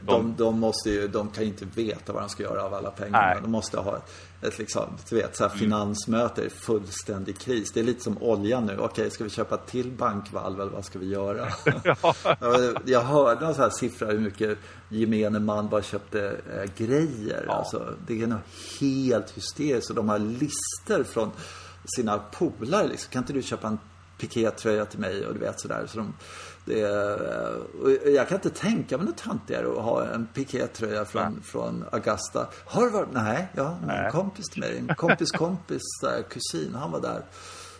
de, 0.00 0.34
de, 0.36 0.60
måste 0.60 0.90
ju, 0.90 1.08
de 1.08 1.30
kan 1.30 1.44
ju 1.44 1.50
inte 1.50 1.64
veta 1.64 2.12
vad 2.12 2.22
de 2.22 2.28
ska 2.28 2.42
göra 2.42 2.64
av 2.64 2.74
alla 2.74 2.90
pengar. 2.90 3.38
De 3.42 3.50
måste 3.50 3.80
ha 3.80 3.96
ett, 3.96 4.12
ett 4.42 4.58
liksom, 4.58 4.84
du 5.08 5.16
vet, 5.16 5.36
så 5.36 5.44
här 5.44 5.50
mm. 5.50 5.58
finansmöte 5.58 6.42
i 6.42 6.50
fullständig 6.50 7.38
kris. 7.38 7.72
Det 7.72 7.80
är 7.80 7.84
lite 7.84 8.02
som 8.02 8.22
olja 8.22 8.60
nu. 8.60 8.78
Okej, 8.78 9.10
ska 9.10 9.24
vi 9.24 9.30
köpa 9.30 9.56
till 9.56 9.90
bankvalv 9.90 10.60
eller 10.60 10.72
vad 10.72 10.84
ska 10.84 10.98
vi 10.98 11.08
göra? 11.08 11.48
jag 12.84 13.00
hörde 13.00 13.44
någon 13.44 13.54
sån 13.54 13.62
här 13.62 13.70
siffra 13.70 14.06
hur 14.06 14.18
mycket 14.18 14.58
gemene 14.88 15.38
man 15.38 15.68
bara 15.68 15.82
köpte 15.82 16.36
äh, 16.56 16.70
grejer. 16.76 17.44
Ja. 17.46 17.52
Alltså, 17.52 17.94
det 18.06 18.22
är 18.22 18.26
nog 18.26 18.38
helt 18.80 19.30
hysteriskt. 19.30 19.90
Och 19.90 19.96
de 19.96 20.08
har 20.08 20.18
lister 20.18 21.04
från 21.04 21.30
sina 21.96 22.18
polare 22.18 22.88
liksom. 22.88 23.12
Kan 23.12 23.22
inte 23.22 23.32
du 23.32 23.42
köpa 23.42 23.68
en 23.68 23.78
pikétröja 24.18 24.84
till 24.84 24.98
mig? 24.98 25.26
Och 25.26 25.34
du 25.34 25.40
vet 25.40 25.60
sådär. 25.60 25.86
Så 25.86 25.98
de, 25.98 26.14
är, 26.72 28.14
jag 28.14 28.28
kan 28.28 28.36
inte 28.36 28.50
tänka 28.50 28.96
mig 28.96 29.06
något 29.06 29.16
töntigare 29.16 29.66
att 29.66 29.84
ha 29.84 30.06
en 30.06 30.26
pikétröja 30.26 31.04
från, 31.04 31.22
ja. 31.22 31.42
från 31.42 31.84
Augusta. 31.92 32.46
Har 32.64 32.82
du 32.82 32.90
varit? 32.90 33.12
Nej, 33.12 33.48
ja, 33.54 33.78
en 33.88 34.10
kompis 34.10 34.48
till 34.48 34.60
mig. 34.60 34.78
En 34.78 34.94
kompis 34.94 35.30
kompis, 35.30 35.82
där, 36.02 36.22
kusin, 36.22 36.74
han 36.74 36.90
var 36.90 37.00
där. 37.00 37.22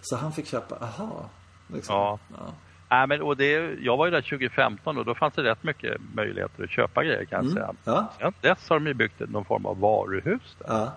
Så 0.02 0.16
han 0.16 0.32
fick 0.32 0.46
köpa, 0.46 0.76
aha. 0.76 1.30
Liksom. 1.66 1.94
Ja. 1.94 2.18
ja. 2.38 2.54
Nej, 2.90 3.06
men, 3.06 3.22
och 3.22 3.36
det, 3.36 3.74
jag 3.80 3.96
var 3.96 4.06
ju 4.06 4.10
där 4.10 4.20
2015 4.20 4.98
och 4.98 5.04
då 5.04 5.14
fanns 5.14 5.34
det 5.34 5.42
rätt 5.42 5.62
mycket 5.62 6.00
möjligheter 6.14 6.64
att 6.64 6.70
köpa 6.70 7.04
grejer 7.04 7.24
kan 7.24 7.36
jag 7.36 7.44
mm. 7.44 7.54
säga. 7.54 7.74
Ja. 7.84 8.12
Sen 8.18 8.32
dess 8.40 8.68
har 8.68 8.76
de 8.76 8.86
ju 8.86 8.94
byggt 8.94 9.20
någon 9.28 9.44
form 9.44 9.66
av 9.66 9.80
varuhus 9.80 10.56
där. 10.58 10.66
Ja. 10.68 10.92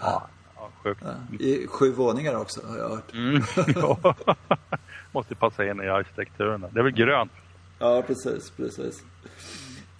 ja 0.00 0.28
sjukt. 0.82 1.02
I 1.40 1.66
sju 1.66 1.92
våningar 1.92 2.34
också 2.34 2.66
har 2.66 2.78
jag 2.78 2.88
hört. 2.88 3.12
Mm, 3.14 3.42
ja. 3.74 4.14
Måste 5.12 5.34
passa 5.34 5.66
in 5.66 5.82
i 5.82 5.88
arkitekturen. 5.88 6.66
Det 6.72 6.80
är 6.80 6.84
väl 6.84 6.92
grönt? 6.92 7.32
Ja, 7.78 8.02
precis, 8.02 8.50
precis. 8.50 9.02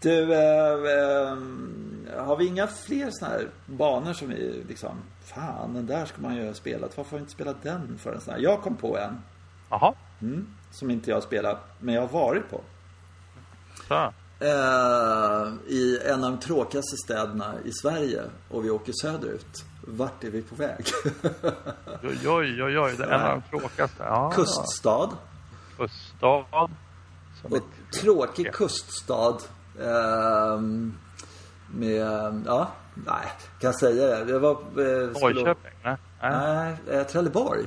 Du, 0.00 0.34
eh, 0.34 0.72
eh, 0.72 2.24
har 2.24 2.36
vi 2.36 2.46
inga 2.46 2.66
fler 2.66 3.10
sådana 3.10 3.36
här 3.36 3.48
banor 3.66 4.12
som 4.12 4.28
vi 4.28 4.64
liksom, 4.68 4.96
fan 5.24 5.74
den 5.74 5.86
där 5.86 6.06
ska 6.06 6.22
man 6.22 6.36
ju 6.36 6.46
ha 6.46 6.54
spelat. 6.54 6.96
Varför 6.96 7.10
har 7.10 7.18
vi 7.18 7.20
inte 7.20 7.32
spelat 7.32 7.62
den 7.62 7.98
för 7.98 8.12
en 8.12 8.20
sån 8.20 8.34
här? 8.34 8.40
Jag 8.40 8.62
kom 8.62 8.76
på 8.76 8.98
en. 8.98 9.22
Jaha. 9.70 9.94
Mm, 10.22 10.46
som 10.70 10.90
inte 10.90 11.10
jag 11.10 11.22
spelat, 11.22 11.58
men 11.80 11.94
jag 11.94 12.02
har 12.02 12.08
varit 12.08 12.50
på. 12.50 12.60
Så. 13.88 14.12
Eh, 14.40 15.52
I 15.68 16.00
en 16.04 16.24
av 16.24 16.30
de 16.30 16.38
tråkigaste 16.40 16.96
städerna 17.04 17.54
i 17.64 17.72
Sverige 17.72 18.22
och 18.48 18.64
vi 18.64 18.70
åker 18.70 18.92
söderut. 19.02 19.64
Vart 19.86 20.24
är 20.24 20.30
vi 20.30 20.42
på 20.42 20.54
väg? 20.54 20.84
oj, 22.02 22.28
oj, 22.28 22.62
oj, 22.62 22.78
oj. 22.78 22.94
Det 22.98 23.04
är 23.04 23.08
en 23.08 23.20
av 23.20 23.42
de 23.50 23.58
tråkigaste. 23.58 24.02
Ja, 24.02 24.32
kuststad. 24.34 25.10
Kuststad. 25.76 26.44
Och 27.42 27.62
tråkig 28.00 28.52
kuststad. 28.52 29.38
Eh, 29.80 30.60
med, 31.70 32.42
ja, 32.46 32.68
nej, 32.94 33.26
kan 33.60 33.68
jag 33.68 33.74
säga 33.74 34.06
det? 34.06 34.24
Det 34.24 34.38
var... 34.38 34.50
Eh, 34.50 35.10
Norrköping? 35.22 35.72
Nej, 35.82 35.96
nej 36.22 36.76
eh, 36.90 37.02
Trelleborg. 37.06 37.64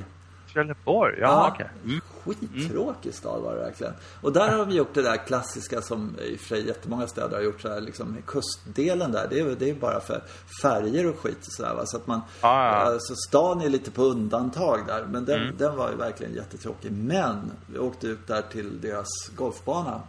Trelleborg, 0.52 1.18
ja, 1.20 1.26
ja 1.26 1.50
okej. 1.52 1.66
Okay. 1.82 1.92
Mm. 1.92 2.00
Skittråkig 2.28 3.14
stad 3.14 3.42
var 3.42 3.54
det 3.54 3.60
verkligen. 3.60 3.92
Och 4.20 4.32
där 4.32 4.48
har 4.48 4.64
vi 4.64 4.74
gjort 4.74 4.94
det 4.94 5.02
där 5.02 5.26
klassiska 5.26 5.82
som 5.82 6.16
i 6.22 6.36
och 6.36 6.40
för 6.40 6.48
sig 6.48 6.66
jättemånga 6.66 7.06
städer 7.06 7.36
har 7.36 7.42
gjort 7.42 7.60
så 7.60 7.68
här, 7.68 7.80
liksom 7.80 8.16
kustdelen 8.26 9.12
där. 9.12 9.26
Det 9.30 9.40
är, 9.40 9.56
det 9.58 9.70
är 9.70 9.74
bara 9.74 10.00
för 10.00 10.22
färger 10.62 11.06
och 11.06 11.18
skit 11.18 11.46
och 11.46 11.52
sådär 11.52 11.74
va. 11.74 11.86
Så 11.86 11.96
att 11.96 12.06
man, 12.06 12.20
ah, 12.40 12.64
ja. 12.64 12.70
alltså 12.70 13.14
stan 13.28 13.60
är 13.60 13.68
lite 13.68 13.90
på 13.90 14.02
undantag 14.02 14.86
där. 14.86 15.06
Men 15.06 15.24
den, 15.24 15.42
mm. 15.42 15.56
den 15.56 15.76
var 15.76 15.90
ju 15.90 15.96
verkligen 15.96 16.34
jättetråkig. 16.34 16.92
Men 16.92 17.52
vi 17.66 17.78
åkte 17.78 18.06
ut 18.06 18.26
där 18.26 18.42
till 18.42 18.80
deras 18.80 19.08
golfbana. 19.36 20.00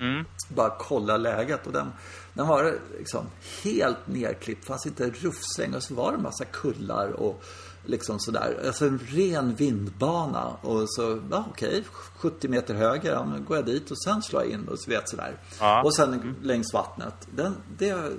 Mm. 0.00 0.24
Bara 0.48 0.70
kolla 0.78 1.16
läget 1.16 1.66
och 1.66 1.72
den, 1.72 1.92
den 2.34 2.46
var 2.46 2.78
liksom 2.98 3.26
helt 3.62 4.06
nerklippt. 4.06 4.64
Fanns 4.64 4.86
inte 4.86 5.04
en 5.04 5.10
rufsläng 5.10 5.74
och 5.74 5.82
så 5.82 5.94
var 5.94 6.10
det 6.10 6.16
en 6.16 6.22
massa 6.22 6.44
kullar 6.44 7.08
och 7.08 7.44
Liksom 7.86 8.18
sådär. 8.18 8.56
Alltså 8.66 8.86
en 8.86 8.98
ren 8.98 9.54
vindbana. 9.54 10.46
Och 10.60 10.90
så, 10.90 11.20
ja 11.30 11.44
okej, 11.50 11.68
okay, 11.68 11.82
70 12.16 12.48
meter 12.48 12.74
höger, 12.74 13.12
ja, 13.12 13.24
men 13.24 13.44
går 13.44 13.56
jag 13.56 13.66
dit 13.66 13.90
och 13.90 14.02
sen 14.02 14.22
slår 14.22 14.42
jag 14.42 14.50
in 14.50 14.68
och 14.68 14.78
så 14.78 14.90
vet 14.90 15.08
sådär. 15.08 15.36
Ja. 15.60 15.82
Och 15.82 15.96
sen 15.96 16.12
mm. 16.12 16.34
längs 16.42 16.74
vattnet. 16.74 17.28
Den, 17.36 17.56
det, 17.78 18.12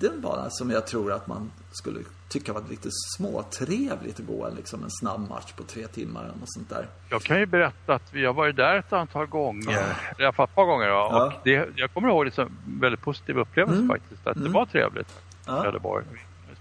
en 0.00 0.20
bana 0.20 0.50
som 0.50 0.70
jag 0.70 0.86
tror 0.86 1.12
att 1.12 1.26
man 1.26 1.50
skulle 1.72 2.00
tycka 2.28 2.52
var 2.52 2.62
lite 2.70 2.88
småtrevligt 3.16 4.20
att 4.20 4.26
gå 4.26 4.48
liksom 4.56 4.84
en 4.84 4.90
snabb 4.90 5.28
match 5.28 5.52
på 5.52 5.62
tre 5.62 5.86
timmar 5.86 6.24
något 6.24 6.52
sånt 6.52 6.68
där. 6.68 6.88
Jag 7.10 7.22
kan 7.22 7.38
ju 7.38 7.46
berätta 7.46 7.94
att 7.94 8.14
vi 8.14 8.24
har 8.24 8.32
varit 8.32 8.56
där 8.56 8.78
ett 8.78 8.92
antal 8.92 9.26
gånger, 9.26 9.72
ja. 9.72 9.82
i 10.18 10.22
alla 10.22 10.32
fall 10.32 10.48
ett 10.48 10.54
par 10.54 10.64
gånger. 10.64 10.86
Då, 10.86 10.94
ja. 10.94 11.26
och 11.26 11.32
det, 11.44 11.68
jag 11.76 11.94
kommer 11.94 12.08
ihåg 12.08 12.26
det 12.26 12.30
som 12.30 12.44
en 12.44 12.80
väldigt 12.80 13.00
positiv 13.00 13.38
upplevelse 13.38 13.82
mm. 13.82 13.88
faktiskt, 13.88 14.26
att 14.26 14.36
mm. 14.36 14.48
det 14.48 14.54
var 14.54 14.66
trevligt. 14.66 15.20
Ja. 15.46 15.62
Trelleborg 15.62 16.04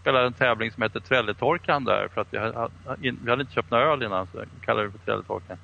spelade 0.03 0.25
en 0.25 0.33
tävling 0.33 0.71
som 0.71 0.83
heter 0.83 0.99
Trälletorkan 0.99 1.83
där 1.83 2.07
för 2.13 2.21
att 2.21 2.27
vi 2.31 2.37
hade, 2.37 2.69
vi 2.97 3.29
hade 3.29 3.41
inte 3.41 3.53
köpt 3.53 3.71
några 3.71 3.83
öl 3.83 4.03
innan 4.03 4.27
så 4.31 4.39
vi 4.39 4.65
kallade 4.65 4.87
det 4.87 4.91
för 4.91 4.99
Trälletorkan. 4.99 5.57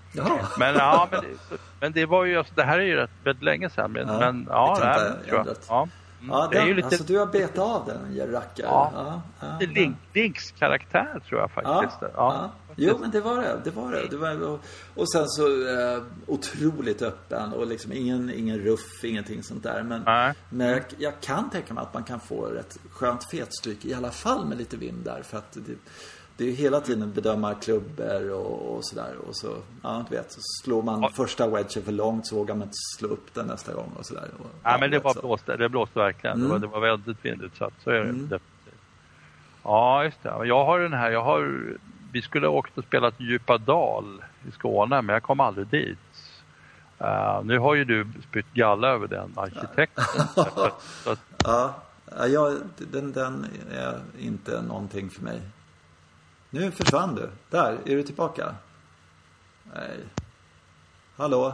Men, 0.60 0.76
ja, 0.76 1.08
men, 1.12 1.22
det, 1.22 1.58
men 1.80 1.92
det 1.92 2.06
var 2.06 2.26
ju, 2.26 2.38
alltså, 2.38 2.54
det 2.56 2.64
här 2.64 2.80
är 2.80 2.84
ju 2.84 2.96
rätt 2.96 3.10
väldigt 3.24 3.44
länge 3.44 3.70
sedan. 3.70 3.92
Men 3.92 4.08
ja, 4.08 4.20
men, 4.20 4.48
ja, 4.50 4.78
det 4.80 4.86
här, 4.86 5.14
tror 5.28 5.46
jag. 5.46 5.48
Ja. 5.70 5.88
Mm, 6.22 6.32
ja, 6.32 6.48
den, 6.52 6.62
är 6.62 6.68
ju 6.68 6.74
lite... 6.74 6.88
alltså 6.88 7.04
du 7.04 7.20
har 7.20 7.26
betat 7.26 7.60
av 7.60 7.86
den, 7.86 8.32
rackare. 8.32 8.68
Ja, 8.68 8.92
ja, 8.96 9.22
ja, 9.60 9.68
Link, 9.68 9.98
Links 10.14 10.52
karaktär 10.52 11.20
tror 11.28 11.42
jag 11.42 11.52
faktiskt. 11.52 12.02
Ja, 12.02 12.10
ja. 12.16 12.52
Jo, 12.80 12.98
men 13.02 13.12
det 13.12 13.22
var 13.22 13.42
det. 13.42 13.62
Det 13.64 13.72
var 13.72 13.92
det. 13.92 14.08
det 14.10 14.18
var, 14.18 14.42
och, 14.48 14.60
och 14.96 15.12
sen 15.12 15.28
så 15.28 15.48
eh, 15.80 16.04
otroligt 16.28 17.02
öppen 17.02 17.54
och 17.54 17.68
liksom 17.68 17.92
ingen, 17.94 18.30
ingen 18.34 18.60
ruff, 18.60 19.04
ingenting 19.04 19.44
sånt 19.44 19.64
där. 19.64 19.84
Men, 19.84 20.02
Nej. 20.06 20.34
men 20.50 20.68
jag, 20.68 20.84
jag 20.98 21.14
kan 21.22 21.50
tänka 21.50 21.74
mig 21.74 21.82
att 21.82 21.94
man 21.94 22.04
kan 22.04 22.20
få 22.20 22.48
ett 22.60 22.80
skönt 22.92 23.32
fetstryk 23.32 23.86
i 23.86 23.94
alla 23.94 24.12
fall 24.12 24.46
med 24.46 24.58
lite 24.58 24.78
vind 24.78 25.04
där. 25.06 25.22
För 25.22 25.38
att 25.38 25.52
det, 25.52 25.76
det 26.38 26.44
är 26.44 26.48
ju 26.48 26.54
hela 26.54 26.82
tiden 26.82 27.12
bedöma 27.14 27.54
klubbor 27.54 28.30
och, 28.32 28.76
och 28.76 28.86
sådär. 28.86 29.16
Och 29.28 29.36
så, 29.36 29.56
ja, 29.84 30.06
du 30.10 30.16
vet, 30.16 30.32
så 30.32 30.40
slår 30.64 30.82
man 30.84 31.02
Ja. 31.02 31.10
första 31.16 31.48
wedgen 31.48 31.84
för 31.84 31.92
långt 31.92 32.28
så 32.28 32.36
vågar 32.36 32.56
man 32.56 32.64
inte 32.64 32.78
slå 32.98 33.08
upp 33.10 33.34
den 33.34 33.46
nästa 33.48 33.74
gång 33.74 33.92
och 34.00 34.06
sådär. 34.06 34.28
Och, 34.40 34.46
Ja, 34.64 34.78
men 34.80 34.92
det, 34.92 35.00
var 35.00 35.14
så. 35.14 35.20
blåste, 35.22 35.58
det 35.58 35.70
blåste 35.70 36.00
verkligen. 36.00 36.38
Det, 36.40 36.44
var, 36.48 36.56
Mm. 36.56 36.62
det 36.62 36.68
var 36.68 36.80
väldigt 36.82 37.26
vindutsatt. 37.26 37.74
Så 37.84 37.90
är 37.90 37.94
det 37.94 38.02
Mm. 38.02 38.16
definitivt. 38.16 38.44
Ja, 39.64 40.04
just 40.04 40.24
det. 40.24 40.30
Jag 40.46 40.66
har 40.66 40.80
den 40.80 40.94
här, 40.94 41.12
jag 41.12 41.24
har, 41.24 41.64
vi 42.12 42.22
skulle 42.22 42.47
ha 42.47 42.53
åkt 42.53 42.78
och 42.78 42.84
spelat 42.84 43.14
Djupa 43.18 43.57
dal 43.57 44.24
i 44.47 44.51
Skåne, 44.51 45.01
men 45.01 45.14
jag 45.14 45.24
kom 45.24 45.39
aldrig 45.39 45.68
dit. 45.68 45.97
Eh, 46.99 47.43
nu 47.43 47.57
har 47.60 47.76
ju 47.76 47.86
du 47.86 48.07
spytt 48.30 48.53
galla 48.53 48.88
över 48.88 49.07
den 49.07 49.34
arkitekten. 49.36 50.03
så, 50.36 50.72
så 51.03 51.12
att, 51.12 51.20
Ja, 52.28 52.55
den, 52.78 53.12
den 53.12 53.47
är 53.72 53.99
inte 54.20 54.62
någonting 54.62 55.10
för 55.10 55.24
mig. 55.24 55.41
Nu 56.49 56.72
försvann 56.72 57.16
du. 57.16 57.30
Där, 57.49 57.78
är 57.86 57.95
du 57.95 58.03
tillbaka? 58.03 58.55
Nej. 59.64 59.99
Hallå? 61.18 61.53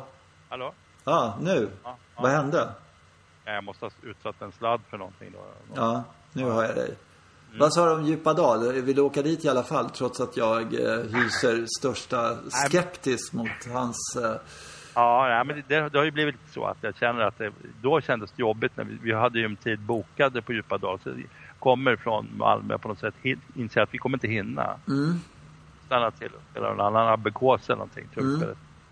hallå? 0.50 0.74
Ja, 1.04 1.38
nu. 1.42 1.70
Ja, 1.84 1.98
ja. 2.16 2.22
Vad 2.22 2.32
hände? 2.32 2.70
Jag 3.46 3.64
måste 3.64 3.86
ha 3.86 3.92
utsatt 4.02 4.42
en 4.42 4.52
sladd 4.52 4.82
för 4.90 4.98
någonting 4.98 5.32
då. 5.34 5.40
Ja, 5.76 6.04
nu 6.34 6.44
har 6.44 6.64
jag 6.64 6.76
dig. 6.76 6.96
Mm. 7.56 7.60
Vad 7.60 7.74
sa 7.74 7.86
du 7.86 7.92
om 7.96 8.06
Djupa 8.06 8.34
dal? 8.34 8.72
Vill 8.82 8.96
du 8.96 9.02
åka 9.02 9.22
dit 9.22 9.46
i 9.46 9.50
alla 9.50 9.64
fall? 9.64 9.90
Trots 9.90 10.22
att 10.22 10.38
jag 10.38 10.62
eh, 10.74 11.00
hyser 11.00 11.66
största 11.80 12.38
skeptisk 12.50 13.34
mot 13.34 13.50
hans... 13.74 14.16
Eh, 14.24 14.36
Ja, 14.98 15.26
nej, 15.30 15.46
men 15.46 15.64
det, 15.68 15.90
det 15.90 15.98
har 15.98 16.06
ju 16.06 16.12
blivit 16.12 16.36
så 16.54 16.66
att 16.66 16.78
jag 16.82 16.96
känner 16.98 17.22
att 17.22 17.38
det, 17.38 17.52
då 17.82 18.02
kändes 18.02 18.32
det 18.32 18.42
jobbigt 18.42 18.78
när 18.78 18.84
vi, 18.84 18.98
vi 19.02 19.14
hade 19.14 19.40
ju 19.40 19.46
en 19.46 19.56
tid 19.56 19.80
bokade 19.80 20.42
på 20.42 20.54
Djupadal. 20.54 21.00
Så 21.04 21.10
jag 21.10 21.24
kommer 21.60 21.96
från 21.96 22.28
Malmö 22.38 22.78
på 22.78 22.88
något 22.88 23.00
sätt, 23.00 23.14
inser 23.56 23.82
att 23.82 23.94
vi 23.94 23.98
kommer 23.98 24.16
inte 24.18 24.28
hinna. 24.28 24.76
mm, 24.88 25.20
Stanna 25.86 26.12
till 26.12 26.28
och 26.28 26.42
spela 26.52 26.70
någon 26.74 26.80
annan 26.86 27.08
abbekås 27.08 27.70
eller 27.70 27.76
någonting. 27.78 28.08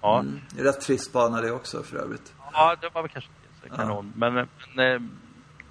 Ja. 0.01 0.20
mm, 0.20 0.39
det 0.49 0.61
är 0.61 0.66
rätt 0.66 0.82
trist 0.82 1.14
bana 1.14 1.41
det 1.41 1.51
också 1.51 1.84
för 1.84 1.97
övrigt. 1.97 2.34
ja, 2.53 2.76
det 2.82 2.89
var 2.93 3.01
väl 3.01 3.11
kanske 3.11 3.30
inte 3.30 3.61
så 3.61 3.68
Ja. 3.70 3.76
kanon. 3.76 4.14
Men, 4.16 4.34
men 4.76 4.93
eh, 4.95 5.01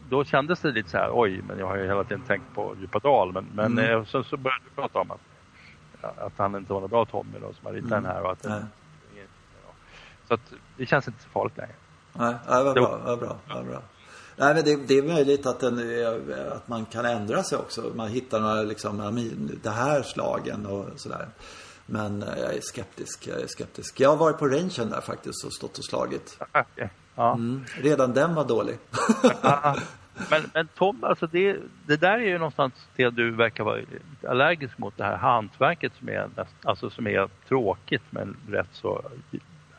då 0.09 0.25
kändes 0.25 0.61
det 0.61 0.73
lite 0.73 0.91
så 0.91 0.97
här, 0.99 1.11
oj, 1.13 1.43
men 1.49 1.59
jag 1.59 1.67
har 1.67 1.77
ju 1.77 1.87
hela 1.87 2.05
tiden 2.05 2.23
tänkt 2.27 2.55
på 2.55 2.77
Djupadal. 2.81 3.33
Men, 3.33 3.47
men 3.55 3.79
Mm. 3.79 3.99
eh, 3.99 4.05
så, 4.05 4.25
så 4.25 4.37
började 4.37 4.63
vi 4.65 4.71
prata 4.75 4.99
om 4.99 5.11
att, 5.11 5.21
att 6.19 6.33
han 6.37 6.55
inte 6.57 6.73
var 6.73 6.81
någon 6.81 6.91
bra 6.91 7.05
Tommy 7.05 7.39
då, 7.41 7.53
som 7.53 7.67
har 7.67 7.73
ritat 7.73 7.91
Mm. 7.93 8.03
den 8.03 8.13
här. 8.13 8.23
Och 8.25 8.33
att, 8.33 8.45
ja. 8.45 8.59
Så 10.29 10.35
att 10.35 10.41
det 10.77 10.87
känns 10.87 11.09
inte 11.09 11.23
så 11.23 11.29
farligt 11.29 11.57
längre. 11.57 11.73
Nej, 12.13 12.35
vad 12.49 12.67
Jo. 12.67 12.73
bra, 12.73 12.99
vad 13.05 13.19
bra, 13.19 13.37
vad 13.55 13.67
bra. 13.67 13.83
Nej, 14.37 14.55
men 14.55 14.65
det, 14.65 14.77
det 14.87 14.99
är 14.99 15.03
möjligt 15.03 15.47
att, 15.47 15.61
den, 15.61 15.79
är- 15.79 16.51
att 16.57 16.69
man 16.69 16.85
kan 16.85 17.05
ändra 17.05 17.43
sig 17.43 17.59
också. 17.59 17.93
Man 17.95 18.09
hittar 18.09 18.41
några 18.41 18.63
liksom, 18.63 19.31
det 19.63 19.71
här 19.71 20.03
slagen 20.03 20.67
och 20.67 20.87
sådär. 20.97 21.29
Men 21.87 22.23
eh, 22.23 22.39
jag 22.39 22.55
är 22.55 22.61
skeptisk, 22.61 23.27
jag 23.27 23.41
är 23.41 23.47
skeptisk. 23.47 24.01
Jag 24.01 24.09
har 24.09 24.17
varit 24.17 24.39
på 24.39 24.47
rangen 24.49 24.91
där 24.91 25.01
faktiskt 25.01 25.45
och 25.45 25.53
stått 25.53 25.79
och 25.79 25.85
slagit. 25.85 26.39
Okej. 26.53 26.91
Ja. 27.15 27.33
Mm. 27.33 27.65
Redan 27.83 28.15
den 28.15 28.35
var 28.35 28.45
dålig. 28.45 28.79
Men, 30.31 30.43
men 30.55 30.69
Tom, 30.69 31.05
alltså 31.05 31.27
det, 31.27 31.57
det 31.87 31.97
där 31.97 32.19
är 32.19 32.27
ju 32.27 32.39
någonstans 32.39 32.73
det 32.97 33.11
du 33.11 33.31
verkar 33.31 33.65
vara 33.65 33.81
allergisk 34.29 34.79
mot, 34.79 34.97
det 34.97 35.05
här 35.05 35.17
hantverket 35.17 35.93
som 35.99 36.09
är, 36.09 36.29
näst, 36.37 36.55
alltså 36.63 36.91
som 36.91 37.07
är 37.07 37.29
tråkigt 37.49 38.03
men 38.11 38.37
rätt 38.49 38.69
så 38.73 39.03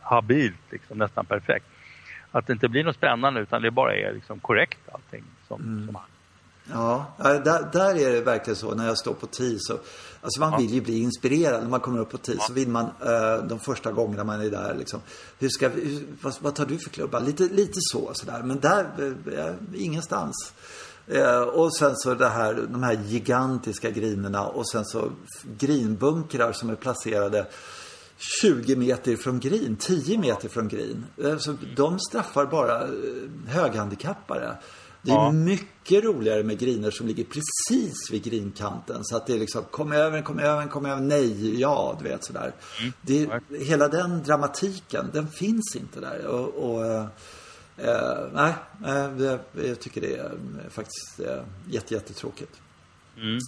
habilt, 0.01 0.61
liksom, 0.69 0.97
nästan 0.97 1.25
perfekt. 1.25 1.65
Att 2.31 2.47
det 2.47 2.53
inte 2.53 2.69
blir 2.69 2.83
något 2.83 2.95
spännande 2.95 3.41
utan 3.41 3.61
det 3.61 3.71
bara 3.71 3.95
är 3.95 4.13
liksom 4.13 4.39
korrekt 4.39 4.79
allting. 4.91 5.23
Som, 5.47 5.57
som 5.57 5.95
Ja, 5.95 6.05
ja, 6.71 7.05
där, 7.17 7.69
där 7.73 7.95
är 7.95 8.11
det 8.11 8.21
verkligen 8.21 8.55
så 8.55 8.75
när 8.75 8.87
jag 8.87 8.97
står 8.97 9.13
på 9.13 9.27
tee 9.27 9.57
så 9.59 9.77
Alltså 10.21 10.39
man 10.39 10.61
vill 10.61 10.73
ju 10.73 10.81
bli 10.81 10.99
inspirerad 10.99 11.61
när 11.61 11.69
man 11.69 11.79
kommer 11.79 11.99
upp 11.99 12.09
på 12.09 12.17
tee 12.17 12.37
så 12.39 12.53
vill 12.53 12.67
man 12.67 12.85
eh, 12.85 13.45
de 13.47 13.59
första 13.59 13.91
gångerna 13.91 14.23
man 14.23 14.41
är 14.41 14.49
där 14.49 14.75
liksom 14.75 15.01
Hur 15.39 15.49
ska 15.49 15.69
vi, 15.69 15.81
hur, 15.81 16.07
vad, 16.21 16.33
vad 16.39 16.55
tar 16.55 16.65
du 16.65 16.77
för 16.77 16.89
klubba? 16.89 17.19
Lite, 17.19 17.43
lite 17.43 17.73
så 17.75 18.11
sådär 18.13 18.41
men 18.43 18.59
där, 18.59 19.15
eh, 19.37 19.81
ingenstans 19.81 20.53
eh, 21.07 21.41
Och 21.41 21.75
sen 21.75 21.95
så 21.95 22.13
det 22.13 22.29
här, 22.29 22.67
de 22.71 22.83
här 22.83 22.93
gigantiska 23.05 23.89
grinerna 23.89 24.47
och 24.47 24.69
sen 24.69 24.85
så 24.85 25.11
grinbunkrar 25.59 26.51
som 26.51 26.69
är 26.69 26.75
placerade 26.75 27.47
20 28.41 28.75
meter 28.75 29.15
från 29.15 29.39
green, 29.39 29.75
10 29.75 30.17
meter 30.17 30.49
från 30.49 30.67
green. 30.67 31.05
Så 31.39 31.55
de 31.75 31.99
straffar 31.99 32.45
bara 32.45 32.87
höghandikappare. 33.47 34.57
Det 35.05 35.11
är 35.11 35.15
Ja. 35.15 35.31
mycket 35.31 36.03
roligare 36.03 36.43
med 36.43 36.59
griner 36.59 36.91
som 36.91 37.07
ligger 37.07 37.23
precis 37.23 38.11
vid 38.11 38.23
grinkanten. 38.23 39.03
Så 39.03 39.17
att 39.17 39.27
det 39.27 39.33
är 39.33 39.39
liksom, 39.39 39.63
kom 39.71 39.91
över, 39.91 40.21
kom 40.21 40.39
över, 40.39 40.67
kom 40.67 40.85
över, 40.85 41.01
nej, 41.01 41.59
ja, 41.59 41.97
du 42.01 42.09
vet 42.09 42.23
sådär. 42.25 42.53
Det, 43.01 43.29
hela 43.59 43.87
den 43.87 44.23
dramatiken, 44.23 45.09
den 45.13 45.27
finns 45.27 45.75
inte 45.75 45.99
där. 45.99 46.25
Och, 46.25 46.49
och 46.73 46.85
eh, 46.85 47.05
eh, 47.77 48.27
nej, 48.33 48.53
eh, 48.85 49.37
jag 49.67 49.79
tycker 49.79 50.01
det 50.01 50.15
är 50.17 50.25
eh, 50.25 50.69
faktiskt 50.69 51.19
eh, 51.19 51.43
jätte, 51.69 51.93
jättetråkigt. 51.93 52.61
Mm. 53.17 53.39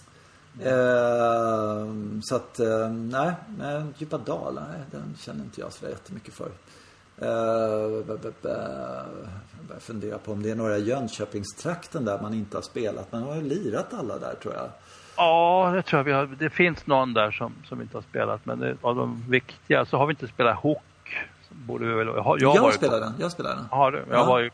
Eh, 0.59 2.21
så 2.23 2.35
att, 2.35 2.59
eh, 2.59 2.89
nej, 2.91 3.33
Djupa 3.97 4.51
nej, 4.51 4.81
den 4.91 5.15
känner 5.19 5.43
inte 5.43 5.61
jag 5.61 5.73
så 5.73 5.85
jättemycket 5.85 6.33
för. 6.33 6.51
Eh, 7.21 7.27
jag 7.27 8.05
börjar 9.67 9.79
fundera 9.79 10.17
på 10.17 10.31
om 10.31 10.43
det 10.43 10.49
är 10.51 10.55
några 10.55 10.77
Jönköpingstrakten 10.77 12.05
där 12.05 12.21
man 12.21 12.33
inte 12.33 12.57
har 12.57 12.61
spelat. 12.61 13.11
Man 13.11 13.23
har 13.23 13.35
ju 13.35 13.41
lirat 13.41 13.93
alla 13.93 14.17
där 14.17 14.35
tror 14.35 14.53
jag. 14.53 14.69
Ja, 15.17 15.71
det 15.75 15.81
tror 15.81 15.99
jag 15.99 16.03
vi 16.03 16.11
har. 16.11 16.25
Det 16.39 16.49
finns 16.49 16.87
någon 16.87 17.13
där 17.13 17.31
som, 17.31 17.53
som 17.65 17.81
inte 17.81 17.97
har 17.97 18.01
spelat 18.01 18.45
men 18.45 18.59
det, 18.59 18.77
av 18.81 18.95
de 18.95 19.23
viktiga 19.29 19.85
så 19.85 19.97
har 19.97 20.05
vi 20.07 20.11
inte 20.11 20.27
spelat 20.27 20.57
hook. 20.59 20.81
Borde 21.49 21.85
vi 21.85 21.93
väl, 21.93 22.07
jag, 22.07 22.21
har- 22.21 22.37
jag 22.41 22.55
Jag, 22.55 22.73
spelade 22.73 22.99
den, 23.05 23.13
jag 23.19 23.31
spelade 23.31 23.55
den. 23.55 23.65
Har 23.69 23.91
du? 23.91 23.97
Jag 24.09 24.19
Ja. 24.19 24.25
var 24.25 24.39
ju, 24.39 24.49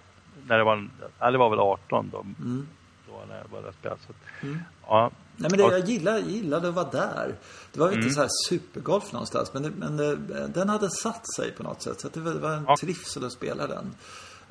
när 0.48 0.58
det 0.58 0.64
var, 0.64 0.88
ja, 1.20 1.32
det 1.32 1.38
var 1.38 1.50
väl 1.50 1.60
18 1.60 2.10
då, 2.12 2.18
Mm. 2.20 2.68
då 3.08 3.14
när 3.30 3.38
jag 3.38 3.50
började 3.50 3.74
spela. 3.74 3.96
Så, 4.08 4.14
Mm. 4.48 4.60
ja. 4.88 5.12
Nej 5.42 5.52
men 5.52 5.60
det, 5.60 5.78
jag 5.78 5.90
gillade, 5.90 6.20
gillade 6.20 6.68
att 6.70 6.74
vara 6.76 6.90
där. 6.92 7.36
Det 7.74 7.80
var 7.80 7.88
ju 7.88 7.94
Mm. 7.94 8.04
inte 8.04 8.16
så 8.16 8.22
här 8.22 8.30
supergolf 8.50 9.12
någonstans. 9.12 9.54
Men, 9.54 9.64
det, 9.64 9.72
men 9.78 9.98
det, 9.98 10.16
den 10.48 10.70
hade 10.70 10.90
satt 10.90 11.34
sig 11.36 11.52
på 11.52 11.64
något 11.64 11.82
sätt. 11.82 12.02
Så 12.02 12.10
det 12.14 12.20
var, 12.20 12.32
det 12.34 12.40
var 12.40 12.52
en 12.54 12.66
Ja. 12.68 12.76
trivsel 12.82 13.26
att 13.26 13.32
spela 13.34 13.68
den. 13.68 13.96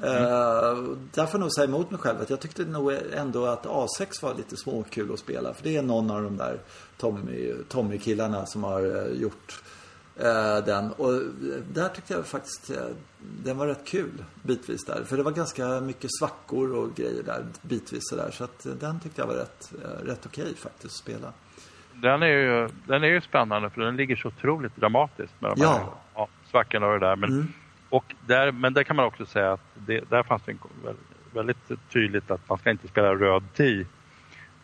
Mm. 0.03 0.22
Uh, 0.24 0.97
där 1.14 1.26
får 1.26 1.32
jag 1.32 1.41
nog 1.41 1.53
säga 1.55 1.64
emot 1.64 1.91
mig 1.91 2.01
själv 2.01 2.20
att 2.22 2.30
jag 2.30 2.41
tyckte 2.41 2.64
nog 2.64 2.93
ändå 3.12 3.47
att 3.47 3.66
A6 3.66 4.22
var 4.22 4.34
lite 4.34 4.57
småkul 4.57 5.12
att 5.12 5.18
spela. 5.18 5.55
För 5.55 5.62
det 5.64 5.76
är 5.76 5.82
någon 5.82 6.11
av 6.11 6.22
de 6.22 6.36
där 6.36 6.59
Tommy, 6.99 7.55
Tommy-killarna 7.68 8.47
som 8.47 8.64
har 8.64 8.82
eh, 8.97 9.20
gjort 9.20 9.62
eh, 9.62 9.70
den. 10.64 10.92
Och 10.92 11.12
eh, 11.14 11.20
där 11.72 11.88
tyckte 11.88 12.14
jag 12.14 12.26
faktiskt 12.26 12.70
eh, 12.70 12.76
den 13.44 13.58
var 13.58 13.66
rätt 13.66 13.86
kul 13.86 14.24
bitvis 14.42 14.84
där. 14.84 15.04
För 15.04 15.16
det 15.16 15.22
var 15.22 15.32
ganska 15.32 15.80
mycket 15.80 16.11
svackor 16.18 16.74
och 16.76 16.94
grejer 16.94 17.22
där 17.22 17.44
bitvis 17.62 18.02
sådär. 18.08 18.30
Så 18.32 18.44
att 18.44 18.66
eh, 18.66 18.72
den 18.72 19.00
tyckte 19.00 19.20
jag 19.22 19.26
var 19.26 19.34
rätt, 19.34 19.72
eh, 19.84 20.06
rätt 20.06 20.26
okej 20.26 20.54
faktiskt 20.56 20.84
att 20.84 20.92
spela. 20.92 21.32
Den 21.94 22.22
är, 22.22 22.26
ju, 22.26 22.68
den 22.86 23.04
är 23.04 23.08
ju 23.08 23.20
spännande 23.20 23.70
för 23.70 23.80
den 23.80 23.96
ligger 23.96 24.16
så 24.16 24.28
otroligt 24.28 24.76
dramatiskt 24.76 25.34
med 25.40 25.50
de 25.50 25.62
Ja. 25.62 25.72
här 25.72 25.86
ja, 26.14 26.28
svackorna 26.50 26.86
och 26.86 27.00
det 27.00 27.06
där. 27.06 27.16
Men, 27.16 27.30
Mm. 27.30 27.52
och 27.90 28.14
där, 28.26 28.52
men 28.52 28.74
där 28.74 28.82
kan 28.82 28.96
man 28.96 29.04
också 29.04 29.26
säga 29.26 29.52
att 29.52 29.61
det, 29.74 30.11
där 30.11 30.22
fanns 30.22 30.42
det 30.46 30.52
en, 30.52 30.58
väldigt, 31.34 31.90
tydligt 31.92 32.30
att 32.30 32.48
man 32.48 32.58
ska 32.58 32.70
inte 32.70 32.88
spela 32.88 33.14
röd 33.14 33.42
tee. 33.54 33.86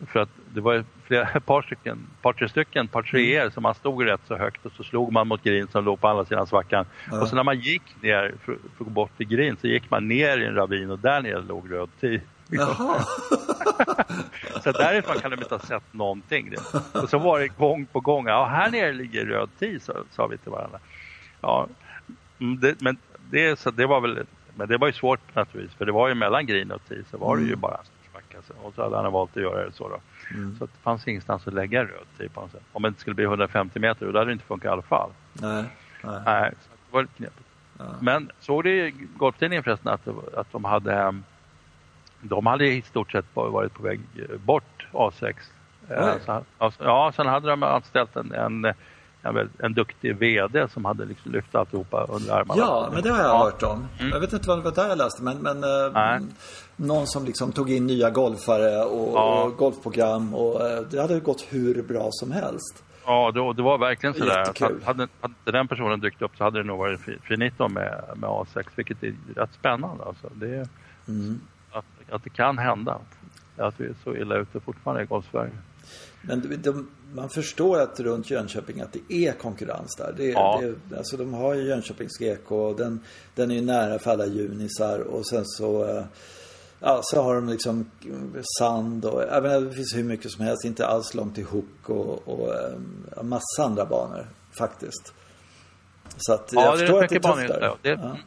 För 0.07 0.19
att 0.19 0.29
det 0.53 0.61
var 0.61 0.83
flera, 1.03 1.27
ett 1.29 1.45
par 1.45 1.61
stycken, 1.61 2.07
par 2.21 2.33
tre 2.33 2.49
stycken, 2.49 2.87
par 2.87 3.01
treor 3.01 3.49
som 3.49 3.63
man 3.63 3.75
stod 3.75 4.05
rätt 4.05 4.21
så 4.27 4.35
högt 4.35 4.65
och 4.65 4.71
så 4.71 4.83
slog 4.83 5.11
man 5.11 5.27
mot 5.27 5.43
green 5.43 5.67
som 5.67 5.85
låg 5.85 6.01
på 6.01 6.07
andra 6.07 6.25
sidan 6.25 6.47
svackan. 6.47 6.85
Ja. 7.11 7.21
Och 7.21 7.27
så 7.29 7.35
när 7.35 7.43
man 7.43 7.59
gick 7.59 7.81
ner 8.01 8.33
för, 8.39 8.45
för 8.45 8.53
att 8.53 8.77
gå 8.77 8.89
bort 8.89 9.17
till 9.17 9.27
green 9.27 9.57
så 9.61 9.67
gick 9.67 9.89
man 9.91 10.07
ner 10.07 10.37
i 10.37 10.45
en 10.45 10.55
ravin 10.55 10.91
och 10.91 10.99
där 10.99 11.21
nere 11.21 11.41
låg 11.41 11.71
röd 11.71 11.89
tee. 12.01 12.21
Jaha. 12.49 12.99
Så 14.63 14.71
därifrån 14.71 15.15
kan 15.19 15.31
de 15.31 15.37
inte 15.39 15.53
ha 15.55 15.59
sett 15.59 15.93
någonting. 15.93 16.53
Och 16.93 17.09
så 17.09 17.17
var 17.17 17.39
det 17.39 17.47
gång 17.47 17.85
på 17.85 17.99
gång. 17.99 18.27
Ja, 18.27 18.45
här 18.45 18.71
nere 18.71 18.93
ligger 18.93 19.25
röd 19.25 19.49
tee, 19.59 19.79
sa, 19.79 19.93
sa 20.11 20.27
vi 20.27 20.37
till 20.37 20.51
varandra. 20.51 20.79
Ja, 21.41 21.67
mm, 22.39 22.59
det, 22.59 22.81
men 22.81 22.97
det, 23.31 23.59
så 23.59 23.71
det 23.71 23.85
var 23.85 24.01
väl, 24.01 24.25
men 24.55 24.67
det 24.67 24.77
var 24.77 24.87
ju 24.87 24.93
svårt 24.93 25.35
naturligtvis, 25.35 25.77
för 25.77 25.85
det 25.85 25.91
var 25.91 26.07
ju 26.07 26.13
mellan 26.13 26.45
green 26.45 26.71
och 26.71 26.81
tee 26.89 27.03
så 27.11 27.17
var 27.17 27.35
det 27.35 27.41
ju 27.41 27.47
Mm. 27.47 27.59
bara 27.59 27.75
en 27.77 28.11
svacka. 28.11 28.37
Så- 28.47 28.67
Och 28.67 28.73
så 28.75 28.83
hade 28.83 28.95
han 28.97 29.11
valt 29.11 29.37
att 29.37 29.43
göra 29.43 29.65
det 29.65 29.71
så 29.71 29.89
då. 29.89 29.99
Mm. 30.31 30.55
Så 30.57 30.63
att 30.63 30.73
det 30.73 30.79
fanns 30.79 31.07
ingenstans 31.07 31.47
att 31.47 31.53
lägga 31.53 31.83
röd 31.83 32.05
tee 32.17 32.29
på 32.29 32.41
något 32.41 32.51
sätt. 32.51 32.63
Om 32.71 32.81
det 32.81 32.87
inte 32.87 32.99
skulle 32.99 33.13
bli 33.13 33.25
150 33.25 33.79
meter, 33.79 34.05
det 34.05 34.19
hade 34.19 34.29
det 34.29 34.33
inte 34.33 34.45
funkat 34.45 34.65
i 34.65 34.71
alla 34.71 34.81
fall. 34.81 35.09
Nej. 35.33 35.63
Nej. 36.03 36.21
Nej, 36.25 36.51
så 36.61 36.69
det 36.69 36.93
var 36.93 37.01
lite 37.01 37.13
knepigt. 37.13 37.47
Ja. 37.77 37.85
Men 38.01 38.31
såg 38.39 38.63
du 38.63 38.87
i 38.87 38.93
golftidningen 39.17 39.63
förresten 39.63 39.93
att, 39.93 40.07
att 40.33 40.51
de 40.51 40.65
hade 40.65 41.21
de 42.21 42.45
hade 42.45 42.67
i 42.67 42.81
stort 42.81 43.11
sett 43.11 43.25
varit 43.33 43.73
på 43.73 43.83
väg 43.83 43.99
bort 44.45 44.87
A6. 44.91 45.35
Eh, 45.89 46.09
Oj. 46.13 46.19
Så, 46.25 46.43
alltså, 46.57 46.83
ja, 46.83 47.11
sen 47.15 47.27
hade 47.27 47.49
de 47.49 47.63
anställt 47.63 48.15
en, 48.15 48.31
en 48.31 48.73
en, 49.23 49.49
en 49.59 49.73
duktig 49.73 50.15
VD 50.17 50.67
som 50.73 50.85
hade 50.85 51.05
liksom 51.05 51.31
lyft 51.31 51.55
alltihopa 51.55 52.03
under 52.09 52.33
armarna. 52.33 52.61
Ja, 52.61 52.89
men 52.93 53.03
det 53.03 53.09
har 53.09 53.17
jag 53.17 53.27
Ja. 53.27 53.43
hört 53.43 53.63
om. 53.63 53.87
Jag 54.11 54.19
vet 54.19 54.33
inte 54.33 54.47
vad 54.47 54.57
det 54.57 54.61
var 54.63 54.71
där 54.71 54.87
jag 54.89 54.97
läste, 54.97 55.23
men, 55.23 55.37
men 55.37 55.63
eh, 55.63 55.91
Nej. 55.93 56.19
någon 56.75 57.07
som 57.07 57.25
liksom 57.25 57.51
tog 57.51 57.71
in 57.71 57.87
nya 57.87 58.09
golfare 58.09 58.83
och, 58.85 59.13
Ja. 59.15 59.43
och 59.43 59.57
golfprogram 59.57 60.33
och 60.33 60.69
eh, 60.69 60.81
det 60.81 61.01
hade 61.01 61.19
gått 61.19 61.45
hur 61.49 61.81
bra 61.83 62.07
som 62.11 62.31
helst. 62.31 62.83
Ja, 63.05 63.31
det, 63.31 63.53
det 63.53 63.61
var 63.61 63.77
verkligen 63.77 64.13
sådär. 64.13 64.39
Jättekul. 64.39 64.81
Hade, 64.85 65.07
hade 65.21 65.33
inte 65.39 65.51
den 65.51 65.67
personen 65.67 65.99
dykt 65.99 66.21
upp 66.21 66.31
så 66.37 66.43
hade 66.43 66.59
det 66.59 66.63
nog 66.67 66.77
varit 66.79 67.01
fi- 67.01 67.17
finito 67.23 67.67
med, 67.67 68.03
med 68.15 68.29
A6, 68.29 68.63
vilket 68.75 69.03
är 69.03 69.13
rätt 69.35 69.53
spännande. 69.53 70.03
Alltså. 70.03 70.27
Det, 70.33 70.69
Mm. 71.07 71.39
att, 71.71 71.85
att 72.11 72.23
det 72.23 72.29
kan 72.29 72.57
hända. 72.57 72.97
Att 73.57 73.73
vi 73.79 73.85
är 73.85 73.93
så 74.03 74.15
illa 74.15 74.35
ute 74.35 74.59
fortfarande 74.59 75.03
i 75.03 75.05
Golfsverige. 75.05 75.51
Men 76.27 76.41
de, 76.49 76.55
de, 76.57 76.87
man 77.13 77.29
förstår 77.29 77.79
att 77.79 77.99
runt 77.99 78.29
Jönköping 78.29 78.81
att 78.81 78.93
det 78.93 79.13
är 79.27 79.31
konkurrens 79.31 79.95
där. 79.97 80.13
Det, 80.17 80.25
Ja. 80.25 80.61
det, 80.89 80.97
alltså 80.97 81.17
de 81.17 81.33
har 81.33 81.53
ju 81.53 81.61
Jönköpings 81.63 82.17
GK 82.17 82.51
och 82.51 82.75
den, 82.75 82.99
den 83.35 83.51
är 83.51 83.55
ju 83.55 83.61
nära 83.61 83.99
för 83.99 84.11
alla 84.11 84.25
junisar 84.25 84.99
och 84.99 85.27
sen 85.27 85.43
så 85.45 85.85
eh, 85.89 86.03
Ja, 86.79 86.99
så 87.03 87.21
har 87.21 87.35
de 87.35 87.49
liksom 87.49 87.91
sand 88.59 89.05
och 89.05 89.21
jag 89.31 89.43
menar, 89.43 89.61
det 89.61 89.73
finns 89.73 89.95
hur 89.95 90.03
mycket 90.03 90.31
som 90.31 90.45
helst. 90.45 90.65
Inte 90.65 90.87
alls 90.87 91.13
långt 91.13 91.35
till 91.35 91.43
Hook 91.45 91.89
och, 91.89 92.27
och 92.27 92.55
eh, 92.55 93.23
massa 93.23 93.63
andra 93.63 93.85
banor 93.85 94.27
faktiskt. 94.57 95.13
Så 96.17 96.33
att 96.33 96.49
Ja, 96.53 96.63
jag 96.65 96.79
förstår 96.79 97.03
att 97.03 97.09
det 97.09 97.15
är 97.15 97.19
tufft 97.19 97.47
där. 97.47 97.59
där. 97.59 97.75
Det, 97.81 97.89
Ja. 97.89 98.17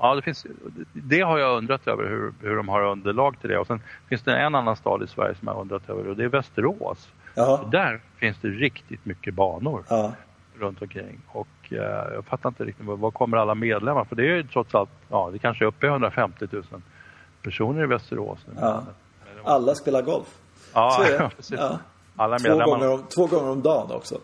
Ja, 0.00 0.14
det 0.14 0.22
finns, 0.22 0.46
det 0.92 1.20
har 1.20 1.38
jag 1.38 1.56
undrat 1.58 1.86
över 1.88 2.04
hur, 2.08 2.32
hur 2.40 2.56
de 2.56 2.68
har 2.68 2.82
underlag 2.82 3.40
till 3.40 3.50
det. 3.50 3.58
Och 3.58 3.66
sen 3.66 3.80
finns 4.08 4.22
det 4.22 4.36
en 4.36 4.54
annan 4.54 4.76
stad 4.76 5.02
i 5.02 5.06
Sverige 5.06 5.34
som 5.34 5.48
jag 5.48 5.54
har 5.54 5.60
undrat 5.60 5.90
över 5.90 6.08
och 6.08 6.16
det 6.16 6.24
är 6.24 6.28
Västerås. 6.28 7.08
Där 7.70 8.00
finns 8.16 8.36
det 8.40 8.48
riktigt 8.48 9.04
mycket 9.04 9.34
banor 9.34 9.84
Ja. 9.88 10.12
runt 10.58 10.82
omkring. 10.82 11.20
Och 11.28 11.48
eh, 11.70 11.78
jag 12.14 12.24
fattar 12.24 12.48
inte 12.48 12.64
riktigt, 12.64 12.86
var, 12.86 13.10
kommer 13.10 13.36
alla 13.36 13.54
medlemmar? 13.54 14.04
För 14.04 14.16
det 14.16 14.22
är 14.22 14.26
ju 14.36 14.42
trots 14.42 14.74
allt, 14.74 14.90
ja 15.08 15.30
det 15.32 15.38
kanske 15.38 15.64
är 15.64 15.66
uppe 15.66 15.86
i 15.86 15.88
150 15.88 16.46
000 16.50 16.62
personer 17.42 17.82
i 17.82 17.86
Västerås. 17.86 18.38
nu. 18.46 18.52
Ja. 18.60 18.82
Alla 19.44 19.74
spelar 19.74 20.02
golf. 20.02 20.26
ja, 20.74 21.06
ja, 21.18 21.30
precis. 21.36 21.60
Alla 22.16 22.38
Två, 22.38 22.48
medlemmar 22.48 22.66
gånger 22.78 22.92
om, 22.92 23.02
två 23.16 23.26
gånger 23.26 23.50
om 23.50 23.62
dagen 23.62 23.90
också. 23.92 24.18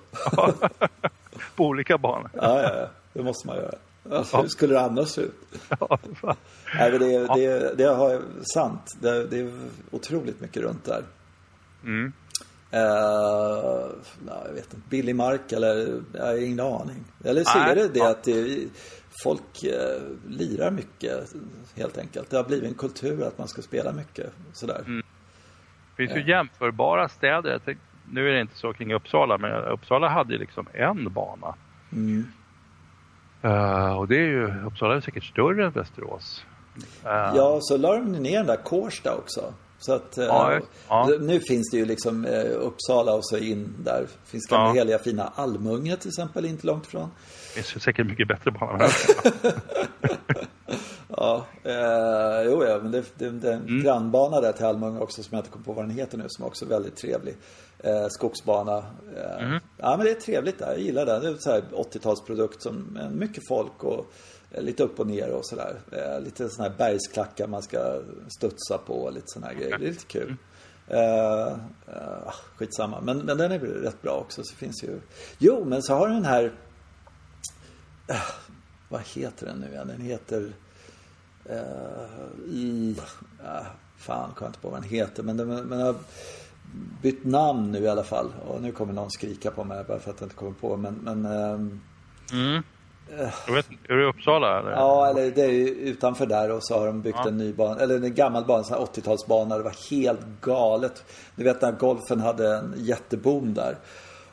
på 1.57 1.64
olika 1.64 1.99
banor. 1.99 2.31
Ja. 2.35 2.87
Det 3.12 3.22
måste 3.22 3.47
man 3.47 3.57
göra. 3.57 3.74
Alltså, 4.11 4.37
Hur 4.37 4.49
skulle 4.49 4.75
det 4.75 4.81
annars 4.81 5.09
se 5.09 5.21
ut? 5.21 5.35
Ja. 5.69 5.99
Nej, 6.79 6.91
men 6.91 7.01
det, 7.01 7.27
det, 7.35 7.75
det 7.77 7.85
har 7.85 8.23
sant. 8.55 8.97
Det, 9.01 9.27
det 9.27 9.39
är 9.39 9.53
otroligt 9.91 10.41
mycket 10.41 10.63
runt 10.63 10.85
där. 10.85 11.05
Mm. 11.85 12.13
Eh, 12.71 12.81
ja, 14.27 14.43
jag 14.47 14.55
vet 14.55 14.75
inte. 14.75 14.89
Billig 14.89 15.17
mark 15.17 15.53
eller? 15.53 16.01
Jag 16.13 16.27
har 16.27 16.45
ingen 16.47 16.61
aning. 16.61 17.05
Eller 17.25 17.45
så 17.45 17.59
är 17.59 17.75
det 17.75 17.89
det 17.89 18.01
att 18.01 18.23
det, 18.25 18.69
folk 19.23 19.65
eh, 19.65 20.03
lirar 20.29 20.71
mycket 20.71 21.35
helt 21.77 21.99
enkelt. 21.99 22.31
Det 22.31 22.37
har 22.37 22.45
blivit 22.45 22.69
en 22.69 22.75
kultur 22.75 23.23
att 23.23 23.39
man 23.39 23.49
ska 23.49 23.63
spela 23.63 23.93
mycket 23.93 24.33
sådär. 24.53 24.85
Det 24.87 26.07
finns 26.07 26.17
ju 26.17 26.31
jämförbara 26.31 27.09
städer. 27.09 27.61
Nu 28.11 28.29
är 28.29 28.35
det 28.35 28.41
inte 28.41 28.57
så 28.57 28.73
kring 28.73 28.95
Uppsala, 28.95 29.39
men 29.39 29.65
Uppsala 29.65 30.09
hade 30.09 30.33
ju 30.33 30.39
liksom 30.39 30.67
en 30.73 31.13
bana. 31.13 31.55
Mm. 31.93 32.25
Eh, 33.47 33.99
och 33.99 34.09
det 34.09 34.16
är 34.16 34.26
ju, 34.26 34.66
Uppsala 34.66 34.97
är 34.97 35.01
säkert 35.01 35.24
större 35.24 35.64
än 35.66 35.70
Västerås. 35.72 36.44
Eh, 37.05 37.11
Ja, 37.36 37.59
så 37.61 37.76
la 37.76 37.92
de 37.97 38.12
ner 38.12 38.36
den 38.38 38.47
där 38.47 38.57
Kårsta 38.64 39.14
också. 39.16 39.55
Så 39.78 39.94
att 39.94 40.18
eh, 40.18 40.24
Ja, 40.24 40.61
ja. 40.88 41.11
nu 41.20 41.40
finns 41.40 41.70
det 41.70 41.76
ju 41.76 41.84
liksom 41.84 42.24
eh, 42.24 42.51
Uppsala 42.61 43.12
och 43.14 43.24
så 43.26 43.36
in 43.38 43.74
där. 43.84 44.07
Finns 44.24 44.47
gamla 44.47 44.66
Ja. 44.68 44.72
heliga 44.74 44.99
fina 44.99 45.32
Almunge 45.34 45.97
till 45.97 46.09
exempel, 46.09 46.44
inte 46.44 46.66
långt 46.66 46.86
ifrån. 46.86 47.09
Det 47.57 47.62
finns 47.62 47.82
säkert 47.84 48.07
mycket 48.07 48.28
bättre 48.28 48.51
banor. 48.51 48.86
Ja, 51.17 51.47
eh, 51.64 52.43
jo 52.47 52.64
ja, 52.64 52.79
men 52.83 52.93
det, 52.93 53.05
det, 53.19 53.31
det 53.31 53.49
är 53.49 53.53
en 53.53 53.62
Mm. 53.69 53.83
grannbana 53.83 54.41
där 54.41 54.53
till 54.53 54.64
Almunge 54.67 55.01
också 55.01 55.23
som 55.23 55.35
jag 55.37 55.41
inte 55.41 55.51
kommer 55.51 55.64
på 55.64 55.73
vad 55.73 55.85
den 55.85 55.91
heter 55.97 56.19
nu 56.19 56.25
som 56.29 56.45
också 56.45 56.64
är 56.64 56.69
väldigt 56.69 56.97
trevlig. 56.97 57.37
Eh, 57.79 58.07
skogsbana. 58.09 58.77
Eh, 59.17 59.45
Mm. 59.45 59.61
Ja, 59.77 59.97
men 59.97 60.07
det 60.07 60.11
är 60.11 60.21
trevligt 60.21 60.59
där. 60.59 60.67
Jag 60.67 60.79
gillar 60.81 61.07
den. 61.07 61.23
Det 61.23 61.29
är 61.29 61.35
så 61.35 61.51
här 61.51 61.62
80-talsprodukt 61.73 62.61
som 62.61 62.97
eh, 63.03 63.11
mycket 63.11 63.43
folk 63.49 63.85
och 63.85 64.07
eh, 64.51 64.62
lite 64.62 64.83
upp 64.83 65.01
och 65.01 65.07
ner 65.07 65.31
och 65.31 65.47
sådär. 65.47 65.81
Eh, 65.93 66.21
lite 66.21 66.49
sådana 66.49 66.71
här 66.71 66.79
bergsklackar 66.79 67.47
man 67.47 67.62
ska 67.62 68.01
studsa 68.39 68.79
på 68.79 68.95
och 68.95 69.12
lite 69.12 69.27
sådana 69.27 69.47
här 69.53 69.55
grejer. 69.61 69.79
Det 69.79 69.85
är 69.87 69.91
lite 69.91 70.07
kul. 70.07 70.37
Eh, 70.89 71.47
eh, 71.87 72.33
skitsamma. 72.57 73.01
Men, 73.01 73.19
men 73.19 73.39
den 73.39 73.53
är 73.53 73.59
väl 73.59 73.71
rätt 73.83 74.03
bra 74.03 74.12
också. 74.12 74.43
Så 74.45 74.57
finns 74.57 74.85
ju... 74.85 75.01
Jo, 75.39 75.64
men 75.64 75.83
så 75.83 75.95
har 75.95 76.09
den 76.09 76.25
här... 76.25 76.53
Vad 78.89 79.01
heter 79.14 79.47
den 79.47 79.59
nu 79.59 79.69
igen? 79.73 79.89
Den 79.89 80.01
heter... 80.01 80.53
Eh, 81.51 82.51
i... 82.55 82.97
Uh, 83.40 83.66
fan, 83.97 84.30
kommer 84.34 84.49
inte 84.49 84.61
på 84.61 84.68
vad 84.68 84.82
den 84.82 84.90
heter. 84.90 85.22
Men 85.22 85.36
den 85.36 85.49
men 85.49 85.80
har 85.80 85.94
bytt 87.03 87.24
namn 87.24 87.72
nu 87.72 87.78
i 87.78 87.88
alla 87.88 88.05
fall. 88.05 88.32
Och 88.47 88.62
nu 88.62 88.72
kommer 88.72 88.92
någon 88.92 89.11
skrika 89.11 89.51
på 89.51 89.64
mig 89.64 89.84
bara 89.88 89.99
för 89.99 90.11
att 90.11 90.20
jag 90.20 90.26
inte 90.26 90.36
kommer 90.36 90.53
på. 90.53 90.76
Men, 90.76 90.94
men 90.94 91.26
ehm, 91.26 91.80
Mm. 92.32 92.62
Jag 93.47 93.55
vet, 93.55 93.70
inte, 93.70 93.92
är 93.92 93.97
det 93.97 94.07
Uppsala 94.07 94.59
eller? 94.59 94.70
ja, 94.70 95.09
eller 95.11 95.30
det 95.30 95.42
är 95.42 95.51
ju 95.51 95.68
utanför 95.68 96.26
där 96.26 96.51
och 96.51 96.64
så 96.64 96.78
har 96.78 96.86
de 96.86 97.03
byggt 97.03 97.18
Ja. 97.22 97.28
en 97.28 97.38
ny 97.38 97.53
bana. 97.53 97.80
Eller 97.80 97.94
en 97.94 98.14
gammal 98.14 98.44
bana, 98.44 98.59
en 98.59 98.64
sån 98.64 98.78
här 98.78 98.84
80-talsbana. 98.86 99.57
Det 99.57 99.62
var 99.62 99.90
helt 99.90 100.20
galet. 100.40 101.05
Du 101.36 101.44
vet 101.44 101.62
när 101.62 101.72
golfen 101.72 102.20
hade 102.20 102.57
en 102.57 102.74
jätteboom 102.76 103.55
där. 103.55 103.78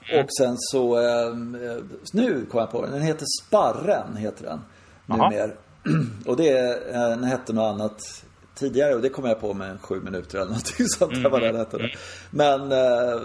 Mm. 0.09 0.24
Och 0.24 0.30
sen 0.38 0.55
så, 0.57 0.97
ehm, 0.97 1.55
eh, 1.55 1.78
nu 2.14 2.45
kom 2.45 2.59
jag 2.59 2.72
på 2.72 2.82
den. 2.82 2.91
Den 2.91 3.01
heter 3.01 3.26
Sparren, 3.41 4.16
heter 4.18 4.43
den. 4.43 4.59
Jaha. 5.05 5.49
Och 6.26 6.38
det, 6.38 6.50
är, 6.50 6.96
eh, 6.96 7.10
den 7.10 7.24
hette 7.24 7.54
något 7.54 7.74
annat 7.74 8.26
tidigare 8.56 8.96
och 8.96 9.02
det 9.02 9.10
kom 9.10 9.26
jag 9.26 9.40
på 9.40 9.54
med 9.54 9.82
sju 9.82 10.02
minuter 10.02 10.38
eller 10.38 10.50
någonting 10.50 10.88
sånt 10.88 11.14
där 11.24 11.30
vad 11.30 11.42
den 11.42 11.56
hette. 11.56 11.90
Men 12.32 12.72
eh, 12.72 13.22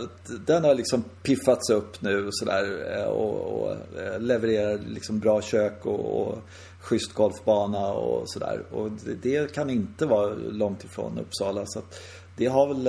den 0.46 0.64
har 0.64 0.74
liksom 0.74 1.04
piffats 1.22 1.70
upp 1.70 2.02
nu 2.02 2.26
och 2.26 2.36
sådär 2.36 2.96
eh, 2.96 3.04
och, 3.04 3.62
och 3.62 3.76
levererar 4.20 4.78
liksom 4.78 5.18
bra 5.18 5.42
kök 5.42 5.86
och, 5.86 6.22
och 6.22 6.38
schysst 6.80 7.14
golfbana 7.14 7.86
och 7.88 8.30
sådär. 8.30 8.62
Och 8.70 8.90
det, 9.22 9.54
kan 9.54 9.70
inte 9.70 10.06
vara 10.06 10.34
långt 10.34 10.84
ifrån 10.84 11.18
Uppsala. 11.18 11.62
Så 11.66 11.80
det 12.36 12.46
har 12.46 12.74
väl, 12.74 12.88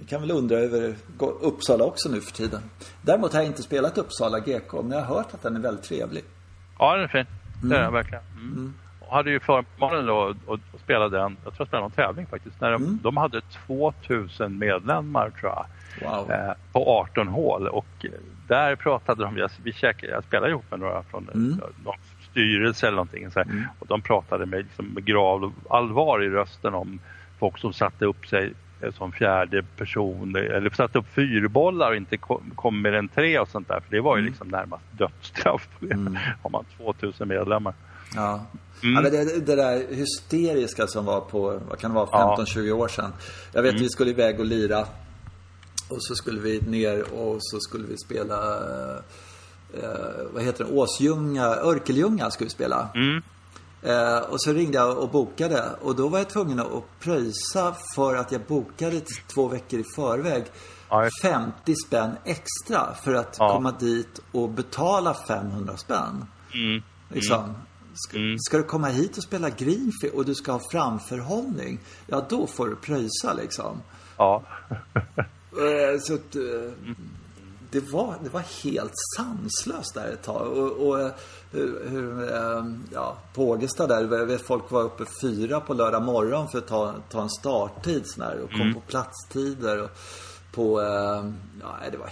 vi 0.00 0.06
kan 0.06 0.20
väl 0.20 0.30
undra 0.30 0.58
över 0.58 0.94
Uppsala 1.40 1.84
också 1.84 2.08
nu 2.08 2.20
för 2.20 2.32
tiden. 2.32 2.60
Däremot 3.02 3.32
har 3.32 3.40
jag 3.40 3.46
inte 3.46 3.62
spelat 3.62 3.98
Uppsala 3.98 4.38
GK, 4.38 4.82
men 4.82 4.90
jag 4.90 5.04
har 5.04 5.16
hört 5.16 5.34
att 5.34 5.42
den 5.42 5.56
är 5.56 5.60
väldigt 5.60 5.84
trevlig. 5.84 6.24
Ja, 6.78 6.94
den 6.94 7.04
är 7.04 7.08
fin. 7.08 7.26
Det 7.62 7.76
är 7.76 7.82
den 7.82 7.92
verkligen. 7.92 8.24
Mm. 8.36 8.74
Och 8.78 8.83
hade 9.10 9.30
ju 9.30 9.40
förmånen 9.40 10.06
då 10.06 10.34
att, 10.48 10.80
spela 10.80 11.08
den, 11.08 11.36
jag 11.44 11.54
tror 11.54 11.54
jag 11.58 11.66
spelade 11.66 11.84
någon 11.84 11.90
tävling 11.90 12.26
faktiskt, 12.26 12.60
när 12.60 12.72
de, 12.72 13.00
de 13.02 13.16
hade 13.16 13.40
2000 13.40 14.58
medlemmar 14.58 15.30
tror 15.30 15.52
jag. 15.52 15.66
Wow. 16.02 16.30
eh, 16.30 16.52
på 16.72 16.90
18 17.00 17.28
hål 17.28 17.68
och 17.68 17.86
eh, 18.04 18.10
där 18.48 18.76
pratade 18.76 19.24
de, 19.24 19.36
jag, 19.36 19.50
vi 19.62 19.72
käkade, 19.72 20.12
jag 20.12 20.24
spelade 20.24 20.50
ihop 20.50 20.64
med 20.70 20.80
några 20.80 21.02
från 21.02 21.28
mm. 21.34 21.60
någon 21.84 21.94
styrelse 22.30 22.86
eller 22.86 22.96
någonting 22.96 23.30
så 23.30 23.38
här, 23.38 23.68
och 23.78 23.86
de 23.86 24.00
pratade 24.00 24.46
med, 24.46 24.58
liksom, 24.58 24.86
med 24.86 25.04
grav 25.04 25.52
allvar 25.70 26.22
i 26.22 26.28
rösten 26.28 26.74
om 26.74 26.98
folk 27.38 27.58
som 27.58 27.72
satte 27.72 28.04
upp 28.04 28.26
sig 28.26 28.52
eh, 28.80 28.92
som 28.92 29.12
fjärde 29.12 29.62
person 29.62 30.36
eller 30.36 30.70
satte 30.70 30.98
upp 30.98 31.08
fyrbollar 31.14 31.90
och 31.90 31.96
inte 31.96 32.16
kom, 32.16 32.52
kom 32.54 32.82
mer 32.82 32.92
än 32.92 33.08
tre 33.08 33.38
och 33.38 33.48
sånt 33.48 33.68
där 33.68 33.80
för 33.80 33.90
det 33.90 34.00
var 34.00 34.16
ju 34.16 34.22
liksom 34.22 34.48
närmast 34.48 34.84
dödsstraff 34.90 35.68
det 35.80 35.94
om 36.42 36.52
man 36.52 36.64
2000 36.76 37.28
medlemmar. 37.28 37.74
Ja. 38.14 38.46
Mm. 38.82 38.94
ja 38.94 39.00
men 39.02 39.12
det, 39.12 39.40
det 39.46 39.56
där 39.56 39.94
hysteriska 39.94 40.86
som 40.86 41.04
var 41.04 41.20
på, 41.20 41.60
vad 41.68 41.78
kan 41.78 41.90
det 41.90 41.94
vara, 41.94 42.36
15-20 42.36 42.72
år 42.72 42.88
sedan. 42.88 43.12
Jag 43.52 43.62
vet 43.62 43.74
vi 43.80 43.88
skulle 43.88 44.10
iväg 44.10 44.40
och 44.40 44.46
lira. 44.46 44.80
Och 45.88 45.96
så 46.04 46.14
skulle 46.14 46.40
vi 46.40 46.60
ner 46.60 47.12
och 47.14 47.36
så 47.40 47.60
skulle 47.60 47.86
vi 47.86 47.96
spela, 47.98 48.54
eh, 49.74 50.24
vad 50.32 50.42
heter 50.42 50.64
det, 50.64 50.70
Åsljunga, 50.70 51.44
Örkeljunga 51.46 52.30
skulle 52.30 52.46
vi 52.46 52.50
spela. 52.50 52.88
Mm. 52.94 53.22
Eh, 53.82 54.18
och 54.18 54.42
så 54.42 54.52
ringde 54.52 54.78
jag 54.78 54.98
och 54.98 55.08
bokade 55.10 55.64
och 55.82 55.96
då 55.96 56.08
var 56.08 56.18
jag 56.18 56.28
tvungen 56.28 56.60
att 56.60 57.00
pröjsa 57.00 57.74
för 57.94 58.16
att 58.16 58.32
jag 58.32 58.40
bokade 58.40 59.00
två 59.34 59.48
veckor 59.48 59.80
i 59.80 59.84
förväg. 59.96 60.44
Ja, 60.90 61.04
just- 61.04 61.22
50 61.22 61.74
spänn 61.86 62.10
extra 62.24 62.94
för 62.94 63.14
att 63.14 63.36
Ja. 63.38 63.52
komma 63.52 63.70
dit 63.80 64.20
och 64.32 64.48
betala 64.50 65.14
500 65.14 65.76
spänn. 65.76 66.24
Mm. 66.54 66.82
Liksom. 67.08 67.54
Ska, 67.94 68.18
ska 68.38 68.56
du 68.56 68.62
komma 68.62 68.88
hit 68.88 69.16
och 69.16 69.22
spela 69.22 69.50
greenfield 69.50 70.14
och 70.14 70.24
du 70.24 70.34
ska 70.34 70.52
ha 70.52 70.60
framförhållning, 70.70 71.80
ja 72.06 72.26
då 72.28 72.46
får 72.46 72.68
du 72.68 72.76
pröjsa 72.76 73.32
liksom. 73.32 73.82
Ja. 74.16 74.42
Eh, 75.54 76.00
Så 76.00 76.14
att, 76.14 76.36
eh, 76.36 76.72
det, 77.70 77.80
var, 77.80 78.14
det 78.22 78.28
var 78.28 78.40
helt 78.64 78.92
sanslöst 79.16 79.94
där 79.94 80.12
ett 80.12 80.22
tag. 80.22 80.52
Och, 80.52 80.88
och 80.88 81.00
eh, 81.00 81.10
hur, 81.52 81.88
hur, 81.88 82.30
ja, 82.92 83.16
på 83.34 83.48
Ågesta 83.48 83.86
där, 83.86 84.18
jag 84.18 84.26
vet 84.26 84.40
folk 84.40 84.70
var 84.70 84.82
uppe 84.82 85.04
fyra 85.22 85.60
på 85.60 85.74
lördag 85.74 86.02
morgon 86.02 86.48
för 86.48 86.58
att 86.58 86.66
ta, 86.66 86.94
ta 87.10 87.22
en 87.22 87.30
starttid 87.30 88.02
sån 88.06 88.24
här, 88.24 88.40
och 88.40 88.50
kom 88.50 88.74
på 88.74 88.80
platstider. 88.80 89.82
Och 89.82 89.90
på, 90.52 90.82
ja, 91.60 91.76
det 91.92 91.96
var, 91.96 92.10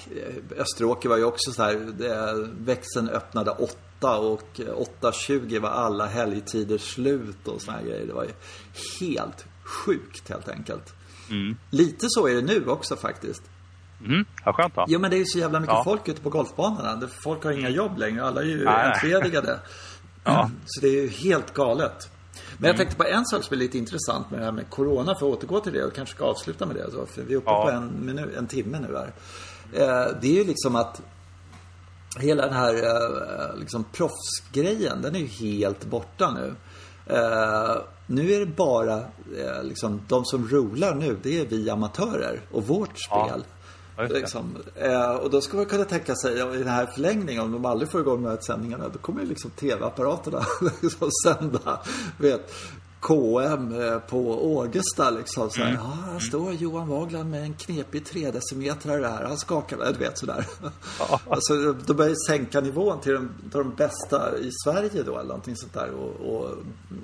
Österåker 0.56 1.08
var 1.08 1.16
ju 1.16 1.24
också 1.24 1.52
så 1.52 1.62
här, 1.62 1.74
det, 1.98 2.48
växeln 2.58 3.08
öppnade 3.08 3.50
8 4.02 4.18
och 4.18 4.42
8.20 5.00 5.58
var 5.60 5.68
alla 5.68 6.06
helgtider 6.06 6.78
slut 6.78 7.48
och 7.48 7.62
såna 7.62 7.76
här 7.76 7.84
grejer. 7.84 8.06
Det 8.06 8.12
var 8.12 8.24
ju 8.24 8.30
helt 9.00 9.44
sjukt 9.64 10.28
helt 10.28 10.48
enkelt. 10.48 10.94
Mm. 11.30 11.56
Lite 11.70 12.06
så 12.08 12.28
är 12.28 12.34
det 12.34 12.42
nu 12.42 12.66
också 12.66 12.96
faktiskt. 12.96 13.42
Mm. 14.06 14.24
Ja, 14.44 14.52
skönt 14.52 14.74
då. 14.74 14.84
Jo 14.88 14.98
men 15.00 15.10
det 15.10 15.16
är 15.16 15.18
ju 15.18 15.24
så 15.24 15.38
jävla 15.38 15.60
mycket 15.60 15.74
Ja. 15.74 15.84
folk 15.84 16.08
ute 16.08 16.20
på 16.20 16.30
golfbanorna. 16.30 17.08
Folk 17.24 17.44
har 17.44 17.52
inga 17.52 17.68
jobb 17.68 17.98
längre. 17.98 18.24
Alla 18.24 18.40
är 18.40 18.46
ju 18.46 18.64
Nej. 18.64 18.86
entledigade. 18.92 19.58
Ja. 20.24 20.50
Så 20.66 20.80
det 20.80 20.88
är 20.88 21.02
ju 21.02 21.08
helt 21.08 21.54
galet. 21.54 22.08
Men 22.58 22.68
jag 22.68 22.76
tänkte 22.76 22.96
på 22.96 23.04
en 23.04 23.26
sak 23.26 23.44
som 23.44 23.54
är 23.54 23.58
lite 23.58 23.78
intressant 23.78 24.30
med 24.30 24.40
det 24.40 24.44
här 24.44 24.52
med 24.52 24.70
Corona, 24.70 25.14
för 25.14 25.26
att 25.28 25.32
återgå 25.38 25.60
till 25.60 25.72
det 25.72 25.84
och 25.84 25.94
kanske 25.94 26.14
ska 26.14 26.24
avsluta 26.24 26.66
med 26.66 26.76
det. 26.76 26.90
För 27.06 27.22
vi 27.22 27.32
är 27.34 27.38
uppe 27.38 27.50
Ja. 27.50 27.62
på 27.64 27.70
en, 27.70 28.06
minut, 28.06 28.36
en 28.36 28.46
timme 28.46 28.78
nu 28.80 28.96
här. 28.96 29.12
Eh, 29.72 30.12
det 30.20 30.28
är 30.28 30.32
ju 30.34 30.44
liksom 30.44 30.76
att 30.76 31.02
hela 32.18 32.42
den 32.46 32.54
här 32.54 32.74
eh, 32.74 33.56
liksom 33.56 33.84
proffsgrejen, 33.92 35.02
den 35.02 35.14
är 35.16 35.20
ju 35.20 35.26
helt 35.26 35.84
borta 35.84 36.30
nu. 36.30 36.54
Eh, 37.06 37.76
nu 38.06 38.32
är 38.32 38.40
det 38.40 38.46
bara 38.46 38.96
eh, 39.38 39.62
liksom, 39.62 40.00
de 40.08 40.24
som 40.24 40.48
rular 40.48 40.94
nu, 40.94 41.16
det 41.22 41.40
är 41.40 41.46
vi 41.46 41.70
amatörer 41.70 42.40
och 42.50 42.66
vårt 42.66 42.98
spel. 42.98 43.44
Ja. 43.96 44.02
Liksom, 44.08 44.56
eh, 44.74 45.12
och 45.12 45.30
då 45.30 45.40
ska 45.40 45.56
man 45.56 45.66
kunna 45.66 45.84
tänka 45.84 46.14
sig 46.14 46.34
i 46.34 46.58
den 46.58 46.68
här 46.68 46.86
förlängningen, 46.86 47.42
om 47.42 47.52
de 47.52 47.64
aldrig 47.64 47.90
får 47.90 48.00
igång 48.00 48.22
de 48.22 48.28
här 48.28 48.38
sändningarna, 48.40 48.88
då 48.88 48.98
kommer 48.98 49.20
ju 49.22 49.28
liksom 49.28 49.50
tv-apparaterna 49.50 50.42
liksom 50.82 51.10
sända, 51.24 51.80
vet, 52.18 52.54
KM 53.02 53.80
eh, 53.80 53.98
på 53.98 54.46
Ågesta 54.54 55.10
liksom. 55.10 55.50
Så 55.50 55.60
här, 55.60 55.70
Mm. 55.70 55.80
Ja, 55.84 56.12
här 56.12 56.18
står 56.18 56.52
Johan 56.52 56.88
Wagland 56.88 57.30
med 57.30 57.42
en 57.42 57.54
knepig 57.54 58.06
3 58.06 58.30
decimeter 58.30 59.00
där. 59.00 59.24
Han 59.24 59.38
skakar, 59.38 59.92
du 59.92 59.98
vet 59.98 60.18
sådär. 60.18 60.46
alltså, 61.30 61.72
då 61.72 61.94
börjar 61.94 62.14
sänka 62.28 62.60
nivån 62.60 63.00
till 63.00 63.12
de, 63.12 63.28
till 63.42 63.58
de 63.58 63.74
bästa 63.74 64.38
i 64.38 64.50
Sverige 64.64 65.02
då, 65.02 65.12
eller 65.12 65.28
någonting 65.28 65.56
sånt 65.56 65.74
där. 65.74 65.90
Och, 65.90 66.34
och 66.34 66.50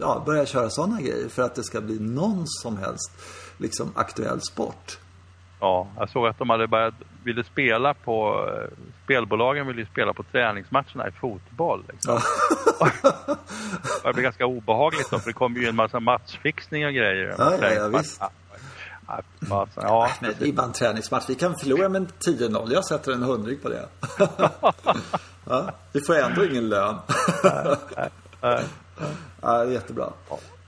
ja, 0.01 0.23
börja 0.27 0.47
köra 0.47 0.71
sådana 0.71 1.01
grejer 1.01 1.29
för 1.29 1.43
att 1.43 1.55
det 1.55 1.65
ska 1.65 1.81
bli 1.81 1.99
någon 1.99 2.45
som 2.47 2.77
helst 2.77 3.11
liksom 3.59 3.93
aktuell 3.95 4.41
sport. 4.41 4.99
Ja, 5.61 5.89
jag 5.99 6.11
såg 6.11 6.27
att 6.27 6.39
de 6.39 6.51
hade 6.51 6.67
börjat, 6.67 6.95
ville 7.25 7.45
spela 7.45 7.95
på, 7.95 8.47
eh, 8.49 8.79
spelbolagen 9.05 9.67
ville 9.67 9.87
spela 9.87 10.13
på 10.13 10.23
träningsmatcherna 10.23 11.09
i 11.09 11.11
fotboll. 11.11 11.85
Liksom. 11.93 12.15
det 14.05 14.13
blev 14.13 14.23
ganska 14.23 14.47
obehagligt 14.47 15.11
då, 15.11 15.19
för 15.19 15.27
det 15.27 15.33
kom 15.33 15.57
ju 15.57 15.69
en 15.69 15.77
massa 15.77 16.01
matchfixning 16.01 16.87
och 16.87 16.93
grejer. 16.93 17.35
Ja, 17.39 17.55
ja, 17.61 17.73
ja, 17.73 17.89
visst. 17.89 18.21
Ja, 18.21 18.31
ja, 19.09 19.61
alltså, 19.61 19.81
ja, 19.81 20.11
Men 20.21 20.35
det 20.39 20.49
är 20.49 20.53
bara 20.53 20.67
en 20.67 20.73
träningsmatch. 20.73 21.25
Vi 21.29 21.35
kan 21.35 21.55
förlora 21.59 21.89
med 21.89 22.13
10-0. 22.27 22.73
Jag 22.73 22.85
sätter 22.85 23.13
en 23.13 23.23
hundring 23.23 23.59
på 23.59 23.69
det. 23.69 23.89
ja, 25.45 25.73
vi 25.93 26.01
får 26.01 26.17
ändå 26.17 26.45
ingen 26.45 26.69
lön. 26.69 26.97
nej. 28.43 28.65
ja, 29.41 29.59
det 29.59 29.71
är 29.71 29.73
jättebra. 29.73 30.13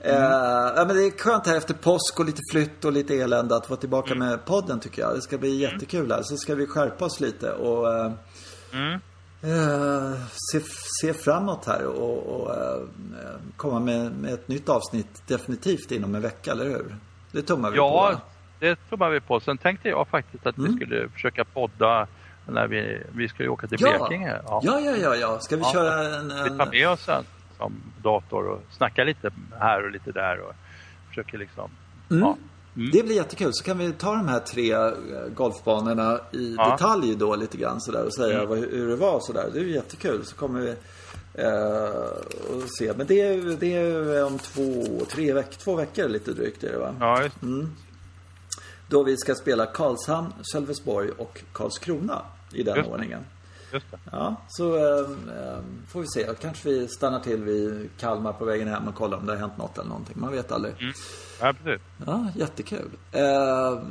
Eh, 0.03 0.13
ja, 0.75 0.83
men 0.87 0.95
det 0.95 1.03
är 1.05 1.17
skönt 1.17 1.47
här 1.47 1.57
efter 1.57 1.73
påsk 1.73 2.19
och 2.19 2.25
lite 2.25 2.41
flytt 2.51 2.85
och 2.85 2.91
lite 2.91 3.15
elände 3.15 3.55
att 3.55 3.69
vara 3.69 3.79
tillbaka 3.79 4.15
med 4.15 4.45
podden 4.45 4.79
tycker 4.79 5.01
jag. 5.01 5.15
Det 5.15 5.21
ska 5.21 5.37
bli 5.37 5.55
jättekul 5.55 6.11
här. 6.11 6.21
Så 6.23 6.37
ska 6.37 6.55
vi 6.55 6.67
skärpa 6.67 7.05
oss 7.05 7.19
lite 7.19 7.51
och 7.51 7.93
eh, 7.97 8.11
Mm. 8.73 8.93
eh, 9.41 10.19
se, 10.51 10.59
se 11.01 11.13
framåt 11.13 11.65
här 11.65 11.85
och, 11.85 12.41
och 12.41 12.55
komma 13.57 13.79
med, 13.79 14.11
med 14.11 14.33
ett 14.33 14.47
nytt 14.47 14.69
avsnitt 14.69 15.23
definitivt 15.27 15.91
inom 15.91 16.15
en 16.15 16.21
vecka, 16.21 16.51
eller 16.51 16.65
hur? 16.65 16.95
Det 17.31 17.41
tummar 17.41 17.71
vi 17.71 17.77
på. 17.77 17.83
Ja, 17.83 18.21
det 18.59 18.75
tror 18.89 19.09
vi 19.09 19.19
på. 19.19 19.39
Sen 19.39 19.57
tänkte 19.57 19.89
jag 19.89 20.07
faktiskt 20.07 20.45
att 20.47 20.57
Mm. 20.57 20.71
vi 20.71 20.77
skulle 20.85 21.09
försöka 21.09 21.45
podda 21.45 22.07
när 22.47 22.67
vi, 22.67 23.03
vi 23.15 23.27
ska 23.29 23.43
ju 23.43 23.49
åka 23.49 23.67
till 23.67 23.77
Ja. 23.81 23.97
Blekinge. 24.07 24.41
ja, 24.45 24.61
ja, 24.63 24.79
ja, 25.01 25.15
ja. 25.15 25.39
Ska 25.39 25.55
vi 25.55 25.61
Ja. 25.61 25.71
köra 25.73 26.15
en... 26.15 26.27
Vi 26.27 26.49
en... 26.49 26.57
tar 26.57 26.65
med 26.71 26.89
oss 26.89 27.09
en 27.09 27.23
som 27.61 27.73
dator 28.03 28.47
och 28.47 28.61
snackar 28.77 29.05
lite 29.05 29.31
här 29.59 29.85
och 29.85 29.91
lite 29.91 30.11
där 30.11 30.39
och 30.39 30.53
försöker 31.09 31.37
liksom... 31.37 31.71
Mm. 32.11 32.23
Ja. 32.23 32.37
Mm. 32.75 32.91
Det 32.91 33.03
blir 33.05 33.15
jättekul. 33.15 33.49
Så 33.53 33.63
kan 33.63 33.77
vi 33.77 33.91
ta 33.93 34.15
de 34.15 34.27
här 34.27 34.39
tre 34.39 34.71
eh, 34.73 34.91
golfbanorna 35.35 36.19
i 36.31 36.55
Ja. 36.57 36.71
detalj 36.71 37.15
då 37.15 37.35
lite 37.35 37.57
grann 37.57 37.81
sådär 37.81 38.05
och 38.05 38.13
säga 38.13 38.37
Mm. 38.37 38.49
vad, 38.49 38.57
hur 38.57 38.87
det 38.87 38.95
var 38.95 39.19
sådär. 39.19 39.49
Det 39.53 39.59
är 39.59 39.63
jättekul. 39.63 40.25
Så 40.25 40.35
kommer 40.35 40.59
vi 40.59 40.69
eh, 41.33 42.55
och 42.55 42.69
se. 42.79 42.93
Men 42.97 43.07
det 43.07 43.21
är, 43.21 43.57
det 43.59 43.73
är 43.75 44.25
om 44.25 44.39
två, 44.39 44.83
tre 45.09 45.33
veckor, 45.33 45.51
två 45.53 45.75
veckor 45.75 46.07
lite 46.09 46.31
drygt 46.33 46.63
är 46.63 46.71
det 46.71 46.77
va? 46.79 46.95
Ja, 46.99 47.23
just 47.23 47.35
Då 48.87 49.03
vi 49.03 49.17
ska 49.17 49.35
spela 49.35 49.65
Karlshamn, 49.65 50.33
Sölvesborg 50.53 51.09
och 51.17 51.41
Karlskrona 51.53 52.21
i 52.53 52.63
den 52.63 52.75
Just 52.77 52.89
ordningen. 52.89 53.19
Ja, 54.11 54.35
så 54.47 54.75
eh, 54.75 55.07
får 55.87 56.01
vi 56.01 56.07
se. 56.07 56.27
Kanske 56.41 56.69
vi 56.69 56.87
stannar 56.87 57.19
till 57.19 57.43
vid 57.43 57.89
Kalmar 57.99 58.33
på 58.33 58.45
vägen 58.45 58.67
hem 58.67 58.87
och 58.87 58.95
kollar 58.95 59.17
om 59.17 59.25
det 59.25 59.31
har 59.31 59.39
hänt 59.39 59.57
något 59.57 59.77
eller 59.77 59.89
någonting. 59.89 60.15
Man 60.19 60.31
vet 60.31 60.51
aldrig. 60.51 60.73
Ja, 61.41 61.53
precis. 61.63 61.81
Ja, 62.05 62.27
jättekul. 62.35 62.89
Eh, 63.11 63.21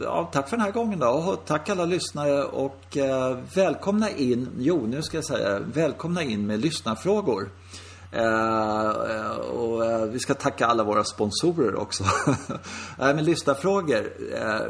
ja, 0.03 0.29
tack 0.33 0.49
för 0.49 0.57
den 0.57 0.67
här 0.67 0.73
gången 0.73 0.99
då. 0.99 1.09
Och 1.09 1.45
tack 1.47 1.69
alla 1.69 1.85
lyssnare 1.85 2.45
och 2.45 2.97
eh, 2.97 3.39
välkomna 3.55 4.11
in, 4.11 4.49
jo 4.59 4.87
nu 4.87 5.03
ska 5.03 5.17
jag 5.17 5.25
säga, 5.25 5.59
välkomna 5.59 6.23
in 6.23 6.47
med 6.47 6.61
lyssnarfrågor. 6.61 7.49
Eh, 8.13 8.91
eh, 8.91 9.37
och 9.37 9.85
eh, 9.85 10.05
vi 10.07 10.19
ska 10.19 10.35
tacka 10.35 10.67
alla 10.67 10.85
våra 10.85 11.05
sponsorer 11.05 11.75
också. 11.75 12.05
Nej, 12.27 12.37
eh, 13.11 13.15
men 13.17 13.25
lyssnarfrågor, 13.25 14.13
eh, 14.35 14.61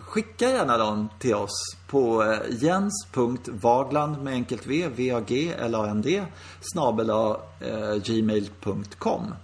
skicka 0.00 0.50
gärna 0.50 0.78
dem 0.78 1.08
till 1.18 1.34
oss 1.34 1.76
på 1.88 2.22
eh, 2.22 2.38
jens.vagland 2.50 4.22
med 4.22 4.32
enkelt 4.32 4.66
v, 4.66 4.88
v-a-g, 4.96 5.54
l-a-n-d, 5.58 6.24
snabel 6.60 7.10
eh, 7.10 7.94
gmail.com 8.04 9.34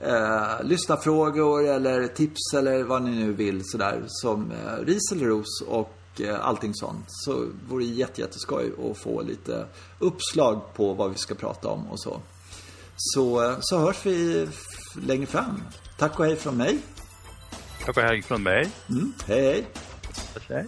eh, 0.00 0.64
lyssnarfrågor 0.64 1.68
eller 1.68 2.06
tips 2.06 2.54
eller 2.54 2.82
vad 2.82 3.02
ni 3.02 3.10
nu 3.10 3.32
vill 3.32 3.62
sådär 3.64 4.02
som 4.06 4.52
eh, 4.52 4.84
ris 4.84 5.12
eller 5.12 5.26
ros 5.26 5.62
och 5.68 6.20
eh, 6.20 6.46
allting 6.46 6.74
sånt. 6.74 7.04
Så 7.06 7.46
vore 7.68 7.84
det 7.84 7.90
jättejätteskoj 7.90 8.72
att 8.90 8.98
få 8.98 9.22
lite 9.22 9.66
uppslag 9.98 10.60
på 10.74 10.94
vad 10.94 11.10
vi 11.10 11.16
ska 11.16 11.34
prata 11.34 11.68
om 11.68 11.86
och 11.90 12.00
så. 12.00 12.20
Så, 13.02 13.56
så 13.60 13.78
hörs 13.78 14.06
vi 14.06 14.48
längre 15.06 15.26
fram. 15.26 15.62
Tack 15.98 16.18
och 16.18 16.24
hej 16.26 16.36
från 16.36 16.56
mig. 16.56 16.78
Tack 17.84 17.96
och 17.96 18.02
hej 18.02 18.22
från 18.22 18.42
mig. 18.42 18.70
Mm, 18.88 19.12
hej 19.26 19.42
hej. 19.42 19.66
Hej. 20.48 20.66